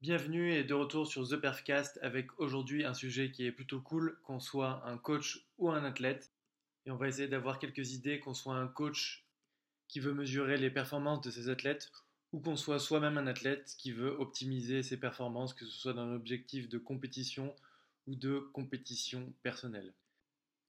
Bienvenue 0.00 0.54
et 0.54 0.62
de 0.62 0.74
retour 0.74 1.08
sur 1.08 1.28
The 1.28 1.34
Perfcast 1.34 1.98
avec 2.02 2.38
aujourd'hui 2.38 2.84
un 2.84 2.94
sujet 2.94 3.32
qui 3.32 3.44
est 3.44 3.50
plutôt 3.50 3.80
cool, 3.80 4.16
qu'on 4.22 4.38
soit 4.38 4.80
un 4.86 4.96
coach 4.96 5.44
ou 5.58 5.70
un 5.72 5.82
athlète. 5.82 6.30
Et 6.86 6.92
on 6.92 6.96
va 6.96 7.08
essayer 7.08 7.26
d'avoir 7.26 7.58
quelques 7.58 7.94
idées, 7.94 8.20
qu'on 8.20 8.32
soit 8.32 8.54
un 8.54 8.68
coach 8.68 9.26
qui 9.88 9.98
veut 9.98 10.14
mesurer 10.14 10.56
les 10.56 10.70
performances 10.70 11.22
de 11.22 11.32
ses 11.32 11.48
athlètes 11.48 11.90
ou 12.30 12.38
qu'on 12.38 12.54
soit 12.54 12.78
soi-même 12.78 13.18
un 13.18 13.26
athlète 13.26 13.74
qui 13.76 13.90
veut 13.90 14.12
optimiser 14.20 14.84
ses 14.84 15.00
performances, 15.00 15.52
que 15.52 15.64
ce 15.64 15.76
soit 15.76 15.94
dans 15.94 16.02
un 16.02 16.14
objectif 16.14 16.68
de 16.68 16.78
compétition 16.78 17.52
ou 18.06 18.14
de 18.14 18.38
compétition 18.52 19.32
personnelle. 19.42 19.92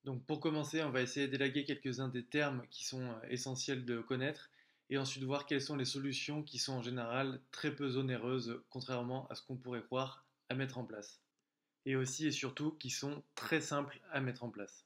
Donc 0.06 0.26
pour 0.26 0.40
commencer, 0.40 0.82
on 0.82 0.90
va 0.90 1.04
essayer 1.04 1.28
d'élaguer 1.28 1.66
quelques-uns 1.66 2.10
des 2.10 2.26
termes 2.26 2.64
qui 2.72 2.84
sont 2.84 3.14
essentiels 3.30 3.86
de 3.86 4.02
connaître 4.02 4.50
et 4.90 4.98
ensuite 4.98 5.24
voir 5.24 5.46
quelles 5.46 5.62
sont 5.62 5.76
les 5.76 5.86
solutions 5.86 6.44
qui 6.44 6.58
sont 6.58 6.74
en 6.74 6.82
général 6.82 7.40
très 7.52 7.76
peu 7.76 7.98
onéreuses, 7.98 8.62
contrairement 8.70 9.28
à 9.30 9.36
ce 9.36 9.44
qu'on 9.44 9.58
pourrait 9.58 9.84
croire, 9.84 10.26
à 10.50 10.56
mettre 10.56 10.78
en 10.78 10.84
place. 10.84 11.22
Et 11.86 11.96
aussi 11.96 12.28
et 12.28 12.32
surtout 12.32 12.72
qui 12.72 12.90
sont 12.90 13.24
très 13.36 13.62
simples 13.62 14.00
à 14.12 14.20
mettre 14.20 14.44
en 14.44 14.50
place. 14.50 14.86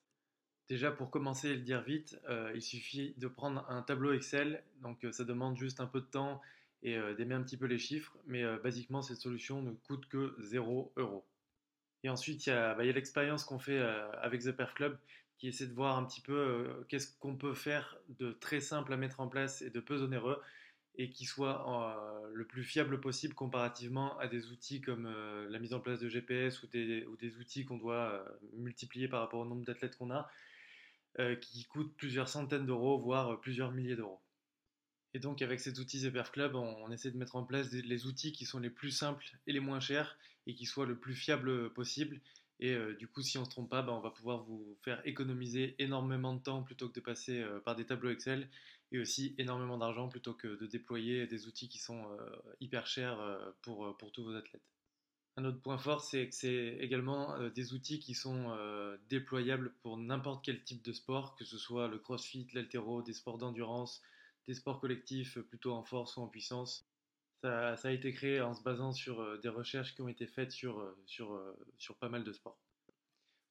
Déjà 0.70 0.92
pour 0.92 1.10
commencer 1.10 1.50
et 1.50 1.56
le 1.56 1.62
dire 1.62 1.82
vite, 1.82 2.20
euh, 2.30 2.52
il 2.56 2.62
suffit 2.62 3.14
de 3.18 3.28
prendre 3.28 3.66
un 3.70 3.82
tableau 3.82 4.14
Excel, 4.14 4.64
donc 4.82 5.04
euh, 5.04 5.12
ça 5.12 5.24
demande 5.24 5.58
juste 5.58 5.80
un 5.80 5.88
peu 5.88 6.00
de 6.00 6.06
temps 6.06 6.42
et 6.84 6.98
euh, 6.98 7.14
d'aimer 7.14 7.36
un 7.36 7.44
petit 7.44 7.58
peu 7.58 7.66
les 7.66 7.80
chiffres, 7.80 8.18
mais 8.28 8.44
basiquement 8.58 9.02
cette 9.02 9.20
solution 9.20 9.62
ne 9.62 9.72
coûte 9.72 10.08
que 10.08 10.36
0 10.40 10.94
euros. 10.98 11.26
Et 12.04 12.10
ensuite, 12.10 12.46
il 12.46 12.50
y 12.50 12.54
a, 12.54 12.76
bah, 12.76 12.84
l'expérience 12.84 13.46
qu'on 13.46 13.60
fait 13.60 13.80
avec 14.22 14.44
The 14.44 14.52
Perf 14.52 14.74
Club 14.74 14.98
qui 15.38 15.48
essaie 15.48 15.68
de 15.68 15.74
voir 15.74 15.98
un 15.98 16.06
petit 16.06 16.22
peu 16.22 16.34
euh, 16.34 16.84
qu'est-ce 16.88 17.18
qu'on 17.20 17.36
peut 17.36 17.54
faire 17.54 17.98
de 18.20 18.32
très 18.32 18.62
simple 18.62 18.94
à 18.94 18.98
mettre 18.98 19.20
en 19.20 19.28
place 19.28 19.62
et 19.62 19.70
de 19.70 19.80
peu 19.80 20.02
onéreux 20.02 20.42
et 20.96 21.10
qui 21.10 21.26
soit 21.26 21.68
euh, 21.68 22.30
le 22.34 22.46
plus 22.46 22.64
fiable 22.64 23.02
possible 23.02 23.34
comparativement 23.34 24.18
à 24.20 24.28
des 24.28 24.52
outils 24.52 24.80
comme 24.80 25.08
euh, 25.08 25.50
la 25.50 25.60
mise 25.60 25.74
en 25.74 25.80
place 25.80 26.00
de 26.00 26.08
GPS 26.08 26.62
ou 26.62 26.68
des, 26.68 27.06
ou 27.06 27.18
des 27.18 27.38
outils 27.38 27.66
qu'on 27.66 27.78
doit 27.78 28.26
multiplier 28.54 29.08
par 29.08 29.22
rapport 29.22 29.40
au 29.40 29.46
nombre 29.46 29.66
d'athlètes 29.66 29.98
qu'on 29.98 30.12
a, 30.12 30.30
qui 31.42 31.66
coûtent 31.66 31.96
plusieurs 31.96 32.28
centaines 32.28 32.66
d'euros, 32.66 33.00
voire 33.00 33.40
plusieurs 33.40 33.72
milliers 33.72 33.96
d'euros. 33.96 34.20
Et 35.14 35.20
donc 35.20 35.42
avec 35.44 35.60
ces 35.60 35.80
outils 35.80 36.00
Zeperf 36.00 36.32
Club, 36.32 36.56
on, 36.56 36.92
essaie 36.92 37.12
de 37.12 37.18
mettre 37.18 37.36
en 37.36 37.44
place 37.44 37.72
les 37.72 38.06
outils 38.08 38.32
qui 38.32 38.46
sont 38.46 38.60
les 38.60 38.72
plus 38.72 38.90
simples 38.90 39.26
et 39.46 39.54
les 39.54 39.60
moins 39.60 39.80
chers 39.80 40.18
et 40.48 40.56
qui 40.56 40.66
soient 40.66 40.88
le 40.88 40.98
plus 40.98 41.16
fiables 41.16 41.72
possible 41.74 42.20
et 42.60 42.74
euh, 42.74 42.96
du 42.96 43.08
coup, 43.08 43.22
si 43.22 43.38
on 43.38 43.42
ne 43.42 43.46
se 43.46 43.50
trompe 43.50 43.70
pas, 43.70 43.82
bah, 43.82 43.94
on 43.94 44.00
va 44.00 44.12
pouvoir 44.12 44.44
vous 44.44 44.78
faire 44.82 45.02
économiser 45.06 45.76
énormément 45.80 46.34
de 46.34 46.42
temps 46.42 46.64
plutôt 46.64 46.88
que 46.88 46.94
de 46.94 47.00
passer 47.00 47.40
euh, 47.40 47.60
par 47.60 47.76
des 47.76 47.86
tableaux 47.86 48.12
Excel 48.12 48.50
et 48.92 49.00
aussi 49.00 49.36
énormément 49.38 49.78
d'argent 49.78 50.08
plutôt 50.08 50.34
que 50.34 50.48
de 50.48 50.68
déployer 50.68 51.26
des 51.26 51.48
outils 51.48 51.68
qui 51.68 51.80
sont 51.80 52.12
euh, 52.12 52.30
hyper 52.62 52.86
chers 52.86 53.20
pour, 53.62 53.98
pour 53.98 54.12
tous 54.12 54.24
vos 54.24 54.36
athlètes. 54.36 54.62
Un 55.36 55.46
autre 55.46 55.60
point 55.62 55.80
fort, 55.80 56.02
c'est 56.02 56.30
que 56.30 56.36
c'est 56.36 56.78
également 56.80 57.50
des 57.50 57.74
outils 57.74 58.00
qui 58.00 58.14
sont 58.14 58.56
déployables 59.10 59.74
pour 59.82 59.98
n'importe 59.98 60.46
quel 60.46 60.64
type 60.64 60.84
de 60.84 60.94
sport, 60.94 61.36
que 61.36 61.44
ce 61.44 61.58
soit 61.58 61.88
le 61.88 61.98
crossfit, 61.98 62.48
l'altéro, 62.54 63.02
des 63.02 63.14
sports 63.14 63.40
d'endurance, 63.40 64.04
des 64.46 64.54
sports 64.54 64.80
collectifs 64.80 65.40
plutôt 65.40 65.74
en 65.74 65.84
force 65.84 66.18
ou 66.18 66.22
en 66.22 66.28
puissance. 66.28 66.88
Ça, 67.44 67.76
a 67.84 67.92
été 67.92 68.14
créé 68.14 68.40
en 68.40 68.54
se 68.54 68.64
basant 68.64 68.94
sur 68.94 69.20
euh, 69.20 69.38
des 69.38 69.50
recherches 69.50 69.94
qui 69.96 70.02
ont 70.02 70.08
été 70.08 70.28
faites 70.28 70.54
sur, 70.54 70.80
euh, 70.80 70.98
sur, 71.06 71.34
euh, 71.34 71.54
sur 71.78 71.98
pas 71.98 72.08
mal 72.08 72.24
de 72.24 72.32
sports. 72.32 72.58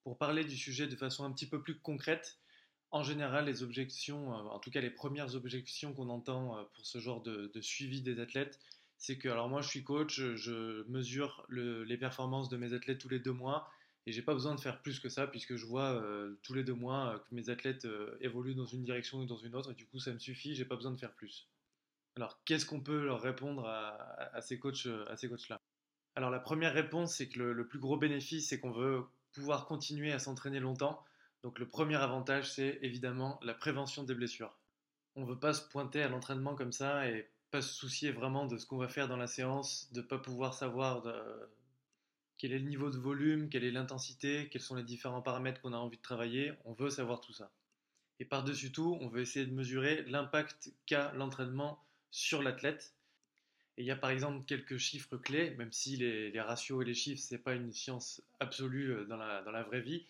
Pour 0.02 0.16
parler 0.16 0.44
du 0.44 0.56
sujet 0.56 0.86
de 0.86 0.96
façon 0.96 1.24
un 1.26 1.30
petit 1.30 1.46
peu 1.46 1.60
plus 1.60 1.78
concrète, 1.78 2.38
en 2.90 3.02
général, 3.02 3.44
les 3.44 3.62
objections, 3.62 4.30
en 4.30 4.58
tout 4.60 4.70
cas 4.70 4.80
les 4.80 4.90
premières 4.90 5.34
objections 5.34 5.92
qu'on 5.92 6.08
entend 6.08 6.68
pour 6.74 6.86
ce 6.86 6.98
genre 6.98 7.22
de, 7.22 7.50
suivi 7.60 8.02
des 8.02 8.18
athlètes, 8.18 8.58
c'est 8.98 9.16
que, 9.16 9.28
alors 9.28 9.48
moi 9.48 9.62
je 9.62 9.68
suis 9.68 9.82
coach, 9.82 10.20
je 10.20 10.86
mesure 10.90 11.46
les 11.48 11.96
performances 11.96 12.48
de 12.50 12.56
mes 12.56 12.74
athlètes 12.74 12.98
tous 12.98 13.08
les 13.08 13.20
deux 13.20 13.32
mois 13.32 13.70
et 14.04 14.12
j'ai 14.12 14.20
pas 14.20 14.34
besoin 14.34 14.54
de 14.54 14.60
faire 14.60 14.82
plus 14.82 15.00
que 15.00 15.08
ça 15.08 15.26
puisque 15.26 15.56
je 15.56 15.64
vois 15.64 16.04
tous 16.42 16.52
les 16.52 16.64
deux 16.64 16.74
mois 16.74 17.24
que 17.30 17.34
mes 17.34 17.48
athlètes 17.48 17.86
évoluent 18.20 18.56
dans 18.56 18.66
une 18.66 18.82
direction 18.82 19.20
ou 19.20 19.24
dans 19.24 19.38
une 19.38 19.54
autre 19.54 19.70
et 19.70 19.74
du 19.74 19.86
coup 19.86 20.00
ça 20.00 20.12
me 20.12 20.18
suffit, 20.18 20.54
j'ai 20.54 20.66
pas 20.66 20.76
besoin 20.76 20.92
de 20.92 20.98
faire 20.98 21.14
plus. 21.14 21.48
Alors, 22.16 22.42
qu'est-ce 22.44 22.66
qu'on 22.66 22.80
peut 22.80 23.04
leur 23.04 23.20
répondre 23.22 23.66
à, 23.66 23.96
à 24.34 24.40
ces 24.42 24.58
coachs-là? 24.58 25.58
Alors, 26.14 26.30
la 26.30 26.40
première 26.40 26.74
réponse, 26.74 27.14
c'est 27.14 27.28
que 27.28 27.40
le, 27.40 27.66
plus 27.66 27.78
gros 27.78 27.96
bénéfice, 27.96 28.48
c'est 28.48 28.60
qu'on 28.60 28.72
veut 28.72 29.04
pouvoir 29.32 29.66
continuer 29.66 30.12
à 30.12 30.18
s'entraîner 30.18 30.60
longtemps. 30.60 31.02
Donc, 31.42 31.58
le 31.58 31.66
premier 31.66 31.96
avantage, 31.96 32.52
c'est 32.52 32.78
évidemment 32.82 33.40
la 33.42 33.54
prévention 33.54 34.04
des 34.04 34.14
blessures. 34.14 34.54
On 35.16 35.22
ne 35.22 35.26
veut 35.26 35.38
pas 35.38 35.54
se 35.54 35.66
pointer 35.66 36.02
à 36.02 36.08
l'entraînement 36.08 36.54
comme 36.54 36.72
ça 36.72 37.08
et 37.08 37.30
pas 37.50 37.62
se 37.62 37.72
soucier 37.72 38.12
vraiment 38.12 38.46
de 38.46 38.58
ce 38.58 38.66
qu'on 38.66 38.76
va 38.76 38.88
faire 38.88 39.08
dans 39.08 39.16
la 39.16 39.26
séance, 39.26 39.90
de 39.92 40.00
ne 40.00 40.06
pas 40.06 40.18
pouvoir 40.18 40.54
savoir 40.54 41.02
quel 42.38 42.52
est 42.52 42.58
le 42.58 42.68
niveau 42.68 42.90
de 42.90 42.98
volume, 42.98 43.48
quelle 43.48 43.64
est 43.64 43.70
l'intensité, 43.70 44.48
quels 44.50 44.62
sont 44.62 44.74
les 44.74 44.82
différents 44.82 45.22
paramètres 45.22 45.60
qu'on 45.60 45.72
a 45.72 45.76
envie 45.76 45.96
de 45.96 46.02
travailler. 46.02 46.52
On 46.64 46.72
veut 46.72 46.90
savoir 46.90 47.20
tout 47.20 47.32
ça. 47.32 47.50
Et 48.20 48.24
par-dessus 48.24 48.72
tout, 48.72 48.98
on 49.00 49.08
veut 49.08 49.20
essayer 49.20 49.46
de 49.46 49.54
mesurer 49.54 50.02
l'impact 50.04 50.72
qu'a 50.86 51.12
l'entraînement 51.12 51.82
sur 52.12 52.42
l'athlète. 52.42 52.94
Et 53.76 53.82
il 53.82 53.86
y 53.86 53.90
a 53.90 53.96
par 53.96 54.10
exemple 54.10 54.44
quelques 54.44 54.76
chiffres 54.76 55.16
clés, 55.16 55.50
même 55.56 55.72
si 55.72 55.96
les, 55.96 56.40
ratios 56.40 56.82
et 56.82 56.84
les 56.84 56.94
chiffres, 56.94 57.22
ce 57.22 57.34
n'est 57.34 57.40
pas 57.40 57.54
une 57.54 57.72
science 57.72 58.22
absolue 58.38 58.92
euh, 58.92 59.04
dans 59.06 59.16
la, 59.16 59.62
vraie 59.64 59.80
vie, 59.80 60.06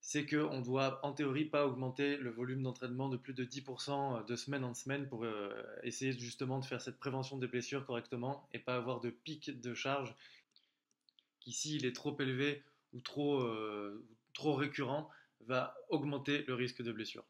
c'est 0.00 0.26
qu'on 0.26 0.60
doit 0.60 0.98
en 1.06 1.12
théorie 1.12 1.44
pas 1.44 1.64
augmenter 1.64 2.16
le 2.16 2.30
volume 2.30 2.62
d'entraînement 2.64 3.08
de 3.08 3.16
plus 3.16 3.34
de 3.34 3.44
10% 3.44 3.90
euh, 4.18 4.22
de 4.24 4.34
semaine 4.34 4.64
en 4.64 4.74
semaine 4.74 5.08
pour 5.08 5.24
euh, 5.24 5.50
essayer 5.84 6.12
justement 6.12 6.58
de 6.58 6.64
faire 6.64 6.82
cette 6.82 6.98
prévention 6.98 7.38
des 7.38 7.46
blessures 7.46 7.86
correctement 7.86 8.48
et 8.52 8.58
pas 8.58 8.74
avoir 8.74 9.00
de 9.00 9.10
pic 9.10 9.60
de 9.60 9.74
charge 9.74 10.14
qui 11.38 11.52
s'il 11.52 11.86
est 11.86 11.94
trop 11.94 12.16
élevé 12.20 12.62
ou 12.92 13.00
trop 13.00 14.54
récurrent 14.54 15.08
va 15.40 15.74
augmenter 15.88 16.44
le 16.46 16.54
risque 16.54 16.82
de 16.82 16.92
blessure. 16.92 17.24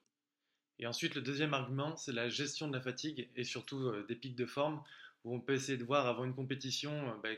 Et 0.82 0.86
ensuite, 0.86 1.14
le 1.14 1.22
deuxième 1.22 1.54
argument, 1.54 1.94
c'est 1.94 2.10
la 2.10 2.28
gestion 2.28 2.66
de 2.66 2.74
la 2.74 2.80
fatigue 2.80 3.28
et 3.36 3.44
surtout 3.44 3.86
euh, 3.86 4.04
des 4.08 4.16
pics 4.16 4.34
de 4.34 4.46
forme, 4.46 4.82
où 5.22 5.32
on 5.32 5.40
peut 5.40 5.52
essayer 5.52 5.78
de 5.78 5.84
voir 5.84 6.08
avant 6.08 6.24
une 6.24 6.34
compétition 6.34 7.08
euh, 7.08 7.12
bah, 7.22 7.28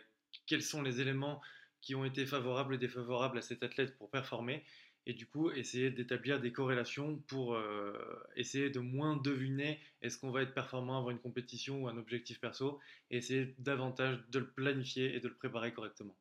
quels 0.46 0.62
sont 0.62 0.80
les 0.80 1.02
éléments 1.02 1.42
qui 1.82 1.94
ont 1.94 2.06
été 2.06 2.24
favorables 2.24 2.76
et 2.76 2.78
défavorables 2.78 3.36
à 3.36 3.42
cet 3.42 3.62
athlète 3.62 3.98
pour 3.98 4.10
performer, 4.10 4.64
et 5.04 5.12
du 5.12 5.26
coup 5.26 5.50
essayer 5.50 5.90
d'établir 5.90 6.40
des 6.40 6.52
corrélations 6.52 7.18
pour 7.26 7.54
euh, 7.54 7.92
essayer 8.34 8.70
de 8.70 8.80
moins 8.80 9.18
deviner 9.18 9.78
est-ce 10.00 10.16
qu'on 10.16 10.30
va 10.30 10.40
être 10.40 10.54
performant 10.54 10.96
avant 10.96 11.10
une 11.10 11.18
compétition 11.18 11.82
ou 11.82 11.88
un 11.88 11.98
objectif 11.98 12.40
perso, 12.40 12.80
et 13.10 13.18
essayer 13.18 13.54
davantage 13.58 14.24
de 14.30 14.38
le 14.38 14.48
planifier 14.48 15.14
et 15.14 15.20
de 15.20 15.28
le 15.28 15.34
préparer 15.34 15.74
correctement. 15.74 16.16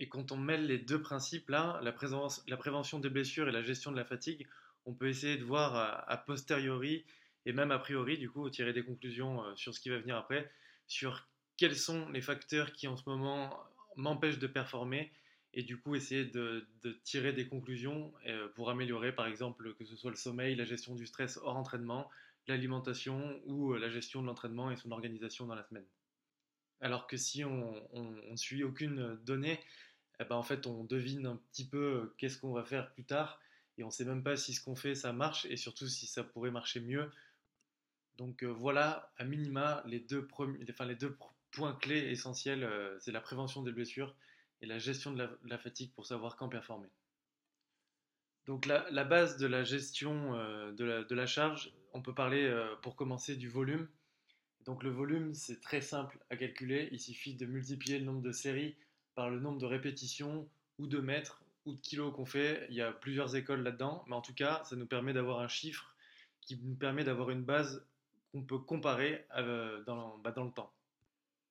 Et 0.00 0.10
quand 0.10 0.32
on 0.32 0.36
mêle 0.36 0.66
les 0.66 0.78
deux 0.78 1.00
principes 1.00 1.48
là, 1.48 1.80
la 1.82 2.56
prévention 2.58 2.98
des 2.98 3.08
blessures 3.08 3.48
et 3.48 3.52
la 3.52 3.62
gestion 3.62 3.90
de 3.90 3.96
la 3.96 4.04
fatigue, 4.04 4.46
on 4.88 4.94
peut 4.94 5.08
essayer 5.08 5.36
de 5.36 5.44
voir 5.44 6.04
a, 6.08 6.16
posteriori 6.16 7.04
et 7.44 7.52
même 7.52 7.70
a 7.70 7.78
priori, 7.78 8.16
du 8.16 8.30
coup, 8.30 8.48
tirer 8.48 8.72
des 8.72 8.82
conclusions 8.82 9.44
euh, 9.44 9.54
sur 9.54 9.74
ce 9.74 9.80
qui 9.80 9.90
va 9.90 9.98
venir 9.98 10.16
après, 10.16 10.50
sur 10.86 11.28
quels 11.58 11.76
sont 11.76 12.08
les 12.08 12.22
facteurs 12.22 12.72
qui 12.72 12.88
en 12.88 12.96
ce 12.96 13.02
moment 13.06 13.62
m'empêchent 13.96 14.38
de 14.38 14.46
performer 14.46 15.12
et 15.52 15.62
du 15.62 15.78
coup 15.78 15.94
essayer 15.94 16.24
de, 16.24 16.66
tirer 17.04 17.32
des 17.34 17.48
conclusions 17.48 18.14
euh, 18.26 18.48
pour 18.54 18.70
améliorer 18.70 19.14
par 19.14 19.26
exemple 19.26 19.74
que 19.74 19.84
ce 19.84 19.94
soit 19.94 20.10
le 20.10 20.16
sommeil, 20.16 20.56
la 20.56 20.64
gestion 20.64 20.94
du 20.94 21.06
stress 21.06 21.38
hors 21.42 21.56
entraînement, 21.56 22.08
l'alimentation 22.46 23.40
ou 23.44 23.74
euh, 23.74 23.78
la 23.78 23.90
gestion 23.90 24.22
de 24.22 24.26
l'entraînement 24.26 24.70
et 24.70 24.76
son 24.76 24.90
organisation 24.90 25.46
dans 25.46 25.54
la 25.54 25.64
semaine. 25.64 25.86
Alors 26.80 27.06
que 27.06 27.16
si 27.16 27.44
on 27.44 27.82
ne 27.94 28.36
suit 28.36 28.62
aucune 28.62 29.18
donnée, 29.24 29.60
eh 30.20 30.24
ben 30.24 30.36
en 30.36 30.42
fait 30.42 30.66
on 30.66 30.84
devine 30.84 31.26
un 31.26 31.36
petit 31.50 31.66
peu 31.66 32.14
qu'est-ce 32.16 32.38
qu'on 32.38 32.52
va 32.52 32.64
faire 32.64 32.90
plus 32.92 33.04
tard 33.04 33.40
et 33.78 33.84
on 33.84 33.86
ne 33.86 33.92
sait 33.92 34.04
même 34.04 34.22
pas 34.22 34.36
si 34.36 34.52
ce 34.52 34.62
qu'on 34.62 34.74
fait 34.74 34.94
ça 34.94 35.12
marche 35.12 35.46
et 35.46 35.56
surtout 35.56 35.86
si 35.86 36.06
ça 36.06 36.24
pourrait 36.24 36.50
marcher 36.50 36.80
mieux. 36.80 37.10
Donc 38.18 38.42
euh, 38.42 38.48
voilà, 38.48 39.12
à 39.16 39.24
minima, 39.24 39.82
les 39.86 40.00
deux, 40.00 40.26
enfin, 40.32 40.84
les 40.84 40.96
deux 40.96 41.16
points 41.52 41.74
clés 41.74 42.10
essentiels, 42.10 42.64
euh, 42.64 42.98
c'est 42.98 43.12
la 43.12 43.20
prévention 43.20 43.62
des 43.62 43.70
blessures 43.70 44.16
et 44.60 44.66
la 44.66 44.78
gestion 44.78 45.12
de 45.12 45.28
la, 45.44 45.58
fatigue 45.58 45.92
pour 45.94 46.04
savoir 46.04 46.36
quand 46.36 46.48
performer. 46.48 46.88
Donc 48.46 48.66
la, 48.66 49.04
base 49.04 49.36
de 49.36 49.46
la 49.46 49.62
gestion 49.62 50.34
euh, 50.34 50.72
de, 50.72 51.14
la, 51.14 51.26
charge, 51.26 51.72
on 51.92 52.02
peut 52.02 52.14
parler 52.14 52.52
pour 52.82 52.96
commencer 52.96 53.36
du 53.36 53.48
volume. 53.48 53.88
Donc 54.64 54.82
le 54.82 54.90
volume, 54.90 55.32
c'est 55.34 55.60
très 55.60 55.80
simple 55.80 56.18
à 56.28 56.36
calculer. 56.36 56.88
Il 56.90 56.98
suffit 56.98 57.36
de 57.36 57.46
multiplier 57.46 58.00
le 58.00 58.04
nombre 58.04 58.22
de 58.22 58.32
séries 58.32 58.76
par 59.14 59.30
le 59.30 59.38
nombre 59.38 59.58
de 59.58 59.66
répétitions 59.66 60.50
ou 60.78 60.88
de 60.88 60.98
mètres 60.98 61.44
de 61.72 61.80
kilos 61.80 62.14
qu'on 62.14 62.26
fait, 62.26 62.66
il 62.70 62.76
y 62.76 62.82
a 62.82 62.92
plusieurs 62.92 63.36
écoles 63.36 63.62
là-dedans, 63.62 64.04
mais 64.06 64.14
en 64.14 64.20
tout 64.20 64.34
cas, 64.34 64.62
ça 64.64 64.76
nous 64.76 64.86
permet 64.86 65.12
d'avoir 65.12 65.40
un 65.40 65.48
chiffre 65.48 65.94
qui 66.40 66.58
nous 66.62 66.76
permet 66.76 67.04
d'avoir 67.04 67.30
une 67.30 67.42
base 67.42 67.84
qu'on 68.32 68.42
peut 68.42 68.58
comparer 68.58 69.26
euh, 69.36 69.82
bah, 70.22 70.32
dans, 70.32 70.44
le 70.44 70.50
temps. 70.50 70.72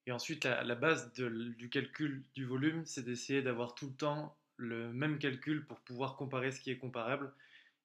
Et 0.05 0.11
ensuite, 0.11 0.45
la, 0.45 0.75
base 0.75 1.11
du 1.13 1.69
calcul 1.69 2.23
du 2.33 2.45
volume, 2.45 2.85
c'est 2.85 3.03
d'essayer 3.03 3.41
d'avoir 3.41 3.75
tout 3.75 3.87
le 3.87 3.93
temps 3.93 4.35
le 4.57 4.91
même 4.91 5.19
calcul 5.19 5.65
pour 5.65 5.79
pouvoir 5.81 6.15
comparer 6.15 6.51
ce 6.51 6.59
qui 6.59 6.71
est 6.71 6.77
comparable. 6.77 7.31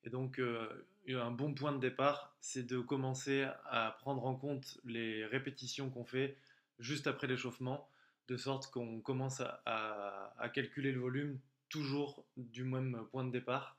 Et 0.05 0.11
donc, 0.11 0.39
euh, 0.39 0.69
un 1.09 1.31
bon 1.31 1.55
point 1.55 1.73
de 1.73 1.79
départ, 1.79 2.35
c'est 2.41 2.67
de 2.67 2.79
commencer 2.81 3.47
à 3.67 3.97
prendre 4.01 4.25
en 4.25 4.35
compte 4.35 4.79
les 4.85 5.27
répétitions 5.27 5.91
qu'on 5.91 6.05
fait 6.05 6.37
juste 6.79 7.07
après 7.07 7.27
l'échauffement 7.27 7.89
de 8.29 8.37
sorte 8.37 8.71
qu'on 8.71 9.01
commence 9.01 9.43
à, 9.67 10.51
calculer 10.55 10.93
le 10.93 11.01
volume 11.01 11.39
toujours 11.73 12.25
du 12.37 12.65
même 12.65 13.05
point 13.11 13.25
de 13.25 13.33
départ 13.33 13.79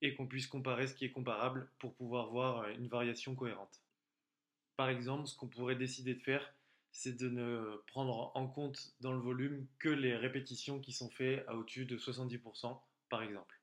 et 0.00 0.14
qu'on 0.14 0.26
puisse 0.26 0.46
comparer 0.46 0.86
ce 0.86 0.94
qui 0.94 1.04
est 1.04 1.12
comparable 1.12 1.68
pour 1.78 1.94
pouvoir 1.94 2.30
voir 2.30 2.68
une 2.68 2.86
variation 2.86 3.34
cohérente. 3.34 3.82
Par 4.76 4.88
exemple, 4.88 5.26
ce 5.26 5.36
qu'on 5.36 5.48
pourrait 5.48 5.76
décider 5.76 6.14
de 6.14 6.22
faire, 6.22 6.54
c'est 6.92 7.16
de 7.16 7.28
ne 7.28 7.82
prendre 7.88 8.32
en 8.34 8.46
compte 8.46 8.94
dans 9.00 9.12
le 9.12 9.18
volume 9.18 9.66
que 9.78 9.88
les 9.88 10.16
répétitions 10.16 10.80
qui 10.80 10.92
sont 10.92 11.10
faites 11.10 11.44
à 11.48 11.56
au-dessus 11.56 11.86
de 11.86 11.98
70%, 11.98 12.80
par 13.08 13.22
exemple. 13.22 13.62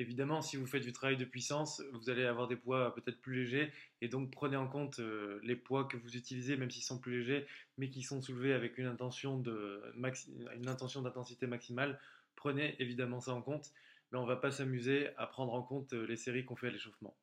Évidemment, 0.00 0.42
si 0.42 0.56
vous 0.56 0.66
faites 0.66 0.84
du 0.84 0.92
travail 0.92 1.16
de 1.16 1.24
puissance, 1.24 1.82
vous 1.92 2.08
allez 2.08 2.24
avoir 2.24 2.46
des 2.46 2.54
poids 2.54 2.94
peut-être 2.94 3.20
plus 3.20 3.34
légers, 3.34 3.72
et 4.00 4.06
donc 4.06 4.30
prenez 4.30 4.56
en 4.56 4.68
compte 4.68 5.00
euh, 5.00 5.40
les 5.42 5.56
poids 5.56 5.86
que 5.86 5.96
vous 5.96 6.16
utilisez, 6.16 6.56
même 6.56 6.70
s'ils 6.70 6.84
sont 6.84 7.00
plus 7.00 7.18
légers, 7.18 7.48
mais 7.78 7.90
qui 7.90 8.02
sont 8.02 8.22
soulevés 8.22 8.52
avec 8.52 8.78
une 8.78 8.86
intention 8.86 9.42
d'intensité 9.42 11.48
maximale. 11.48 11.98
Prenez 12.38 12.76
évidemment 12.78 13.20
ça 13.20 13.34
en 13.34 13.42
compte, 13.42 13.72
mais 14.12 14.18
on 14.18 14.22
ne 14.22 14.28
va 14.28 14.36
pas 14.36 14.52
s'amuser 14.52 15.08
à 15.16 15.26
prendre 15.26 15.52
en 15.54 15.62
compte 15.62 15.92
euh, 15.92 16.06
les 16.06 16.14
séries 16.14 16.44
qu'on 16.44 16.54
fait 16.54 16.68
à 16.68 16.70
l'échauffement. 16.70 17.16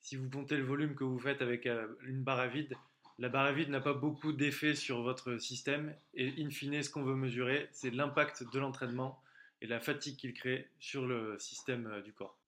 Si 0.00 0.14
vous 0.14 0.28
comptez 0.28 0.58
le 0.58 0.62
volume 0.62 0.94
que 0.94 1.04
vous 1.04 1.18
faites 1.18 1.40
avec 1.40 1.64
euh, 1.64 1.88
une 2.02 2.22
barre 2.22 2.40
à 2.40 2.46
vide, 2.46 2.74
la 3.18 3.30
barre 3.30 3.46
à 3.46 3.52
vide 3.52 3.70
n'a 3.70 3.80
pas 3.80 3.94
beaucoup 3.94 4.34
d'effet 4.34 4.74
sur 4.74 5.00
votre 5.00 5.38
système, 5.38 5.96
et 6.12 6.34
in 6.38 6.50
fine, 6.50 6.82
ce 6.82 6.90
qu'on 6.90 7.02
veut 7.02 7.14
mesurer, 7.14 7.70
c'est 7.72 7.88
l'impact 7.88 8.44
de 8.52 8.58
l'entraînement 8.58 9.22
et 9.62 9.66
la 9.66 9.80
fatigue 9.80 10.18
qu'il 10.18 10.34
crée 10.34 10.68
sur 10.80 11.06
le 11.06 11.38
système 11.38 11.86
euh, 11.86 12.02
du 12.02 12.12
corps. 12.12 12.38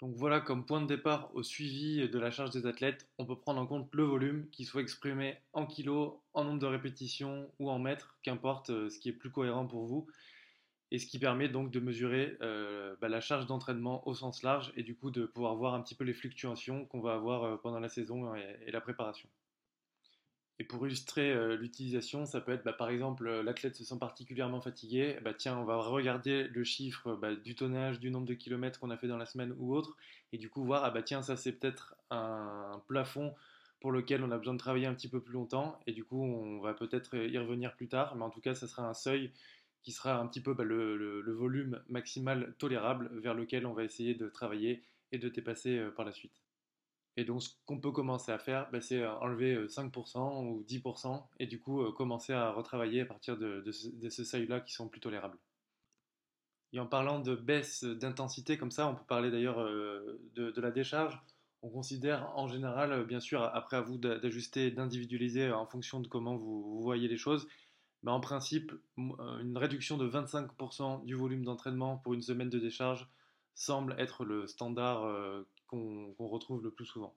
Donc 0.00 0.16
voilà, 0.16 0.40
comme 0.40 0.66
point 0.66 0.80
de 0.80 0.88
départ 0.88 1.30
au 1.36 1.44
suivi 1.44 2.08
de 2.08 2.18
la 2.18 2.32
charge 2.32 2.50
des 2.50 2.66
athlètes, 2.66 3.08
on 3.18 3.26
peut 3.26 3.38
prendre 3.38 3.60
en 3.60 3.66
compte 3.66 3.94
le 3.94 4.02
volume, 4.02 4.48
qui 4.50 4.64
soit 4.64 4.82
exprimé 4.82 5.36
en 5.52 5.66
kilos, 5.66 6.14
en 6.34 6.42
nombre 6.42 6.58
de 6.58 6.66
répétitions 6.66 7.48
ou 7.60 7.70
en 7.70 7.78
mètres, 7.78 8.18
qu'importe 8.24 8.66
ce 8.66 8.98
qui 8.98 9.08
est 9.08 9.12
plus 9.12 9.30
cohérent 9.30 9.68
pour 9.68 9.86
vous, 9.86 10.08
et 10.90 10.98
ce 10.98 11.06
qui 11.06 11.18
permet 11.18 11.48
donc 11.48 11.70
de 11.70 11.80
mesurer 11.80 12.36
euh, 12.42 12.96
bah, 13.00 13.08
la 13.08 13.20
charge 13.20 13.46
d'entraînement 13.46 14.06
au 14.08 14.14
sens 14.14 14.42
large 14.42 14.72
et 14.76 14.82
du 14.82 14.94
coup 14.94 15.10
de 15.10 15.26
pouvoir 15.26 15.54
voir 15.56 15.74
un 15.74 15.82
petit 15.82 15.94
peu 15.94 16.04
les 16.04 16.14
fluctuations 16.14 16.86
qu'on 16.86 17.00
va 17.00 17.14
avoir 17.14 17.60
pendant 17.60 17.80
la 17.80 17.88
saison 17.88 18.34
et 18.34 18.70
la 18.70 18.80
préparation. 18.80 19.28
Et 20.60 20.64
pour 20.64 20.84
illustrer 20.86 21.30
euh, 21.30 21.56
l'utilisation, 21.56 22.26
ça 22.26 22.40
peut 22.40 22.52
être 22.52 22.64
bah, 22.64 22.72
par 22.72 22.90
exemple 22.90 23.28
euh, 23.28 23.42
l'athlète 23.44 23.76
se 23.76 23.84
sent 23.84 23.98
particulièrement 24.00 24.60
fatigué, 24.60 25.16
bah, 25.22 25.32
tiens, 25.32 25.56
on 25.56 25.64
va 25.64 25.76
regarder 25.76 26.48
le 26.48 26.64
chiffre 26.64 27.16
du 27.44 27.54
tonnage, 27.54 28.00
du 28.00 28.10
nombre 28.10 28.26
de 28.26 28.34
kilomètres 28.34 28.80
qu'on 28.80 28.90
a 28.90 28.96
fait 28.96 29.06
dans 29.06 29.16
la 29.16 29.26
semaine 29.26 29.54
ou 29.58 29.74
autre, 29.74 29.96
et 30.32 30.38
du 30.38 30.50
coup 30.50 30.64
voir, 30.64 30.84
ah 30.84 31.02
tiens, 31.02 31.22
ça 31.22 31.36
c'est 31.36 31.52
peut-être 31.52 31.94
un, 32.10 32.82
plafond 32.88 33.34
pour 33.80 33.92
lequel 33.92 34.24
on 34.24 34.32
a 34.32 34.38
besoin 34.38 34.54
de 34.54 34.58
travailler 34.58 34.86
un 34.86 34.94
petit 34.94 35.08
peu 35.08 35.20
plus 35.20 35.34
longtemps, 35.34 35.78
et 35.86 35.92
du 35.92 36.02
coup 36.02 36.20
on 36.20 36.58
va 36.58 36.74
peut-être 36.74 37.14
y 37.16 37.38
revenir 37.38 37.76
plus 37.76 37.86
tard, 37.86 38.16
mais 38.16 38.24
en 38.24 38.30
tout 38.30 38.40
cas 38.40 38.56
ça 38.56 38.66
sera 38.66 38.82
un 38.88 38.94
seuil 38.94 39.30
qui 39.82 39.92
sera 39.92 40.18
un 40.18 40.26
petit 40.26 40.40
peu 40.40 40.54
le, 40.62 40.96
le 40.96 41.32
volume 41.32 41.82
maximal 41.88 42.54
tolérable 42.58 43.10
vers 43.20 43.34
lequel 43.34 43.66
on 43.66 43.72
va 43.72 43.84
essayer 43.84 44.14
de 44.14 44.28
travailler 44.28 44.82
et 45.12 45.18
de 45.18 45.28
dépasser 45.28 45.78
euh, 45.78 45.90
par 45.90 46.04
la 46.04 46.12
suite. 46.12 46.42
Et 47.16 47.24
donc, 47.24 47.42
ce 47.42 47.50
qu'on 47.66 47.80
peut 47.80 47.90
commencer 47.90 48.30
à 48.30 48.38
faire, 48.38 48.68
bah, 48.70 48.80
c'est 48.80 49.02
euh, 49.02 49.12
enlever 49.18 49.56
5% 49.66 50.18
euh, 50.18 50.48
ou 50.48 50.64
10% 50.68 51.24
et 51.40 51.46
du 51.46 51.60
coup 51.60 51.84
commencer 51.92 52.32
à 52.32 52.52
retravailler 52.52 53.02
à 53.02 53.06
partir 53.06 53.36
de, 53.36 53.64
ce, 53.70 54.24
seuil-là 54.24 54.60
qui 54.60 54.72
sont 54.72 54.88
plus 54.88 55.00
tolérables. 55.00 55.38
Et 56.72 56.80
en 56.80 56.86
parlant 56.86 57.18
de 57.18 57.34
baisse 57.34 57.82
d'intensité, 57.84 58.58
comme 58.58 58.70
ça, 58.70 58.88
on 58.88 58.94
peut 58.94 59.06
parler 59.06 59.30
d'ailleurs 59.30 59.64
de, 59.64 60.60
la 60.60 60.70
décharge. 60.70 61.18
On 61.62 61.70
considère 61.70 62.30
en 62.36 62.46
général, 62.46 63.06
bien 63.06 63.20
sûr, 63.20 63.42
après 63.42 63.78
à 63.78 63.80
vous 63.80 63.96
d'ajuster, 63.96 64.70
d'individualiser 64.70 65.50
en 65.50 65.64
fonction 65.64 66.00
de 66.00 66.08
comment 66.08 66.36
vous, 66.36 66.82
voyez 66.82 67.08
les 67.08 67.16
choses, 67.16 67.48
mais 68.02 68.10
en 68.10 68.20
principe, 68.20 68.72
une 68.96 69.56
réduction 69.56 69.96
de 69.96 70.08
25% 70.08 71.04
du 71.04 71.14
volume 71.14 71.44
d'entraînement 71.44 71.98
pour 71.98 72.14
une 72.14 72.22
semaine 72.22 72.50
de 72.50 72.58
décharge 72.58 73.08
semble 73.54 73.94
être 73.98 74.24
le 74.24 74.46
standard 74.46 75.44
qu'on 75.66 76.14
retrouve 76.18 76.62
le 76.62 76.70
plus 76.70 76.86
souvent. 76.86 77.14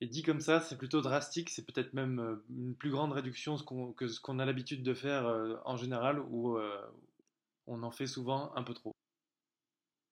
Et 0.00 0.06
dit 0.06 0.22
comme 0.22 0.40
ça, 0.40 0.60
c'est 0.60 0.78
plutôt 0.78 1.02
drastique, 1.02 1.50
c'est 1.50 1.64
peut-être 1.64 1.92
même 1.92 2.20
euh, 2.20 2.44
une 2.48 2.74
plus 2.74 2.90
grande 2.90 3.12
réduction 3.12 3.56
que 3.94 4.08
ce 4.08 4.20
qu'on 4.20 4.38
a 4.38 4.46
l'habitude 4.46 4.82
de 4.82 4.94
faire 4.94 5.26
euh, 5.26 5.56
en 5.66 5.76
général, 5.76 6.20
où 6.30 6.56
euh, 6.56 6.80
on 7.66 7.82
en 7.82 7.90
fait 7.90 8.06
souvent 8.06 8.54
un 8.56 8.62
peu 8.62 8.72
trop. 8.72 8.94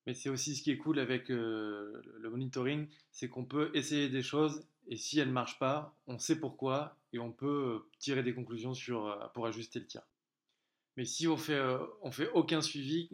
Mais 0.08 0.14
c'est 0.14 0.30
aussi 0.30 0.56
ce 0.56 0.62
qui 0.62 0.70
est 0.70 0.78
cool 0.78 1.00
avec 1.00 1.28
le 1.28 2.28
monitoring, 2.30 2.88
c'est 3.12 3.28
qu'on 3.28 3.44
peut 3.44 3.70
essayer 3.74 4.08
des 4.08 4.22
choses 4.22 4.64
et 4.86 4.96
si 4.96 5.20
elles 5.20 5.28
ne 5.28 5.32
marchent 5.34 5.58
pas, 5.58 5.94
on 6.06 6.18
sait 6.18 6.40
pourquoi 6.40 6.96
et 7.12 7.18
on 7.18 7.30
peut 7.30 7.82
tirer 7.98 8.22
des 8.22 8.32
conclusions 8.32 8.72
sur, 8.72 9.30
pour 9.34 9.46
ajuster 9.46 9.80
le 9.80 9.86
tir. 9.86 10.00
Mais 10.96 11.04
si 11.04 11.28
on 11.28 11.36
fait, 11.36 11.62
fait 12.10 12.30
aucun 12.32 12.62
suivi, 12.62 13.10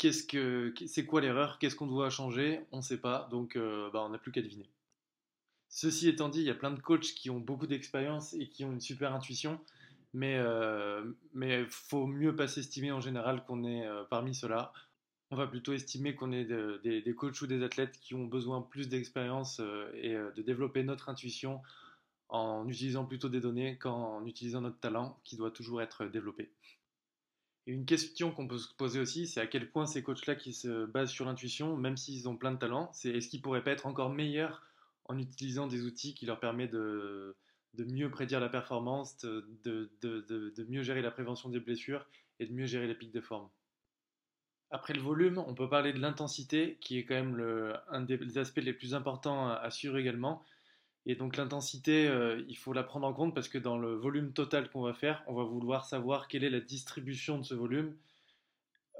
c'est 0.00 1.04
quoi 1.06 1.20
l'erreur, 1.20 1.58
qu'est-ce 1.58 1.76
qu'on 1.76 1.86
doit 1.86 2.08
changer, 2.08 2.60
on 2.72 2.78
ne 2.78 2.82
sait 2.82 2.96
pas, 2.98 3.28
donc 3.30 3.56
euh, 3.56 3.90
bah, 3.92 4.02
on 4.02 4.08
n'a 4.08 4.18
plus 4.18 4.32
qu'à 4.32 4.42
deviner. 4.42 4.70
Ceci 5.68 6.08
étant 6.08 6.28
dit, 6.28 6.40
il 6.40 6.46
y 6.46 6.50
a 6.50 6.54
plein 6.54 6.70
de 6.70 6.80
coachs 6.80 7.14
qui 7.14 7.30
ont 7.30 7.40
beaucoup 7.40 7.66
d'expérience 7.66 8.32
et 8.34 8.48
qui 8.48 8.64
ont 8.64 8.72
une 8.72 8.80
super 8.80 9.12
intuition, 9.14 9.60
mais 10.14 10.32
il 10.32 10.38
euh, 10.38 11.66
faut 11.68 12.06
mieux 12.06 12.34
pas 12.34 12.48
s'estimer 12.48 12.90
en 12.90 13.00
général 13.00 13.44
qu'on 13.44 13.64
est 13.64 13.86
euh, 13.86 14.04
parmi 14.08 14.34
ceux-là. 14.34 14.72
On 15.30 15.36
va 15.36 15.46
plutôt 15.46 15.72
estimer 15.72 16.14
qu'on 16.14 16.32
est 16.32 16.44
des 16.44 17.14
coachs 17.14 17.40
ou 17.42 17.46
des 17.46 17.62
athlètes 17.62 17.98
qui 18.00 18.14
ont 18.14 18.24
besoin 18.24 18.62
plus 18.62 18.88
d'expérience 18.88 19.60
et 19.94 20.14
de 20.14 20.42
développer 20.42 20.82
notre 20.82 21.08
intuition 21.08 21.60
en 22.28 22.68
utilisant 22.68 23.04
plutôt 23.04 23.28
des 23.28 23.40
données 23.40 23.78
qu'en 23.78 24.24
utilisant 24.26 24.60
notre 24.60 24.80
talent 24.80 25.20
qui 25.24 25.36
doit 25.36 25.50
toujours 25.50 25.82
être 25.82 26.06
développé. 26.06 26.50
Une 27.66 27.84
question 27.84 28.32
qu'on 28.32 28.48
peut 28.48 28.58
se 28.58 28.74
poser 28.74 28.98
aussi, 28.98 29.26
c'est 29.26 29.40
à 29.40 29.46
quel 29.46 29.70
point 29.70 29.84
ces 29.84 30.02
coachs-là 30.02 30.36
qui 30.36 30.54
se 30.54 30.86
basent 30.86 31.10
sur 31.10 31.26
l'intuition, 31.26 31.76
même 31.76 31.98
s'ils 31.98 32.26
ont 32.26 32.36
plein 32.36 32.52
de 32.52 32.58
talent, 32.58 32.90
c'est 32.94 33.10
est-ce 33.10 33.28
qu'ils 33.28 33.42
pourraient 33.42 33.62
pas 33.62 33.72
être 33.72 33.86
encore 33.86 34.08
meilleurs 34.08 34.62
en 35.04 35.18
utilisant 35.18 35.66
des 35.66 35.84
outils 35.84 36.14
qui 36.14 36.24
leur 36.24 36.40
permettent 36.40 36.72
de, 36.72 37.36
mieux 37.76 38.10
prédire 38.10 38.40
la 38.40 38.48
performance, 38.48 39.18
de, 39.18 39.90
mieux 40.68 40.82
gérer 40.82 41.02
la 41.02 41.10
prévention 41.10 41.50
des 41.50 41.60
blessures 41.60 42.06
et 42.40 42.46
de 42.46 42.52
mieux 42.52 42.66
gérer 42.66 42.86
les 42.86 42.94
pics 42.94 43.12
de 43.12 43.20
forme? 43.20 43.50
Après 44.70 44.92
le 44.92 45.00
volume, 45.00 45.38
on 45.38 45.54
peut 45.54 45.68
parler 45.68 45.92
de 45.92 46.00
l'intensité, 46.00 46.76
qui 46.80 46.98
est 46.98 47.04
quand 47.04 47.14
même 47.14 47.74
un 47.88 48.02
des 48.02 48.38
aspects 48.38 48.60
les 48.62 48.72
plus 48.74 48.94
importants 48.94 49.48
à 49.48 49.70
suivre 49.70 49.96
également. 49.96 50.42
Et 51.08 51.14
donc 51.14 51.36
l'intensité, 51.38 52.06
euh, 52.06 52.44
il 52.48 52.56
faut 52.56 52.74
la 52.74 52.82
prendre 52.82 53.06
en 53.06 53.14
compte 53.14 53.34
parce 53.34 53.48
que 53.48 53.56
dans 53.56 53.78
le 53.78 53.94
volume 53.94 54.34
total 54.34 54.70
qu'on 54.70 54.82
va 54.82 54.92
faire, 54.92 55.24
on 55.26 55.34
va 55.34 55.42
vouloir 55.42 55.86
savoir 55.86 56.28
quelle 56.28 56.44
est 56.44 56.50
la 56.50 56.60
distribution 56.60 57.38
de 57.38 57.44
ce 57.44 57.54
volume 57.54 57.96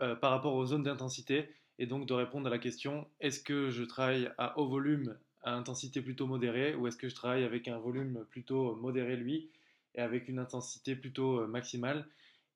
euh, 0.00 0.16
par 0.16 0.30
rapport 0.30 0.54
aux 0.54 0.64
zones 0.64 0.84
d'intensité 0.84 1.50
et 1.78 1.87
donc 1.87 2.06
de 2.06 2.14
répondre 2.14 2.46
à 2.46 2.50
la 2.50 2.58
question 2.58 3.06
est-ce 3.20 3.40
que 3.40 3.70
je 3.70 3.82
travaille 3.84 4.30
à 4.38 4.58
haut 4.58 4.66
volume 4.66 5.18
à 5.42 5.52
intensité 5.54 6.00
plutôt 6.00 6.26
modérée 6.26 6.75
ou 6.75 6.87
est-ce 6.87 6.96
que 6.96 7.10
je 7.10 7.14
travaille 7.14 7.44
avec 7.44 7.68
un 7.68 7.78
volume 7.78 8.25
plutôt 8.30 8.75
modéré 8.76 9.16
lui 9.16 9.50
et 9.94 10.00
avec 10.00 10.28
une 10.28 10.38
intensité 10.38 10.96
plutôt 10.96 11.40
euh, 11.40 11.46
maximale? 11.46 12.06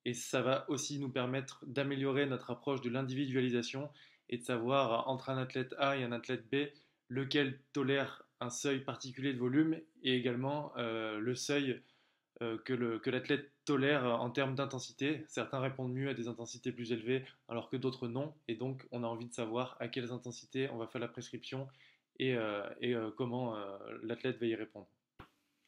Et 0.05 0.13
ça 0.13 0.41
va 0.41 0.65
aussi 0.69 0.99
nous 0.99 1.09
permettre 1.09 1.63
d'améliorer 1.65 2.25
notre 2.25 2.51
approche 2.51 2.81
de 2.81 2.89
l'individualisation 2.89 3.89
et 4.29 4.37
de 4.37 4.43
savoir 4.43 5.07
entre 5.07 5.29
un 5.29 5.37
athlète 5.37 5.75
A 5.77 5.97
et 5.97 6.03
un 6.03 6.11
athlète 6.11 6.49
B 6.51 6.67
lequel 7.09 7.59
tolère 7.73 8.23
un 8.39 8.49
seuil 8.49 8.79
particulier 8.79 9.33
de 9.33 9.39
volume 9.39 9.79
et 10.03 10.15
également 10.15 10.73
euh, 10.77 11.19
le 11.19 11.35
seuil 11.35 11.81
euh, 12.41 12.57
que 12.65 13.09
l'athlète 13.09 13.51
tolère 13.63 14.05
en 14.05 14.29
termes 14.29 14.55
d'intensité. 14.55 15.23
Certains 15.27 15.59
répondent 15.59 15.93
mieux 15.93 16.09
à 16.09 16.13
des 16.13 16.27
intensités 16.27 16.71
plus 16.71 16.91
élevées 16.91 17.23
alors 17.47 17.69
que 17.69 17.77
d'autres 17.77 18.07
non. 18.07 18.33
Et 18.47 18.55
donc 18.55 18.85
on 18.91 19.03
a 19.03 19.07
envie 19.07 19.27
de 19.27 19.33
savoir 19.33 19.77
à 19.79 19.87
quelles 19.87 20.11
intensités 20.11 20.69
on 20.71 20.77
va 20.77 20.87
faire 20.87 20.99
la 20.99 21.07
prescription 21.07 21.67
et, 22.19 22.35
euh, 22.35 23.09
comment 23.17 23.55
l'athlète 24.03 24.39
va 24.39 24.45
y 24.45 24.55
répondre. 24.55 24.87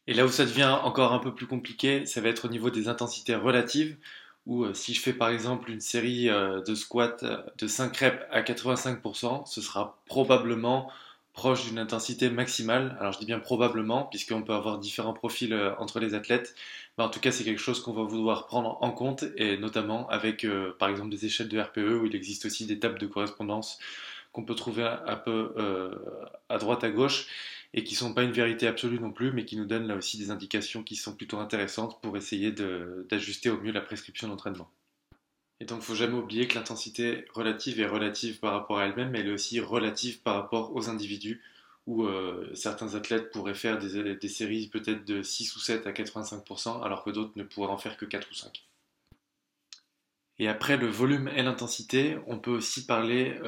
Et 0.08 0.13
là 0.13 0.25
où 0.25 0.30
ça 0.30 0.46
devient 0.46 0.77
encore 0.84 1.13
un 1.13 1.20
peu 1.20 1.34
plus 1.34 1.48
compliqué, 1.48 2.06
ça 2.06 2.22
va 2.22 2.30
être 2.30 2.46
au 2.46 2.50
niveau 2.50 2.70
des 2.70 2.88
intensités 2.88 3.36
relatives, 3.36 3.98
où 4.46 4.72
si 4.74 4.94
je 4.94 5.02
fais 5.02 5.14
par 5.14 5.30
exemple 5.30 5.72
une 5.72 5.82
série 5.82 6.28
de 6.28 6.75
squats 6.75 7.18
de 7.58 7.68
5 7.68 7.98
reps 7.98 8.24
à 8.32 8.42
85%, 8.42 9.46
ce 9.46 9.62
sera 9.62 9.98
probablement 10.06 10.90
proche 11.36 11.66
d'une 11.66 11.78
intensité 11.78 12.30
maximale. 12.30 12.98
Alors 13.00 13.12
je 13.12 13.20
dis 13.20 13.25
bien 13.25 13.40
probablement, 13.40 14.04
puisqu'on 14.04 14.42
peut 14.42 14.54
avoir 14.54 14.80
différents 14.80 15.14
profils 15.14 15.54
euh, 15.54 15.75
entre 15.78 16.00
les 16.00 16.16
athlètes. 16.16 16.56
Mais 16.98 17.04
en 17.04 17.10
tout 17.10 17.20
cas, 17.20 17.32
c'est 17.32 17.44
quelque 17.44 17.62
chose 17.62 17.82
qu'on 17.84 17.92
va 17.92 18.04
vouloir 18.04 18.48
prendre 18.48 18.78
en 18.82 18.92
compte, 18.92 19.25
et 19.36 19.58
notamment 19.58 20.08
avec, 20.10 20.46
euh, 20.46 20.74
par 20.80 20.90
exemple, 20.90 21.10
des 21.10 21.25
échelles 21.25 21.50
de 21.50 21.60
RPE, 21.60 22.02
où 22.02 22.06
il 22.06 22.16
existe 22.16 22.46
aussi 22.46 22.66
des 22.66 22.80
tables 22.80 22.98
de 23.00 23.06
correspondance 23.06 23.80
qu'on 24.32 24.44
peut 24.44 24.56
trouver 24.56 24.84
un, 24.84 25.16
peu 25.16 25.54
euh, 25.58 25.96
à 26.50 26.58
droite, 26.58 26.84
à 26.84 26.90
gauche, 26.90 27.28
et 27.77 27.84
qui 27.84 27.94
ne 27.94 28.00
sont 28.00 28.13
pas 28.13 28.24
une 28.24 28.32
vérité 28.32 28.67
absolue 28.67 29.00
non 29.00 29.12
plus, 29.12 29.34
mais 29.34 29.44
qui 29.44 29.58
nous 29.58 29.65
donnent 29.65 29.88
là 29.88 29.98
aussi 29.98 30.17
des 30.17 30.32
indications 30.32 30.82
qui 30.82 30.96
sont 30.96 31.13
plutôt 31.13 31.39
intéressantes 31.39 32.01
pour 32.01 32.15
essayer 32.15 32.53
d'ajuster 32.53 33.50
au 33.50 33.60
mieux 33.60 33.74
la 33.74 33.82
prescription 33.82 34.29
d'entraînement. 34.29 34.72
Et 35.60 35.65
donc, 35.65 35.79
il 35.79 35.82
ne 35.82 35.86
faut 35.86 35.96
jamais 35.96 36.17
oublier 36.17 36.48
que 36.48 36.55
l'intensité 36.55 37.25
relative 37.34 37.82
est 37.82 37.86
relative 37.86 38.39
par 38.39 38.53
rapport 38.53 38.79
à 38.79 38.86
elle-même, 38.86 39.12
mais 39.12 39.20
elle 39.20 39.27
est 39.27 39.34
aussi 39.34 39.60
relative 39.60 40.22
par 40.22 40.36
rapport 40.36 40.74
aux 40.74 40.88
individus, 40.88 41.41
où 41.86 42.05
euh, 42.05 42.50
certains 42.53 42.96
athlètes 42.96 43.29
pourraient 43.32 43.53
faire 43.53 43.77
des, 43.77 44.15
des 44.15 44.27
séries 44.29 44.70
peut-être 44.70 45.03
de 45.03 45.22
6 45.22 45.53
ou 45.58 45.60
7 45.60 45.86
à 45.86 45.91
85%, 45.91 46.82
alors 46.82 47.03
que 47.03 47.10
d'autres 47.10 47.34
ne 47.36 47.44
pourraient 47.44 47.72
en 47.72 47.77
faire 47.77 47.98
que 47.98 48.05
4 48.05 48.32
ou 48.32 48.34
5. 48.34 48.65
Et 50.39 50.48
après 50.48 50.77
le 50.77 50.88
volume 50.88 51.29
et 51.36 51.44
l'intensité, 51.44 52.17
on 52.27 52.39
peut 52.39 52.51
aussi 52.51 52.86
parler 52.86 53.39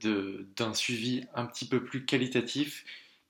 d'un 0.00 0.74
suivi 0.74 1.24
un 1.34 1.46
petit 1.46 1.68
peu 1.68 1.84
plus 1.84 2.04
qualitatif 2.04 2.84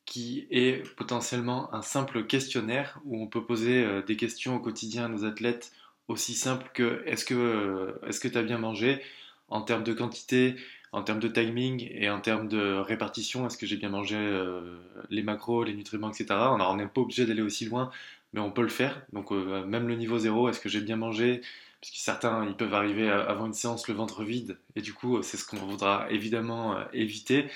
qui 0.06 0.46
est 0.50 0.88
potentiellement 0.94 1.74
un 1.74 1.82
simple 1.82 2.24
questionnaire 2.24 3.00
où 3.04 3.20
on 3.20 3.26
peut 3.26 3.44
poser 3.44 3.84
euh, 3.84 4.02
des 4.02 4.16
questions 4.16 4.56
au 4.56 4.60
quotidien 4.60 5.06
à 5.06 5.08
nos 5.08 5.24
athlètes 5.24 5.72
aussi 6.08 6.34
simples 6.34 6.70
que 6.72 7.02
est-ce 7.06 7.24
que 7.24 7.34
euh, 7.34 8.06
est-ce 8.06 8.20
que 8.20 8.28
tu 8.28 8.38
as 8.38 8.42
bien 8.42 8.58
mangé? 8.58 9.02
En 9.48 9.62
termes 9.62 9.82
de 9.82 9.92
quantité, 9.92 10.56
en 10.92 11.02
termes 11.02 11.18
de 11.20 11.28
timing 11.28 11.88
et 11.92 12.08
en 12.08 12.20
termes 12.20 12.48
de 12.48 12.74
répartition, 12.78 13.46
est-ce 13.46 13.58
que 13.58 13.66
j'ai 13.66 13.76
bien 13.76 13.90
mangé 13.90 14.16
euh, 14.16 14.78
les 15.10 15.22
macros, 15.22 15.64
les 15.64 15.74
nutriments, 15.74 16.10
etc. 16.10 16.26
On 16.30 16.76
n'est 16.76 16.86
pas 16.86 17.00
obligé 17.00 17.26
d'aller 17.26 17.42
aussi 17.42 17.64
loin, 17.64 17.90
mais 18.32 18.40
on 18.40 18.50
peut 18.50 18.62
le 18.62 18.68
faire. 18.68 19.02
Donc 19.12 19.30
même 19.30 19.88
le 19.88 19.96
niveau 19.96 20.18
zéro, 20.18 20.48
est-ce 20.48 20.60
que 20.60 20.68
j'ai 20.68 20.80
bien 20.80 20.96
mangé? 20.96 21.42
Parce 21.80 21.92
que 21.92 21.98
certains, 21.98 22.44
ils 22.46 22.56
peuvent 22.56 22.74
arriver 22.74 23.08
avant 23.08 23.46
une 23.46 23.52
séance 23.52 23.86
le 23.86 23.94
ventre 23.94 24.24
vide, 24.24 24.58
et 24.74 24.80
du 24.80 24.94
coup, 24.94 25.22
c'est 25.22 25.36
ce 25.36 25.46
qu'on 25.46 25.58
voudra 25.58 26.06
évidemment 26.10 26.76
éviter. 26.92 27.46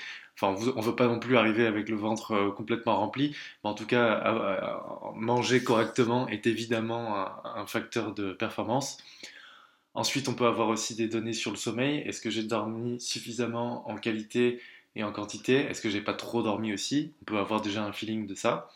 Enfin, 0.41 0.71
on 0.75 0.79
ne 0.79 0.85
veut 0.85 0.95
pas 0.95 1.07
non 1.07 1.19
plus 1.19 1.37
arriver 1.37 1.67
avec 1.67 1.87
le 1.89 1.95
ventre 1.95 2.31
euh, 2.31 2.51
complètement 2.51 2.97
rempli, 2.97 3.35
mais 3.63 3.69
en 3.69 3.73
tout 3.73 3.85
cas, 3.85 4.83
manger 5.15 5.63
correctement 5.63 6.27
est 6.27 6.47
évidemment 6.47 7.15
un, 7.45 7.65
facteur 7.67 8.13
de 8.13 8.33
performance. 8.33 8.97
Ensuite, 9.93 10.29
on 10.29 10.33
peut 10.33 10.47
avoir 10.47 10.69
aussi 10.69 10.95
des 10.95 11.07
données 11.07 11.33
sur 11.33 11.51
le 11.51 11.57
sommeil. 11.57 11.99
Est-ce 11.99 12.21
que 12.21 12.29
j'ai 12.29 12.43
dormi 12.43 12.99
suffisamment 12.99 13.87
en 13.89 13.97
qualité 13.97 14.61
et 14.95 15.03
en 15.03 15.11
quantité? 15.11 15.55
Est-ce 15.55 15.81
que 15.81 15.89
j'ai 15.89 16.01
pas 16.01 16.13
trop 16.13 16.41
dormi 16.41 16.73
aussi? 16.73 17.13
On 17.21 17.25
peut 17.25 17.37
avoir 17.37 17.61
déjà 17.61 17.83
un 17.83 17.91
feeling 17.91 18.25
de 18.25 18.35
ça. 18.35 18.69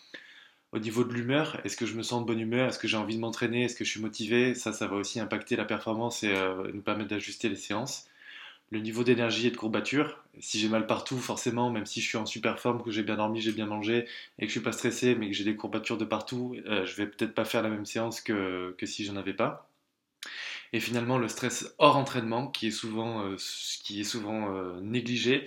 Au 0.71 0.79
niveau 0.79 1.03
de 1.03 1.13
l'humeur, 1.13 1.61
est-ce 1.63 1.77
que 1.77 1.85
je 1.85 1.95
me 1.95 2.03
sens 2.03 2.21
de 2.21 2.27
bonne 2.27 2.39
humeur? 2.39 2.69
Est-ce 2.69 2.79
que 2.79 2.87
j'ai 2.87 2.97
envie 2.97 3.15
de 3.15 3.21
m'entraîner? 3.21 3.63
Est-ce 3.63 3.75
que 3.75 3.85
je 3.85 3.91
suis 3.91 4.01
motivé? 4.01 4.55
Ça, 4.55 4.73
ça 4.73 4.87
va 4.87 4.97
aussi 4.97 5.19
impacter 5.19 5.55
la 5.55 5.65
performance 5.65 6.23
et 6.23 6.33
euh, 6.33 6.69
nous 6.73 6.81
permettre 6.81 7.09
d'ajuster 7.09 7.49
les 7.49 7.55
séances 7.55 8.07
le 8.71 8.79
niveau 8.79 9.03
d'énergie 9.03 9.47
et 9.47 9.51
de 9.51 9.57
courbature. 9.57 10.23
Si 10.39 10.59
j'ai 10.59 10.67
mal 10.69 10.87
partout, 10.87 11.17
forcément, 11.17 11.69
même 11.69 11.85
si 11.85 12.01
je 12.01 12.07
suis 12.07 12.17
en 12.17 12.25
super 12.25 12.59
forme, 12.59 12.83
que 12.83 12.91
j'ai 12.91 13.03
bien 13.03 13.15
dormi, 13.15 13.41
j'ai 13.41 13.51
bien 13.51 13.65
mangé 13.65 14.05
et 14.39 14.41
que 14.41 14.47
je 14.47 14.51
suis 14.51 14.59
pas 14.59 14.71
stressé, 14.71 15.15
mais 15.15 15.29
que 15.29 15.35
j'ai 15.35 15.43
des 15.43 15.55
courbatures 15.55 15.97
de 15.97 16.05
partout, 16.05 16.55
euh, 16.65 16.85
je 16.85 16.95
vais 16.95 17.07
peut-être 17.07 17.33
pas 17.33 17.45
faire 17.45 17.61
la 17.63 17.69
même 17.69 17.85
séance 17.85 18.21
que, 18.21 18.75
que 18.77 18.85
si 18.85 19.05
j'en 19.05 19.15
avais 19.15 19.33
pas. 19.33 19.69
Et 20.73 20.79
finalement, 20.79 21.17
le 21.17 21.27
stress 21.27 21.73
hors 21.77 21.97
entraînement, 21.97 22.47
qui 22.47 22.67
est 22.67 22.71
souvent, 22.71 23.23
euh, 23.25 23.37
euh, 23.91 24.81
négligé, 24.81 25.45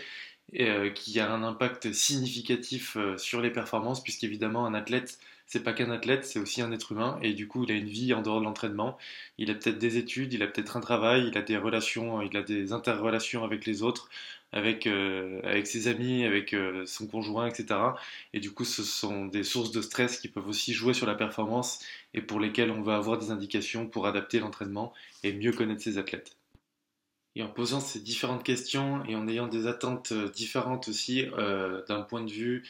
et 0.55 0.95
qui 0.95 1.21
a 1.21 1.31
un 1.31 1.43
impact 1.43 1.93
significatif 1.93 2.97
sur 3.19 3.43
les 3.43 3.51
performances, 3.51 4.03
puisqu'évidemment, 4.03 4.65
un 4.65 4.73
athlète 4.73 5.19
c'est 5.49 5.65
pas 5.65 5.73
qu'un 5.73 5.91
athlète, 5.91 6.27
c'est 6.27 6.39
aussi 6.39 6.61
un 6.61 6.71
être 6.73 6.93
humain 6.93 7.19
et 7.23 7.33
du 7.33 7.49
coup 7.49 7.65
il 7.65 7.73
a 7.73 7.75
une 7.75 7.89
vie 7.89 8.13
en 8.13 8.21
dehors 8.21 8.39
de 8.41 8.45
l'entraînement. 8.45 8.99
Il 9.39 9.51
a 9.51 9.55
peut-être 9.55 9.79
des 9.79 9.97
études, 9.97 10.35
il 10.35 10.43
a 10.43 10.47
peut-être 10.47 10.77
un 10.77 10.81
travail, 10.81 11.27
il 11.27 11.39
a 11.39 11.43
des 11.43 11.57
relations, 11.57 12.21
il 12.21 12.37
a 12.37 12.43
des 12.43 12.73
interrelations 12.75 13.45
avec 13.45 13.65
les 13.65 13.83
autres, 13.83 14.11
avec, 14.53 14.87
euh, 14.87 15.41
avec 15.45 15.67
ses 15.67 15.89
amis, 15.89 16.25
avec 16.25 16.53
euh, 16.53 16.85
son 16.85 17.07
conjoint, 17.07 17.47
etc. 17.47 17.81
Et 18.35 18.41
du 18.41 18.51
coup 18.53 18.67
ce 18.67 18.83
sont 18.83 19.25
des 19.25 19.43
sources 19.43 19.73
de 19.73 19.81
stress 19.81 20.19
qui 20.21 20.29
peuvent 20.29 20.47
aussi 20.49 20.75
jouer 20.75 20.93
sur 20.93 21.07
la 21.07 21.15
performance 21.15 21.81
et 22.13 22.21
pour 22.21 22.41
lesquelles 22.41 22.71
on 22.71 22.83
va 22.83 22.97
avoir 22.97 23.19
des 23.19 23.31
indications 23.31 23.87
pour 23.87 24.07
adapter 24.07 24.41
l'entraînement 24.41 24.93
et 25.25 25.33
mieux 25.33 25.53
connaître 25.53 25.83
ses 25.83 25.97
athlètes. 25.97 26.37
Et 27.37 27.43
en 27.43 27.49
posant 27.49 27.81
ces 27.81 28.01
différentes 28.01 28.45
questions 28.45 29.03
et 29.07 29.17
en 29.17 29.27
ayant 29.29 29.49
des 29.49 29.67
attentes 29.67 30.13
euh, 30.13 30.29
différentes 30.29 30.89
aussi 30.89 31.25
d'un 31.89 32.03
point 32.03 32.23
de 32.23 32.31
vue 32.31 32.65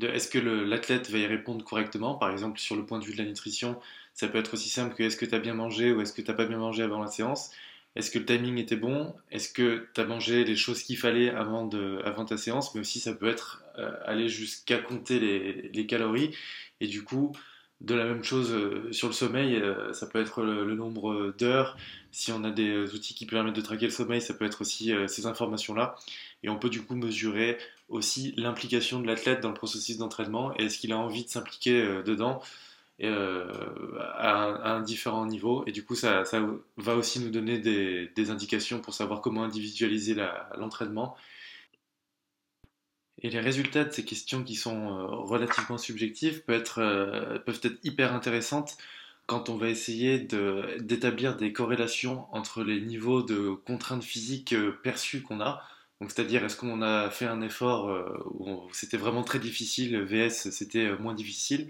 est-ce 0.00 0.28
que 0.28 0.38
l'athlète 0.38 1.10
va 1.10 1.18
y 1.18 1.26
répondre 1.26 1.64
correctement? 1.64 2.14
Par 2.14 2.30
exemple, 2.30 2.58
sur 2.58 2.76
le 2.76 2.86
point 2.86 2.98
de 2.98 3.04
vue 3.04 3.12
de 3.12 3.18
la 3.18 3.24
nutrition, 3.24 3.80
ça 4.14 4.28
peut 4.28 4.38
être 4.38 4.54
aussi 4.54 4.68
simple 4.68 4.94
que 4.94 5.02
est-ce 5.02 5.16
que 5.16 5.26
tu 5.26 5.34
as 5.34 5.38
bien 5.38 5.54
mangé 5.54 5.92
ou 5.92 6.00
est-ce 6.00 6.12
que 6.12 6.22
tu 6.22 6.30
n'as 6.30 6.36
pas 6.36 6.46
bien 6.46 6.58
mangé 6.58 6.82
avant 6.82 7.00
la 7.00 7.08
séance? 7.08 7.50
Est-ce 7.96 8.10
que 8.10 8.20
le 8.20 8.24
timing 8.24 8.58
était 8.58 8.76
bon? 8.76 9.14
Est-ce 9.32 9.52
que 9.52 9.88
tu 9.94 10.00
as 10.00 10.04
mangé 10.04 10.44
les 10.44 10.56
choses 10.56 10.82
qu'il 10.82 10.96
fallait 10.96 11.30
avant, 11.30 11.66
de, 11.66 12.00
avant 12.04 12.24
ta 12.24 12.36
séance? 12.36 12.74
Mais 12.74 12.80
aussi, 12.80 13.00
ça 13.00 13.12
peut 13.14 13.28
être 13.28 13.64
euh, 13.78 13.90
aller 14.04 14.28
jusqu'à 14.28 14.78
compter 14.78 15.18
les, 15.72 15.86
calories. 15.86 16.30
Et 16.80 16.86
du 16.86 17.02
coup, 17.02 17.32
de 17.80 17.94
la 17.94 18.04
même 18.04 18.22
chose 18.22 18.52
euh, 18.52 18.92
sur 18.92 19.08
le 19.08 19.12
sommeil, 19.12 19.56
euh, 19.56 19.92
ça 19.92 20.06
peut 20.06 20.20
être 20.20 20.42
le, 20.42 20.74
nombre 20.76 21.34
d'heures. 21.36 21.76
Si 22.12 22.30
on 22.30 22.44
a 22.44 22.50
des 22.52 22.94
outils 22.94 23.14
qui 23.14 23.26
permettent 23.26 23.56
de 23.56 23.60
traquer 23.60 23.86
le 23.86 23.92
sommeil, 23.92 24.20
ça 24.20 24.34
peut 24.34 24.44
être 24.44 24.60
aussi 24.60 24.92
ces 25.08 25.26
informations-là. 25.26 25.96
Et 26.44 26.48
on 26.48 26.58
peut 26.58 26.70
du 26.70 26.82
coup 26.82 26.94
mesurer 26.94 27.58
aussi 27.90 28.32
l'implication 28.36 29.00
de 29.00 29.06
l'athlète 29.06 29.40
dans 29.40 29.48
le 29.48 29.54
processus 29.54 29.98
d'entraînement 29.98 30.56
et 30.56 30.64
est-ce 30.64 30.78
qu'il 30.78 30.92
a 30.92 30.98
envie 30.98 31.24
de 31.24 31.28
s'impliquer 31.28 31.82
euh, 31.82 32.02
dedans 32.02 32.40
euh, 33.02 33.98
à, 34.18 34.72
un, 34.72 34.82
différent 34.82 35.24
niveau. 35.24 35.64
Et 35.66 35.72
du 35.72 35.84
coup, 35.84 35.94
ça, 35.94 36.22
va 36.76 36.94
aussi 36.94 37.18
nous 37.20 37.30
donner 37.30 37.58
des, 37.58 38.30
indications 38.30 38.80
pour 38.80 38.92
savoir 38.92 39.22
comment 39.22 39.42
individualiser 39.42 40.14
l'entraînement. 40.58 41.16
et 43.22 43.30
les 43.30 43.40
résultats 43.40 43.84
de 43.84 43.92
ces 43.92 44.04
questions 44.04 44.44
qui 44.44 44.54
sont 44.54 44.98
euh, 44.98 45.06
relativement 45.06 45.78
subjectives 45.78 46.42
peuvent 46.44 46.60
être, 46.60 47.42
peuvent 47.46 47.60
être 47.62 47.78
hyper 47.84 48.14
intéressantes 48.14 48.76
quand 49.26 49.48
on 49.48 49.56
va 49.56 49.68
essayer 49.68 50.18
d'établir 50.18 51.36
des 51.36 51.52
corrélations 51.52 52.26
entre 52.32 52.64
les 52.64 52.80
niveaux 52.80 53.22
de 53.22 53.50
contraintes 53.50 54.02
physiques 54.02 54.54
perçues 54.82 55.22
qu'on 55.22 55.40
a 55.40 55.62
donc, 56.00 56.10
c'est-à-dire, 56.10 56.44
est-ce 56.44 56.56
qu'on 56.56 56.80
a 56.80 57.10
fait 57.10 57.26
un 57.26 57.42
effort 57.42 57.90
euh, 57.90 58.04
où 58.38 58.62
c'était 58.72 58.96
vraiment 58.96 59.22
très 59.22 59.38
difficile, 59.38 60.00
VS 60.02 60.50
c'était 60.50 60.86
euh, 60.86 60.98
moins 60.98 61.14
difficile, 61.14 61.68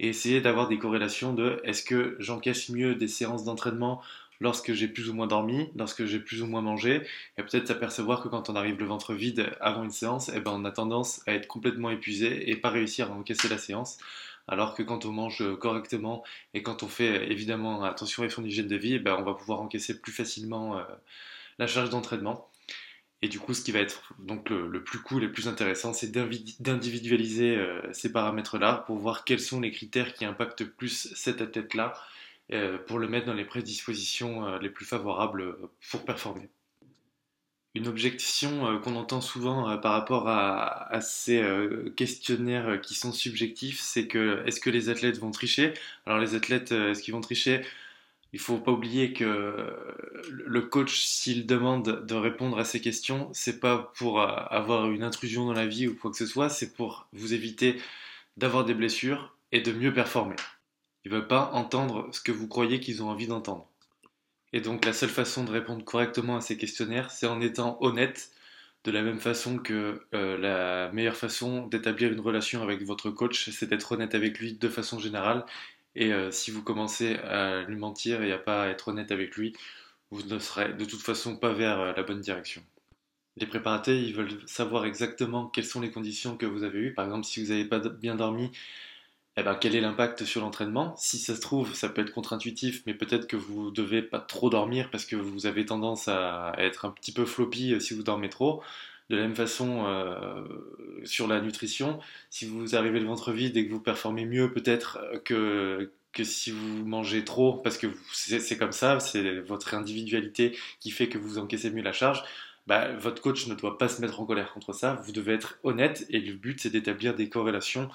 et 0.00 0.08
essayer 0.08 0.40
d'avoir 0.40 0.68
des 0.68 0.78
corrélations 0.78 1.32
de 1.32 1.60
est-ce 1.64 1.84
que 1.84 2.16
j'encaisse 2.18 2.68
mieux 2.70 2.96
des 2.96 3.08
séances 3.08 3.44
d'entraînement 3.44 4.02
lorsque 4.40 4.72
j'ai 4.72 4.88
plus 4.88 5.08
ou 5.10 5.14
moins 5.14 5.26
dormi, 5.28 5.70
lorsque 5.76 6.06
j'ai 6.06 6.18
plus 6.20 6.42
ou 6.42 6.46
moins 6.46 6.60
mangé, 6.60 7.02
et 7.36 7.42
peut-être 7.42 7.68
s'apercevoir 7.68 8.22
que 8.22 8.28
quand 8.28 8.50
on 8.50 8.56
arrive 8.56 8.78
le 8.78 8.86
ventre 8.86 9.14
vide 9.14 9.50
avant 9.60 9.84
une 9.84 9.90
séance, 9.90 10.30
eh 10.34 10.40
ben, 10.40 10.52
on 10.52 10.64
a 10.64 10.72
tendance 10.72 11.22
à 11.26 11.34
être 11.34 11.46
complètement 11.46 11.90
épuisé 11.90 12.50
et 12.50 12.56
pas 12.56 12.70
réussir 12.70 13.12
à 13.12 13.14
encaisser 13.14 13.48
la 13.48 13.58
séance. 13.58 13.98
Alors 14.48 14.74
que 14.74 14.82
quand 14.82 15.04
on 15.04 15.12
mange 15.12 15.44
correctement 15.58 16.24
et 16.54 16.62
quand 16.62 16.82
on 16.82 16.88
fait 16.88 17.30
évidemment 17.30 17.84
attention 17.84 18.22
à 18.22 18.30
son 18.30 18.44
hygiène 18.44 18.68
de 18.68 18.76
vie, 18.76 18.94
eh 18.94 18.98
ben, 18.98 19.16
on 19.18 19.22
va 19.22 19.34
pouvoir 19.34 19.60
encaisser 19.60 20.00
plus 20.00 20.12
facilement 20.12 20.78
euh, 20.78 20.82
la 21.58 21.66
charge 21.66 21.90
d'entraînement. 21.90 22.47
Et 23.20 23.28
du 23.28 23.40
coup, 23.40 23.52
ce 23.52 23.62
qui 23.62 23.72
va 23.72 23.80
être 23.80 24.14
donc 24.20 24.48
le, 24.50 24.82
plus 24.84 25.00
cool 25.00 25.24
et 25.24 25.26
le 25.26 25.32
plus 25.32 25.48
intéressant, 25.48 25.92
c'est 25.92 26.12
d'individualiser 26.12 27.56
euh, 27.56 27.82
ces 27.92 28.12
paramètres-là 28.12 28.84
pour 28.86 28.98
voir 28.98 29.24
quels 29.24 29.40
sont 29.40 29.60
les 29.60 29.72
critères 29.72 30.14
qui 30.14 30.24
impactent 30.24 30.64
plus 30.64 31.12
cette 31.16 31.40
athlète-là 31.40 31.94
euh, 32.52 32.78
pour 32.78 32.98
le 32.98 33.08
mettre 33.08 33.26
dans 33.26 33.34
les 33.34 33.44
prédispositions 33.44 34.46
euh, 34.46 34.58
les 34.60 34.70
plus 34.70 34.84
favorables 34.84 35.56
pour 35.90 36.04
performer. 36.04 36.48
Une 37.74 37.88
objection 37.88 38.80
qu'on 38.80 38.96
entend 38.96 39.20
souvent 39.20 39.76
par 39.78 39.92
rapport 39.92 40.28
à, 40.28 40.90
à 40.92 41.00
ces 41.00 41.44
questionnaires 41.96 42.80
qui 42.80 42.94
sont 42.94 43.12
subjectifs, 43.12 43.78
c'est 43.78 44.08
que 44.08 44.42
est-ce 44.46 44.58
que 44.58 44.70
les 44.70 44.88
athlètes 44.88 45.18
vont 45.18 45.30
tricher? 45.30 45.74
Alors 46.06 46.18
les 46.18 46.34
athlètes, 46.34 46.72
est-ce 46.72 47.02
qu'ils 47.02 47.14
vont 47.14 47.20
tricher? 47.20 47.62
Il 48.32 48.38
faut 48.38 48.58
pas 48.58 48.72
oublier 48.72 49.12
que 49.12 49.72
le 50.30 50.60
coach, 50.62 51.00
s'il 51.00 51.46
demande 51.46 52.04
de 52.06 52.14
répondre 52.14 52.58
à 52.58 52.64
ces 52.64 52.80
questions, 52.80 53.30
c'est 53.32 53.58
pas 53.58 53.92
pour 53.96 54.20
avoir 54.20 54.90
une 54.90 55.02
intrusion 55.02 55.46
dans 55.46 55.54
la 55.54 55.66
vie 55.66 55.88
ou 55.88 55.94
quoi 55.94 56.10
que 56.10 56.16
ce 56.16 56.26
soit, 56.26 56.50
c'est 56.50 56.74
pour 56.74 57.06
vous 57.12 57.32
éviter 57.32 57.80
d'avoir 58.36 58.64
des 58.64 58.74
blessures 58.74 59.34
et 59.52 59.60
de 59.60 59.72
mieux 59.72 59.94
performer. 59.94 60.36
Il 61.04 61.12
ne 61.12 61.18
veut 61.18 61.26
pas 61.26 61.50
entendre 61.54 62.08
ce 62.12 62.20
que 62.20 62.32
vous 62.32 62.48
croyez 62.48 62.80
qu'ils 62.80 63.02
ont 63.02 63.08
envie 63.08 63.26
d'entendre. 63.26 63.66
Et 64.52 64.60
donc 64.60 64.84
la 64.84 64.92
seule 64.92 65.08
façon 65.08 65.44
de 65.44 65.50
répondre 65.50 65.84
correctement 65.84 66.36
à 66.36 66.40
ces 66.40 66.56
questionnaires, 66.56 67.10
c'est 67.10 67.26
en 67.26 67.40
étant 67.40 67.78
honnête, 67.80 68.30
de 68.84 68.90
la 68.90 69.02
même 69.02 69.18
façon 69.18 69.58
que 69.58 70.02
euh, 70.14 70.38
la 70.38 70.92
meilleure 70.92 71.16
façon 71.16 71.66
d'établir 71.66 72.12
une 72.12 72.20
relation 72.20 72.62
avec 72.62 72.82
votre 72.82 73.10
coach, 73.10 73.50
c'est 73.50 73.68
d'être 73.68 73.92
honnête 73.92 74.14
avec 74.14 74.38
lui 74.38 74.54
de 74.54 74.68
façon 74.68 74.98
générale 74.98 75.44
et 75.94 76.12
euh, 76.12 76.30
si 76.30 76.50
vous 76.50 76.62
commencez 76.62 77.16
à 77.16 77.62
lui 77.62 77.76
mentir 77.76 78.22
et 78.22 78.32
à 78.32 78.38
pas 78.38 78.68
être 78.68 78.88
honnête 78.88 79.12
avec 79.12 79.36
lui, 79.36 79.54
vous 80.10 80.22
ne 80.22 80.38
serez 80.38 80.72
de 80.74 80.84
toute 80.84 81.02
façon 81.02 81.36
pas 81.36 81.52
vers 81.52 81.80
euh, 81.80 81.92
la 81.96 82.02
bonne 82.02 82.20
direction. 82.20 82.62
Les 83.36 83.46
préparateurs, 83.46 83.94
ils 83.94 84.14
veulent 84.14 84.40
savoir 84.46 84.84
exactement 84.84 85.46
quelles 85.46 85.64
sont 85.64 85.80
les 85.80 85.90
conditions 85.92 86.36
que 86.36 86.46
vous 86.46 86.64
avez 86.64 86.78
eues. 86.80 86.94
Par 86.94 87.04
exemple, 87.04 87.24
si 87.24 87.42
vous 87.42 87.50
n'avez 87.50 87.64
pas 87.64 87.78
bien 87.78 88.16
dormi, 88.16 88.50
eh 89.36 89.42
ben, 89.44 89.54
quel 89.54 89.76
est 89.76 89.80
l'impact 89.80 90.24
sur 90.24 90.40
l'entraînement? 90.40 90.96
Si 90.96 91.18
ça 91.18 91.36
se 91.36 91.40
trouve, 91.40 91.72
ça 91.74 91.88
peut 91.88 92.02
être 92.02 92.12
contre-intuitif, 92.12 92.82
mais 92.86 92.94
peut-être 92.94 93.28
que 93.28 93.36
vous 93.36 93.70
devez 93.70 94.02
pas 94.02 94.18
trop 94.18 94.50
dormir 94.50 94.90
parce 94.90 95.04
que 95.04 95.14
vous 95.14 95.46
avez 95.46 95.64
tendance 95.64 96.08
à 96.08 96.54
être 96.58 96.86
un 96.86 96.90
petit 96.90 97.12
peu 97.12 97.24
floppy 97.24 97.74
euh, 97.74 97.80
si 97.80 97.94
vous 97.94 98.02
dormez 98.02 98.28
trop. 98.28 98.62
De 99.10 99.16
la 99.16 99.22
même 99.22 99.34
façon, 99.36 99.86
euh, 99.86 100.44
sur 101.04 101.26
la 101.28 101.40
nutrition, 101.40 101.98
si 102.30 102.46
vous 102.46 102.76
arrivez 102.76 103.00
le 103.00 103.06
ventre 103.06 103.32
vide 103.32 103.56
et 103.56 103.66
que 103.66 103.72
vous 103.72 103.80
performez 103.80 104.26
mieux 104.26 104.52
peut-être 104.52 104.98
que, 105.24 105.92
que 106.12 106.24
si 106.24 106.50
vous 106.50 106.84
mangez 106.84 107.24
trop, 107.24 107.54
parce 107.54 107.78
que 107.78 107.86
c'est 108.12 108.58
comme 108.58 108.72
ça, 108.72 109.00
c'est 109.00 109.40
votre 109.40 109.74
individualité 109.74 110.56
qui 110.80 110.90
fait 110.90 111.08
que 111.08 111.16
vous 111.16 111.38
encaissez 111.38 111.70
mieux 111.70 111.82
la 111.82 111.92
charge, 111.92 112.22
bah, 112.66 112.92
votre 112.96 113.22
coach 113.22 113.46
ne 113.46 113.54
doit 113.54 113.78
pas 113.78 113.88
se 113.88 114.02
mettre 114.02 114.20
en 114.20 114.26
colère 114.26 114.52
contre 114.52 114.74
ça, 114.74 115.00
vous 115.06 115.12
devez 115.12 115.32
être 115.32 115.58
honnête 115.62 116.04
et 116.10 116.20
le 116.20 116.34
but 116.34 116.60
c'est 116.60 116.70
d'établir 116.70 117.14
des 117.14 117.30
corrélations 117.30 117.88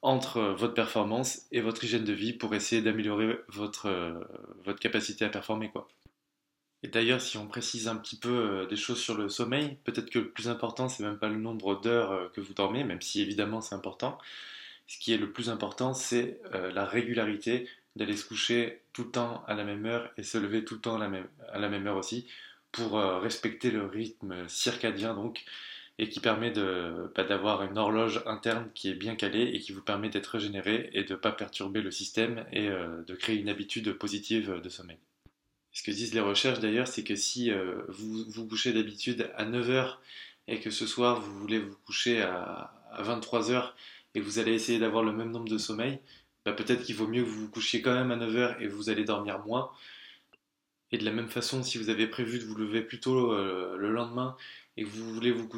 entre 0.00 0.40
votre 0.40 0.74
performance 0.74 1.46
et 1.50 1.60
votre 1.60 1.82
hygiène 1.84 2.04
de 2.04 2.12
vie 2.12 2.32
pour 2.32 2.54
essayer 2.54 2.82
d'améliorer 2.82 3.38
votre, 3.48 3.88
votre 4.64 4.78
capacité 4.80 5.24
à 5.24 5.28
performer. 5.28 5.70
Quoi. 5.70 5.88
Et 6.82 6.88
d'ailleurs, 6.88 7.20
si 7.20 7.38
on 7.38 7.46
précise 7.46 7.88
un 7.88 7.96
petit 7.96 8.16
peu 8.16 8.66
des 8.68 8.76
choses 8.76 9.00
sur 9.00 9.16
le 9.16 9.28
sommeil, 9.28 9.76
peut-être 9.84 10.10
que 10.10 10.18
le 10.18 10.30
plus 10.30 10.48
important, 10.48 10.88
c'est 10.88 11.04
même 11.04 11.18
pas 11.18 11.28
le 11.28 11.36
nombre 11.36 11.80
d'heures 11.80 12.32
que 12.32 12.40
vous 12.40 12.54
dormez, 12.54 12.82
même 12.84 13.00
si 13.00 13.22
évidemment 13.22 13.60
c'est 13.60 13.74
important. 13.74 14.18
Ce 14.88 14.98
qui 14.98 15.12
est 15.12 15.18
le 15.18 15.30
plus 15.32 15.48
important, 15.48 15.94
c'est 15.94 16.40
la 16.52 16.84
régularité 16.84 17.68
d'aller 17.94 18.16
se 18.16 18.26
coucher 18.26 18.80
tout 18.92 19.04
le 19.04 19.10
temps 19.12 19.44
à 19.46 19.54
la 19.54 19.62
même 19.64 19.86
heure 19.86 20.10
et 20.16 20.24
se 20.24 20.38
lever 20.38 20.64
tout 20.64 20.74
le 20.74 20.80
temps 20.80 20.96
à 20.96 20.98
la 20.98 21.08
même, 21.08 21.28
à 21.52 21.60
la 21.60 21.68
même 21.68 21.86
heure 21.86 21.96
aussi, 21.96 22.26
pour 22.72 22.94
respecter 22.94 23.70
le 23.70 23.86
rythme 23.86 24.48
circadien 24.48 25.14
donc 25.14 25.44
et 25.98 26.08
qui 26.08 26.20
permet 26.20 26.50
bah, 26.50 27.24
d'avoir 27.24 27.62
une 27.62 27.78
horloge 27.78 28.22
interne 28.26 28.70
qui 28.74 28.88
est 28.88 28.94
bien 28.94 29.14
calée 29.14 29.50
et 29.54 29.60
qui 29.60 29.72
vous 29.72 29.82
permet 29.82 30.08
d'être 30.08 30.26
régénéré 30.26 30.90
et 30.94 31.04
de 31.04 31.12
ne 31.12 31.18
pas 31.18 31.32
perturber 31.32 31.82
le 31.82 31.90
système 31.90 32.44
et 32.52 32.68
euh, 32.68 33.02
de 33.04 33.14
créer 33.14 33.36
une 33.36 33.48
habitude 33.48 33.92
positive 33.92 34.60
de 34.62 34.68
sommeil. 34.68 34.98
Ce 35.72 35.82
que 35.82 35.90
disent 35.90 36.14
les 36.14 36.20
recherches 36.20 36.60
d'ailleurs, 36.60 36.86
c'est 36.86 37.02
que 37.02 37.16
si 37.16 37.50
euh, 37.50 37.82
vous 37.88 38.24
vous 38.28 38.46
couchez 38.46 38.72
d'habitude 38.72 39.30
à 39.36 39.46
9h 39.46 39.96
et 40.48 40.60
que 40.60 40.70
ce 40.70 40.86
soir 40.86 41.20
vous 41.20 41.38
voulez 41.38 41.58
vous 41.58 41.76
coucher 41.86 42.20
à, 42.20 42.74
23h 42.98 43.72
et 44.14 44.20
que 44.20 44.24
vous 44.24 44.38
allez 44.38 44.52
essayer 44.52 44.78
d'avoir 44.78 45.02
le 45.02 45.12
même 45.12 45.30
nombre 45.30 45.48
de 45.48 45.56
sommeil, 45.56 45.98
bah, 46.44 46.52
peut-être 46.52 46.82
qu'il 46.82 46.94
vaut 46.94 47.06
mieux 47.06 47.22
que 47.22 47.28
vous 47.28 47.42
vous 47.42 47.50
couchiez 47.50 47.80
quand 47.80 47.94
même 47.94 48.10
à 48.10 48.16
9h 48.16 48.60
et 48.60 48.66
vous 48.66 48.90
allez 48.90 49.04
dormir 49.04 49.38
moins. 49.46 49.70
Et 50.90 50.98
de 50.98 51.06
la 51.06 51.10
même 51.10 51.30
façon, 51.30 51.62
si 51.62 51.78
vous 51.78 51.88
avez 51.88 52.06
prévu 52.06 52.38
de 52.38 52.44
vous 52.44 52.54
lever 52.54 52.82
plus 52.82 53.00
tôt 53.00 53.32
euh, 53.32 53.76
le 53.78 53.90
lendemain 53.90 54.36
et 54.76 54.84
que 54.84 54.88
vous 54.90 55.14
voulez 55.14 55.30
vous, 55.30 55.48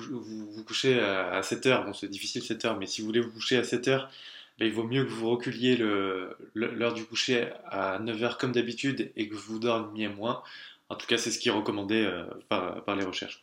coucher, 0.65 1.01
à 1.01 1.43
7 1.43 1.67
heures, 1.67 1.85
bon 1.85 1.93
c'est 1.93 2.09
difficile 2.09 2.43
7 2.43 2.65
heures, 2.67 2.79
mais 2.79 2.87
si 2.87 3.01
vous 3.01 3.09
voulez 3.09 3.21
vous 3.21 3.33
coucher 3.33 3.57
à 3.57 3.65
7 3.65 3.89
heures, 3.89 4.05
ben, 4.05 4.13
il 4.61 4.73
vaut 4.73 4.85
mieux 4.85 5.05
que 5.05 5.11
vous 5.11 5.31
reculiez 5.31 5.77
l'heure 5.77 6.95
du 6.95 7.05
coucher 7.05 7.51
à 7.67 7.99
9 7.99 8.23
heures 8.23 8.39
comme 8.39 8.53
d'habitude 8.53 9.13
et 9.17 9.29
que 9.29 9.35
vous 9.35 9.59
dormiez 9.59 10.09
moins. 10.09 10.43
En 10.89 10.97
tout 10.97 11.07
cas, 11.07 11.19
c'est 11.19 11.31
ce 11.31 11.39
qui 11.39 11.49
est 11.49 11.53
recommandé 11.53 12.05
euh, 12.05 12.25
par, 12.49 12.97
les 12.97 13.05
recherches. 13.05 13.41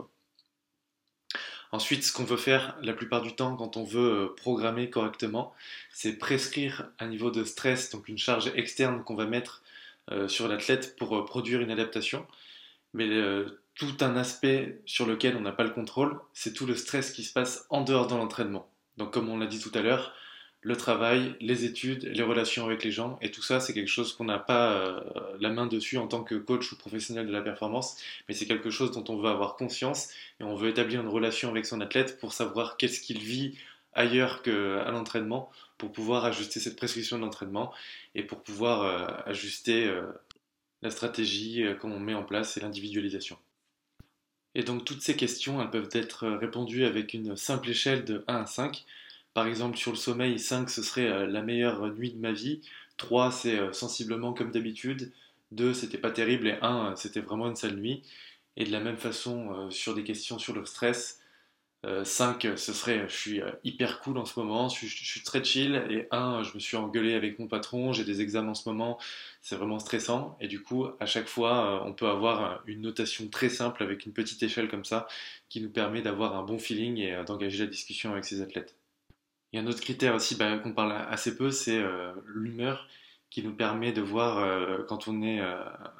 Ensuite, 1.72 2.04
ce 2.04 2.14
qu'on 2.14 2.24
veut 2.24 2.38
faire 2.38 2.78
la 2.82 2.94
plupart 2.94 3.22
du 3.22 3.36
temps 3.36 3.56
quand 3.56 3.78
on 3.78 3.84
veut 3.84 4.12
euh, 4.12 4.36
programmer 4.36 4.90
correctement, 4.90 5.54
c'est 5.92 6.18
prescrire 6.18 6.90
un 7.00 7.08
niveau 7.08 7.32
de 7.32 7.44
stress, 7.44 7.90
donc 7.90 8.08
une 8.08 8.18
charge 8.18 8.52
externe 8.56 9.04
qu'on 9.04 9.16
va 9.16 9.26
mettre 9.26 9.64
euh, 10.12 10.28
sur 10.28 10.48
l'athlète 10.48 10.96
pour 10.98 11.26
produire 11.26 11.62
une 11.62 11.72
adaptation. 11.72 12.26
Mais 12.94 13.08
tout 13.76 13.96
un 14.02 14.18
aspect 14.18 14.82
sur 14.86 15.06
lequel 15.06 15.38
on 15.38 15.42
n'a 15.42 15.54
pas 15.54 15.64
le 15.64 15.70
contrôle, 15.70 16.20
c'est 16.34 16.54
tout 16.54 16.66
le 16.66 16.76
stress 16.76 17.12
qui 17.12 17.24
se 17.24 17.32
passe 17.32 17.66
en 17.70 17.82
dehors 17.82 18.08
de 18.08 18.16
l'entraînement. 18.16 18.70
Donc 18.98 19.14
comme 19.14 19.30
on 19.30 19.38
l'a 19.38 19.46
dit 19.46 19.62
tout 19.62 19.72
à 19.74 19.82
l'heure, 19.82 20.14
le 20.64 20.76
travail, 20.76 21.36
les 21.40 21.66
études, 21.66 22.04
les 22.04 22.22
relations 22.22 22.66
avec 22.66 22.84
les 22.84 22.92
gens, 22.92 23.18
et 23.22 23.32
tout 23.32 23.42
ça, 23.42 23.60
c'est 23.60 23.74
quelque 23.74 23.90
chose 23.90 24.14
qu'on 24.14 24.26
n'a 24.26 24.38
pas 24.38 24.74
euh, 24.74 25.02
la 25.40 25.50
main 25.50 25.66
dessus 25.66 25.98
en 25.98 26.08
tant 26.08 26.24
que 26.24 26.36
coach 26.36 26.72
ou 26.72 26.78
professionnel 26.78 27.26
de 27.26 27.32
la 27.32 27.42
performance, 27.42 27.98
mais 28.28 28.36
c'est 28.36 28.46
quelque 28.46 28.70
chose 28.70 28.92
dont 28.92 29.04
on 29.10 29.18
veut 29.18 29.30
avoir 29.30 29.56
conscience 29.56 30.10
et 30.40 30.44
on 30.44 30.56
veut 30.56 30.70
établir 30.70 31.02
une 31.02 31.08
relation 31.08 31.50
avec 31.50 31.66
son 31.66 31.82
athlète 31.82 32.20
pour 32.20 32.34
savoir 32.34 32.78
qu'est-ce 32.78 33.02
qu'il 33.02 33.20
vit 33.20 33.58
ailleurs 33.94 34.44
qu'à 34.44 34.92
l'entraînement, 34.92 35.50
pour 35.80 35.92
pouvoir 35.92 36.26
ajuster 36.26 36.60
cette 36.60 36.76
prescription 36.76 37.18
d'entraînement 37.18 37.74
et 38.14 38.22
pour 38.22 38.44
pouvoir 38.44 38.84
euh, 38.84 39.08
ajuster 39.26 39.88
euh, 39.88 40.04
la 40.84 40.92
stratégie 40.92 41.66
qu'on 41.80 42.00
met 42.00 42.14
en 42.14 42.24
place 42.24 42.58
et 42.58 42.60
l'individualisation. 42.60 43.38
Et 44.54 44.64
donc 44.64 44.86
toutes 44.86 45.02
ces 45.02 45.16
questions, 45.16 45.60
elles 45.62 45.72
peuvent 45.72 45.90
être 45.92 46.28
répondues 46.28 46.86
avec 46.86 47.16
une 47.16 47.36
simple 47.36 47.70
échelle 47.70 48.06
de 48.06 48.24
1 48.28 48.42
à 48.42 48.46
5. 48.46 48.86
Par 49.34 49.48
exemple, 49.48 49.78
sur 49.78 49.92
le 49.92 49.98
sommeil, 49.98 50.40
5, 50.40 50.70
ce 50.70 50.84
serait 50.84 51.08
euh, 51.08 51.28
la 51.28 51.42
meilleure 51.42 51.94
nuit 51.94 52.12
de 52.12 52.20
ma 52.20 52.32
vie. 52.32 52.62
3, 52.98 53.32
c'est 53.32 53.58
euh, 53.60 53.74
sensiblement 53.74 54.34
comme 54.34 54.52
d'habitude. 54.52 55.12
2, 55.52 55.74
c'était 55.74 55.98
pas 55.98 56.12
terrible. 56.12 56.48
Et 56.48 56.58
1, 56.62 56.96
c'était 56.96 57.22
vraiment 57.22 57.48
une 57.48 57.56
sale 57.56 57.76
nuit. 57.76 58.04
Et 58.58 58.66
de 58.66 58.72
la 58.72 58.80
même 58.80 58.98
façon, 58.98 59.54
euh, 59.54 59.70
sur 59.70 59.96
des 59.96 60.04
questions 60.04 60.40
sur 60.40 60.54
le 60.54 60.66
stress, 60.66 61.22
5, 62.04 62.46
euh, 62.46 62.58
ce 62.58 62.74
serait 62.74 63.08
je 63.10 63.16
suis 63.16 63.42
euh, 63.42 63.52
hyper 63.64 64.02
cool 64.02 64.18
en 64.20 64.26
ce 64.26 64.40
moment, 64.40 64.70
je, 64.70 64.86
suis 64.86 65.24
très 65.24 65.44
chill. 65.44 65.84
Et 65.90 66.08
1, 66.12 66.44
je 66.44 66.54
me 66.54 66.60
suis 66.60 66.78
engueulé 66.78 67.16
avec 67.16 67.40
mon 67.40 67.48
patron, 67.48 67.92
j'ai 67.92 68.04
des 68.04 68.22
examens 68.22 68.52
en 68.52 68.56
ce 68.56 68.70
moment, 68.70 69.00
c'est 69.42 69.56
vraiment 69.56 69.80
stressant. 69.80 70.38
Et 70.42 70.48
du 70.48 70.62
coup, 70.62 70.86
à 71.00 71.06
chaque 71.08 71.28
fois, 71.28 71.82
euh, 71.82 71.88
on 71.88 71.94
peut 71.94 72.08
avoir 72.08 72.62
une 72.68 72.82
notation 72.82 73.28
très 73.30 73.50
simple 73.50 73.82
avec 73.84 74.06
une 74.06 74.14
petite 74.14 74.44
échelle 74.44 74.70
comme 74.70 74.86
ça 74.86 75.08
qui 75.50 75.62
nous 75.62 75.72
permet 75.72 76.02
d'avoir 76.02 76.36
un 76.36 76.44
bon 76.44 76.60
feeling 76.60 76.98
et 77.00 77.24
d'engager 77.26 77.66
la 77.66 77.72
discussion 77.72 78.12
avec 78.12 78.26
ses 78.26 78.42
athlètes. 78.42 78.76
Il 79.52 79.58
y 79.58 79.60
a 79.60 79.64
un 79.64 79.68
autre 79.68 79.82
critère 79.82 80.16
aussi 80.16 80.36
bah, 80.36 80.58
qu'on 80.58 80.74
parle 80.74 80.94
assez 81.10 81.36
peu, 81.36 81.52
c'est 81.52 81.82
l'humeur 82.26 82.88
qui 83.30 83.44
nous 83.44 83.54
permet 83.54 83.92
de 83.92 84.02
voir 84.02 84.86
quand 84.88 85.08
on 85.08 85.22
est 85.22 85.42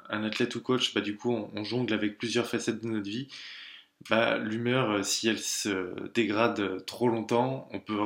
un 0.08 0.24
athlète 0.24 0.54
ou 0.54 0.62
coach, 0.62 0.94
bah, 0.94 1.02
du 1.02 1.16
coup 1.16 1.50
on 1.54 1.64
jongle 1.64 1.92
avec 1.92 2.16
plusieurs 2.16 2.46
facettes 2.46 2.82
de 2.82 2.88
notre 2.88 3.10
vie. 3.10 3.28
Bah, 4.10 4.38
l'humeur, 4.38 4.90
euh, 4.90 5.02
si 5.02 5.28
elle 5.28 5.38
se 5.38 5.94
dégrade 6.12 6.84
trop 6.86 7.08
longtemps, 7.08 7.68
on 7.72 7.78
peut 7.80 7.98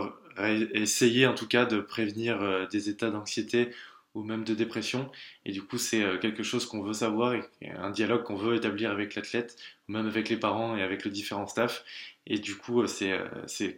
essayer 0.75 1.27
en 1.27 1.35
tout 1.35 1.49
cas 1.49 1.65
de 1.65 1.81
prévenir 1.81 2.43
euh, 2.43 2.67
des 2.67 2.91
états 2.91 3.11
d'anxiété 3.11 3.71
ou 4.17 4.25
même 4.25 4.45
de 4.45 4.55
dépression. 4.55 5.11
Et 5.45 5.53
du 5.53 5.63
coup, 5.63 5.79
c'est 5.79 6.03
euh, 6.03 6.19
quelque 6.19 6.43
chose 6.43 6.67
qu'on 6.67 6.83
veut 6.83 6.93
savoir 6.93 7.35
et 7.35 7.71
un 7.71 7.91
dialogue 7.91 8.25
qu'on 8.25 8.37
veut 8.37 8.57
établir 8.57 8.91
avec 8.91 9.15
l'athlète, 9.15 9.57
ou 9.89 9.93
même 9.93 10.07
avec 10.07 10.29
les 10.29 10.37
parents 10.37 10.77
et 10.77 10.83
avec 10.83 11.05
le 11.05 11.11
différent 11.11 11.47
staff. 11.47 11.85
Et 12.27 12.39
du 12.39 12.57
coup, 12.57 12.85
c'est 12.87 13.21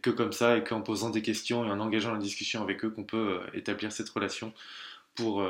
que 0.01 0.11
comme 0.11 0.33
ça 0.33 0.57
et 0.57 0.65
qu'en 0.65 0.81
posant 0.81 1.11
des 1.11 1.21
questions 1.21 1.67
et 1.67 1.71
en 1.71 1.81
engageant 1.81 2.13
la 2.13 2.19
discussion 2.19 2.63
avec 2.63 2.83
eux 2.85 2.91
qu'on 2.91 3.05
peut 3.05 3.41
établir 3.53 3.93
cette 3.93 4.09
relation 4.09 4.55
pour 5.15 5.47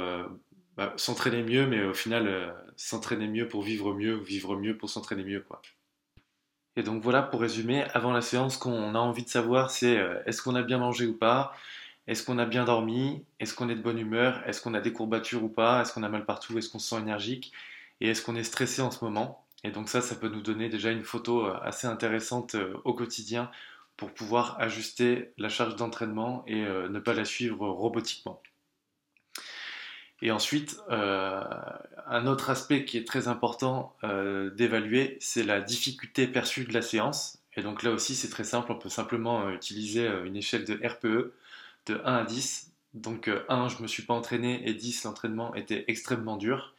bah, 0.76 0.94
s'entraîner 0.96 1.44
mieux, 1.44 1.68
mais 1.68 1.84
au 1.84 1.94
final, 1.94 2.52
s'entraîner 2.76 3.28
mieux 3.28 3.46
pour 3.46 3.62
vivre 3.62 3.94
mieux 3.94 4.16
vivre 4.16 4.56
mieux 4.56 4.76
pour 4.76 4.90
s'entraîner 4.90 5.22
mieux. 5.22 5.42
quoi. 5.42 5.62
Et 6.78 6.84
donc 6.84 7.02
voilà, 7.02 7.22
pour 7.22 7.40
résumer, 7.40 7.82
avant 7.92 8.12
la 8.12 8.20
séance, 8.20 8.54
ce 8.54 8.58
qu'on 8.60 8.94
a 8.94 8.98
envie 9.00 9.24
de 9.24 9.28
savoir, 9.28 9.68
c'est 9.72 9.98
euh, 9.98 10.22
est-ce 10.26 10.40
qu'on 10.40 10.54
a 10.54 10.62
bien 10.62 10.78
mangé 10.78 11.06
ou 11.06 11.12
pas? 11.12 11.52
Est-ce 12.08 12.24
qu'on 12.24 12.38
a 12.38 12.46
bien 12.46 12.64
dormi? 12.64 13.24
Est-ce 13.38 13.54
qu'on 13.54 13.68
est 13.68 13.76
de 13.76 13.82
bonne 13.82 13.98
humeur? 13.98 14.42
Est-ce 14.46 14.60
qu'on 14.60 14.74
a 14.74 14.80
des 14.80 14.92
courbatures 14.92 15.44
ou 15.44 15.48
pas? 15.48 15.82
Est-ce 15.82 15.92
qu'on 15.92 16.02
a 16.02 16.08
mal 16.08 16.24
partout? 16.24 16.58
Est-ce 16.58 16.68
qu'on 16.68 16.80
se 16.80 16.88
sent 16.88 17.00
énergique? 17.00 17.52
Et 18.00 18.08
est-ce 18.08 18.22
qu'on 18.22 18.34
est 18.34 18.44
stressé 18.44 18.82
en 18.82 18.90
ce 18.90 19.04
moment? 19.04 19.44
Et 19.62 19.70
donc 19.70 19.88
ça, 19.88 20.00
ça 20.00 20.16
peut 20.16 20.28
nous 20.28 20.42
donner 20.42 20.68
déjà 20.68 20.90
une 20.90 21.04
photo 21.04 21.46
euh, 21.46 21.56
assez 21.62 21.86
intéressante 21.86 22.56
euh, 22.56 22.74
au 22.84 22.94
quotidien 22.94 23.50
pour 23.96 24.12
pouvoir 24.12 24.56
ajuster 24.60 25.32
la 25.38 25.48
charge 25.48 25.76
d'entraînement 25.76 26.44
et 26.46 26.62
ne 26.62 26.98
pas 27.00 27.14
la 27.14 27.24
suivre 27.24 27.68
robotiquement. 27.68 28.40
Et 30.20 30.30
ensuite, 30.32 30.80
euh, 30.90 31.44
un 32.06 32.26
autre 32.26 32.50
aspect 32.50 32.84
qui 32.84 32.98
est 32.98 33.06
très 33.06 33.28
important 33.28 33.94
euh, 34.02 34.50
d'évaluer, 34.50 35.16
c'est 35.20 35.44
la 35.44 35.60
difficulté 35.60 36.26
perçue 36.26 36.64
de 36.64 36.72
la 36.72 36.82
séance. 36.82 37.38
Et 37.56 37.62
donc 37.62 37.82
là 37.82 37.90
aussi, 37.90 38.14
c'est 38.14 38.28
très 38.28 38.44
simple, 38.44 38.72
on 38.72 38.76
peut 38.76 38.88
simplement 38.88 39.46
euh, 39.46 39.52
utiliser 39.52 40.08
une 40.24 40.36
échelle 40.36 40.64
de 40.64 40.74
RPE 40.84 41.32
de 41.88 42.00
1 42.04 42.14
à 42.14 42.24
10. 42.24 42.72
Donc 42.94 43.30
1, 43.48 43.68
je 43.68 43.76
ne 43.76 43.82
me 43.82 43.86
suis 43.86 44.02
pas 44.02 44.14
entraîné, 44.14 44.68
et 44.68 44.74
10, 44.74 45.04
l'entraînement 45.04 45.54
était 45.54 45.84
extrêmement 45.88 46.36
dur. 46.36 46.74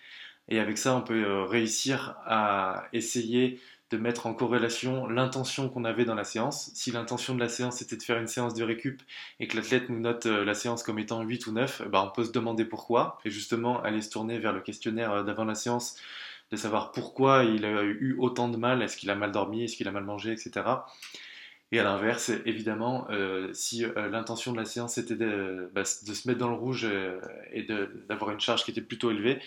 Et 0.48 0.60
avec 0.60 0.78
ça, 0.78 0.96
on 0.96 1.02
peut 1.02 1.44
réussir 1.44 2.16
à 2.26 2.88
essayer 2.94 3.60
de 3.90 3.98
mettre 3.98 4.28
en 4.28 4.34
corrélation 4.34 5.08
l'intention 5.08 5.70
qu'on 5.70 5.84
avait 5.84 6.06
dans 6.06 6.16
la 6.16 6.24
séance. 6.24 6.72
Si 6.76 6.92
l'intention 6.92 7.34
de 7.34 7.40
la 7.40 7.50
séance 7.50 7.82
était 7.82 7.98
de 7.98 8.04
faire 8.04 8.20
une 8.20 8.28
séance 8.28 8.54
de 8.54 8.64
récup 8.64 9.02
et 9.40 9.48
que 9.48 9.56
l'athlète 9.56 9.90
nous 9.90 10.00
note 10.00 10.28
euh, 10.28 10.46
la 10.46 10.54
séance 10.54 10.84
comme 10.84 11.00
étant 11.00 11.22
8 11.22 11.48
ou 11.48 11.52
9, 11.54 11.88
bah 11.90 12.04
on 12.06 12.14
peut 12.14 12.24
se 12.24 12.32
demander 12.32 12.66
pourquoi 12.66 13.18
et 13.26 13.32
justement 13.32 13.82
aller 13.82 14.02
se 14.02 14.12
tourner 14.12 14.38
vers 14.38 14.54
le 14.54 14.62
questionnaire 14.62 15.12
euh, 15.12 15.24
d'avant 15.24 15.46
la 15.46 15.56
séance 15.56 15.96
de 16.52 16.58
savoir 16.58 16.92
pourquoi 16.92 17.44
il 17.44 17.66
a 17.66 17.84
eu 17.84 18.16
autant 18.18 18.50
de 18.50 18.58
mal, 18.58 18.82
est-ce 18.82 18.98
qu'il 18.98 19.10
a 19.12 19.16
mal 19.16 19.32
dormi, 19.32 19.64
est-ce 19.64 19.76
qu'il 19.76 19.88
a 19.88 19.92
mal 19.92 20.04
mangé, 20.04 20.32
etc. 20.32 20.66
Et 21.72 21.80
à 21.80 21.84
l'inverse, 21.84 22.32
évidemment, 22.46 23.06
euh, 23.12 23.54
si 23.54 23.86
l'intention 23.96 24.54
de 24.54 24.58
la 24.58 24.66
séance 24.66 24.98
était 24.98 25.16
de, 25.16 25.70
bah, 25.74 25.86
se 25.86 26.28
mettre 26.28 26.40
dans 26.40 26.50
le 26.50 26.56
rouge 26.56 26.88
et 27.54 27.68
d'avoir 28.08 28.32
une 28.32 28.40
charge 28.40 28.64
qui 28.64 28.72
était 28.72 28.82
plutôt 28.82 29.12
élevée, 29.12 29.40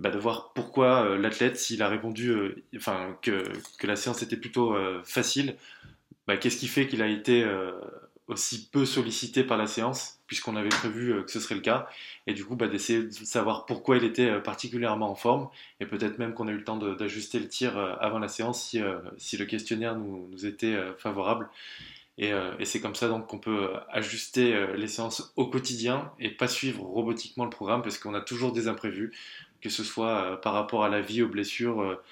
bah, 0.00 0.10
de 0.10 0.18
voir 0.18 0.52
pourquoi 0.54 1.04
euh, 1.04 1.18
l'athlète, 1.18 1.58
s'il 1.58 1.82
a 1.82 1.88
répondu 1.88 2.30
euh, 2.30 2.64
enfin, 2.74 3.18
que, 3.20 3.44
que, 3.78 3.86
la 3.86 3.96
séance 3.96 4.22
était 4.22 4.36
plutôt 4.36 4.74
euh, 4.74 5.02
facile, 5.04 5.56
bah, 6.26 6.38
qu'est-ce 6.38 6.56
qui 6.56 6.68
fait 6.68 6.86
qu'il 6.88 7.02
a 7.02 7.06
été 7.06 7.46
aussi 8.28 8.68
peu 8.70 8.86
sollicité 8.86 9.44
par 9.44 9.58
la 9.58 9.66
séance, 9.66 10.19
puisqu'on 10.30 10.54
avait 10.54 10.68
prévu 10.68 11.24
que 11.24 11.30
ce 11.32 11.40
serait 11.40 11.56
le 11.56 11.60
cas, 11.60 11.88
et 12.28 12.34
du 12.34 12.44
coup 12.44 12.54
bah, 12.54 12.68
d'essayer 12.68 13.02
de 13.02 13.10
savoir 13.10 13.66
pourquoi 13.66 13.96
il 13.96 14.04
était 14.04 14.40
particulièrement 14.40 15.10
en 15.10 15.16
forme, 15.16 15.48
et 15.80 15.86
peut-être 15.86 16.18
même 16.18 16.34
qu'on 16.34 16.46
a 16.46 16.52
eu 16.52 16.56
le 16.58 16.62
temps 16.62 16.76
d'ajuster 16.76 17.40
le 17.40 17.48
tir 17.48 17.76
avant 18.00 18.20
la 18.20 18.28
séance 18.28 18.76
si, 19.18 19.36
le 19.36 19.44
questionnaire 19.44 19.96
nous, 19.96 20.30
était 20.46 20.78
favorable. 20.98 21.48
Et, 22.16 22.32
c'est 22.64 22.80
comme 22.80 22.94
ça 22.94 23.08
donc 23.08 23.26
qu'on 23.26 23.38
peut 23.38 23.70
ajuster 23.90 24.54
les 24.76 24.86
séances 24.86 25.32
au 25.34 25.46
quotidien 25.46 26.12
et 26.20 26.30
pas 26.30 26.46
suivre 26.46 26.84
robotiquement 26.84 27.44
le 27.44 27.50
programme 27.50 27.82
parce 27.82 27.98
qu'on 27.98 28.14
a 28.14 28.20
toujours 28.20 28.52
des 28.52 28.68
imprévus 28.68 29.12
que 29.60 29.68
ce 29.68 29.84
soit 29.84 30.24
euh, 30.24 30.36
par 30.36 30.52
rapport 30.52 30.84
à 30.84 30.88
la 30.88 31.00
vie, 31.00 31.22
aux 31.22 31.28
blessures 31.28 31.82
euh, 31.82 32.02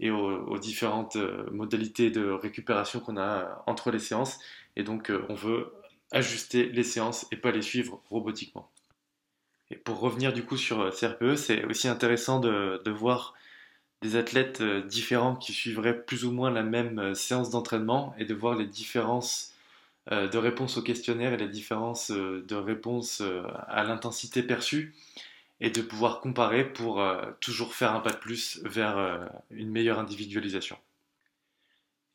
et 0.00 0.10
aux, 0.10 0.58
différentes 0.58 1.16
euh, 1.16 1.48
modalités 1.52 2.10
de 2.10 2.28
récupération 2.30 2.98
qu'on 3.00 3.16
a 3.16 3.62
entre 3.66 3.90
les 3.90 4.00
séances. 4.00 4.38
Et 4.74 4.82
donc, 4.82 5.12
on 5.28 5.34
veut 5.34 5.72
ajuster 6.12 6.66
les 6.66 6.84
séances 6.84 7.26
et 7.32 7.36
pas 7.36 7.50
les 7.50 7.62
suivre 7.62 8.00
robotiquement. 8.10 8.70
Et 9.70 9.76
pour 9.76 10.00
revenir 10.00 10.32
du 10.32 10.44
coup 10.44 10.56
sur 10.56 10.92
CRPE, 10.94 11.34
c'est 11.36 11.64
aussi 11.64 11.88
intéressant 11.88 12.40
de, 12.40 12.90
voir 12.90 13.34
des 14.02 14.16
athlètes 14.16 14.60
euh, 14.60 14.82
différents 14.82 15.36
qui 15.36 15.52
suivraient 15.52 16.02
plus 16.04 16.24
ou 16.24 16.32
moins 16.32 16.50
la 16.50 16.62
même 16.62 16.98
euh, 16.98 17.14
séance 17.14 17.50
d'entraînement 17.50 18.14
et 18.18 18.24
de 18.24 18.34
voir 18.34 18.56
les 18.56 18.66
différences 18.66 19.54
euh, 20.10 20.28
de 20.28 20.36
réponse 20.36 20.76
au 20.76 20.82
questionnaire 20.82 21.32
et 21.32 21.36
les 21.36 21.48
différences 21.48 22.10
de 22.10 22.54
réponse 22.54 23.22
à 23.68 23.84
l'intensité 23.84 24.42
perçue 24.42 24.94
et 25.60 25.70
de 25.70 25.80
pouvoir 25.80 26.20
comparer 26.20 26.70
pour 26.70 27.00
toujours 27.40 27.74
faire 27.74 27.94
un 27.94 28.00
pas 28.00 28.10
de 28.10 28.16
plus 28.16 28.60
vers 28.64 29.30
une 29.52 29.70
meilleure 29.70 30.00
individualisation. 30.00 30.76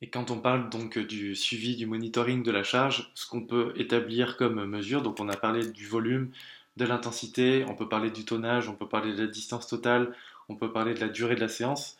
Et 0.00 0.10
quand 0.10 0.30
on 0.30 0.38
parle 0.38 0.70
donc 0.70 0.98
du 0.98 1.34
suivi, 1.34 1.76
du 1.76 1.86
monitoring 1.86 2.42
de 2.42 2.50
la 2.52 2.62
charge, 2.62 3.10
ce 3.14 3.26
qu'on 3.26 3.42
peut 3.42 3.72
établir 3.76 4.36
comme 4.36 4.64
mesure, 4.64 5.02
donc 5.02 5.18
on 5.18 5.28
a 5.28 5.36
parlé 5.36 5.66
du 5.66 5.86
volume, 5.86 6.30
de 6.76 6.84
l'intensité, 6.84 7.64
on 7.68 7.74
peut 7.74 7.88
parler 7.88 8.10
du 8.10 8.24
tonnage, 8.24 8.68
on 8.68 8.74
peut 8.74 8.88
parler 8.88 9.12
de 9.12 9.22
la 9.22 9.26
distance 9.26 9.66
totale, 9.66 10.14
on 10.48 10.54
peut 10.54 10.70
parler 10.70 10.94
de 10.94 11.00
la 11.00 11.08
durée 11.08 11.34
de 11.34 11.40
la 11.40 11.48
séance. 11.48 11.98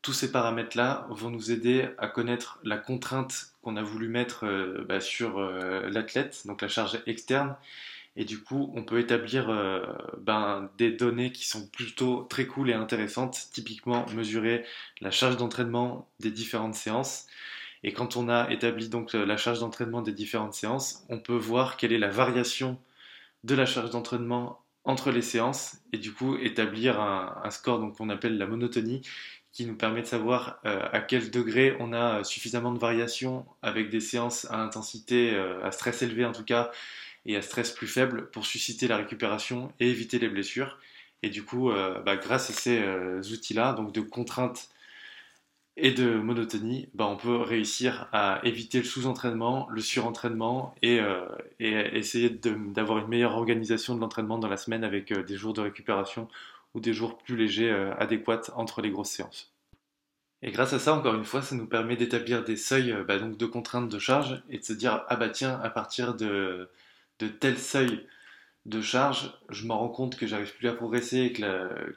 Tous 0.00 0.14
ces 0.14 0.32
paramètres-là 0.32 1.06
vont 1.10 1.30
nous 1.30 1.52
aider 1.52 1.88
à 1.98 2.08
connaître 2.08 2.58
la 2.64 2.78
contrainte 2.78 3.52
qu'on 3.62 3.76
a 3.76 3.82
voulu 3.82 4.08
mettre 4.08 4.44
euh, 4.44 4.84
bah, 4.88 5.00
sur 5.00 5.38
euh, 5.38 5.88
l'athlète, 5.90 6.42
donc 6.46 6.62
la 6.62 6.68
charge 6.68 6.98
externe. 7.06 7.56
Et 8.16 8.24
du 8.24 8.42
coup, 8.42 8.72
on 8.76 8.84
peut 8.84 9.00
établir 9.00 9.50
euh, 9.50 9.84
ben, 10.18 10.70
des 10.78 10.92
données 10.92 11.32
qui 11.32 11.46
sont 11.46 11.66
plutôt 11.66 12.22
très 12.22 12.46
cool 12.46 12.70
et 12.70 12.74
intéressantes, 12.74 13.48
typiquement 13.52 14.06
mesurer 14.14 14.64
la 15.00 15.10
charge 15.10 15.36
d'entraînement 15.36 16.08
des 16.20 16.30
différentes 16.30 16.74
séances. 16.74 17.26
Et 17.82 17.92
quand 17.92 18.16
on 18.16 18.28
a 18.28 18.50
établi 18.50 18.88
donc 18.88 19.12
la 19.12 19.36
charge 19.36 19.60
d'entraînement 19.60 20.00
des 20.00 20.12
différentes 20.12 20.54
séances, 20.54 21.04
on 21.08 21.18
peut 21.18 21.36
voir 21.36 21.76
quelle 21.76 21.92
est 21.92 21.98
la 21.98 22.08
variation 22.08 22.78
de 23.44 23.54
la 23.54 23.66
charge 23.66 23.90
d'entraînement 23.90 24.64
entre 24.84 25.10
les 25.10 25.22
séances 25.22 25.76
et 25.92 25.98
du 25.98 26.12
coup 26.12 26.36
établir 26.36 27.00
un, 27.00 27.50
score 27.50 27.92
qu'on 27.94 28.10
appelle 28.10 28.38
la 28.38 28.46
monotonie 28.46 29.02
qui 29.52 29.66
nous 29.66 29.76
permet 29.76 30.02
de 30.02 30.06
savoir 30.06 30.60
euh, 30.66 30.80
à 30.92 31.00
quel 31.00 31.30
degré 31.30 31.76
on 31.78 31.92
a 31.92 32.24
suffisamment 32.24 32.72
de 32.72 32.78
variation 32.78 33.46
avec 33.62 33.88
des 33.88 34.00
séances 34.00 34.46
à 34.50 34.60
intensité, 34.60 35.32
euh, 35.32 35.64
à 35.64 35.70
stress 35.70 36.02
élevé 36.02 36.24
en 36.24 36.32
tout 36.32 36.44
cas, 36.44 36.70
et 37.26 37.36
à 37.36 37.42
stress 37.42 37.70
plus 37.70 37.86
faible 37.86 38.30
pour 38.30 38.46
susciter 38.46 38.88
la 38.88 38.96
récupération 38.96 39.72
et 39.80 39.88
éviter 39.88 40.18
les 40.18 40.28
blessures. 40.28 40.78
Et 41.22 41.30
du 41.30 41.42
coup, 41.44 41.70
euh, 41.70 42.00
bah, 42.02 42.16
grâce 42.16 42.50
à 42.50 42.52
ces 42.52 42.82
outils-là, 43.32 43.72
donc 43.72 43.92
de 43.92 44.00
contraintes 44.00 44.68
et 45.76 45.90
de 45.90 46.14
monotonie, 46.14 46.88
bah, 46.94 47.06
on 47.06 47.16
peut 47.16 47.36
réussir 47.36 48.08
à 48.12 48.40
éviter 48.44 48.78
le 48.78 48.84
sous-entraînement, 48.84 49.66
le 49.70 49.80
surentraînement 49.80 50.74
et, 50.82 51.00
euh, 51.00 51.26
et 51.58 51.72
essayer 51.96 52.30
d'avoir 52.30 52.98
une 52.98 53.08
meilleure 53.08 53.34
organisation 53.34 53.96
de 53.96 54.00
l'entraînement 54.00 54.38
dans 54.38 54.48
la 54.48 54.56
semaine 54.56 54.84
avec 54.84 55.10
euh, 55.10 55.24
des 55.24 55.36
jours 55.36 55.52
de 55.52 55.60
récupération 55.60 56.28
ou 56.74 56.80
des 56.80 56.92
jours 56.92 57.18
plus 57.18 57.36
légers 57.36 57.70
euh, 57.70 57.92
adéquats 57.98 58.52
entre 58.54 58.82
les 58.82 58.90
grosses 58.90 59.10
séances. 59.10 59.52
Et 60.42 60.52
grâce 60.52 60.74
à 60.74 60.78
ça, 60.78 60.94
encore 60.94 61.14
une 61.14 61.24
fois, 61.24 61.42
ça 61.42 61.56
nous 61.56 61.66
permet 61.66 61.96
d'établir 61.96 62.44
des 62.44 62.56
seuils 62.56 62.94
bah, 63.08 63.18
donc 63.18 63.36
de 63.36 63.46
contraintes 63.46 63.88
de 63.88 63.98
charge 63.98 64.42
et 64.50 64.58
de 64.58 64.64
se 64.64 64.74
dire 64.74 65.02
ah 65.08 65.16
bah 65.16 65.30
tiens, 65.30 65.58
à 65.62 65.70
partir 65.70 66.14
de, 66.14 66.68
de 67.18 67.28
tel 67.28 67.58
seuil 67.58 68.06
de 68.66 68.80
charge, 68.80 69.32
je 69.50 69.66
me 69.66 69.72
rends 69.72 69.88
compte 69.88 70.16
que 70.16 70.26
j'arrive 70.26 70.54
plus 70.56 70.68
à 70.68 70.72
progresser 70.72 71.18
et 71.18 71.32
que 71.32 71.42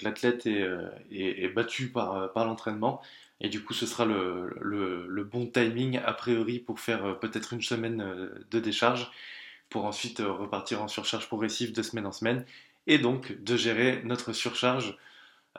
l'athlète 0.04 0.46
est, 0.46 0.68
est, 1.12 1.48
battu 1.48 1.90
par, 1.90 2.34
par 2.34 2.46
l'entraînement. 2.46 3.02
Et 3.40 3.50
du 3.50 3.64
coup, 3.64 3.74
ce 3.74 3.86
sera 3.86 4.06
le, 4.06 5.24
bon 5.32 5.46
timing 5.48 6.00
a 6.04 6.14
priori 6.14 6.60
pour 6.60 6.80
faire 6.80 7.06
euh, 7.06 7.14
peut-être 7.14 7.54
une 7.54 7.62
semaine 7.62 8.02
euh, 8.02 8.46
de 8.52 8.60
décharge, 8.60 9.12
pour 9.70 9.86
ensuite 9.86 10.22
euh, 10.22 10.32
repartir 10.32 10.82
en 10.82 10.88
surcharge 10.88 11.28
progressive 11.28 11.74
de 11.74 11.82
semaine 11.84 12.06
en 12.08 12.12
semaine, 12.12 12.46
et 12.88 12.98
donc 12.98 13.34
de 13.42 13.58
gérer 13.58 14.02
notre 14.06 14.34
surcharge 14.34 14.98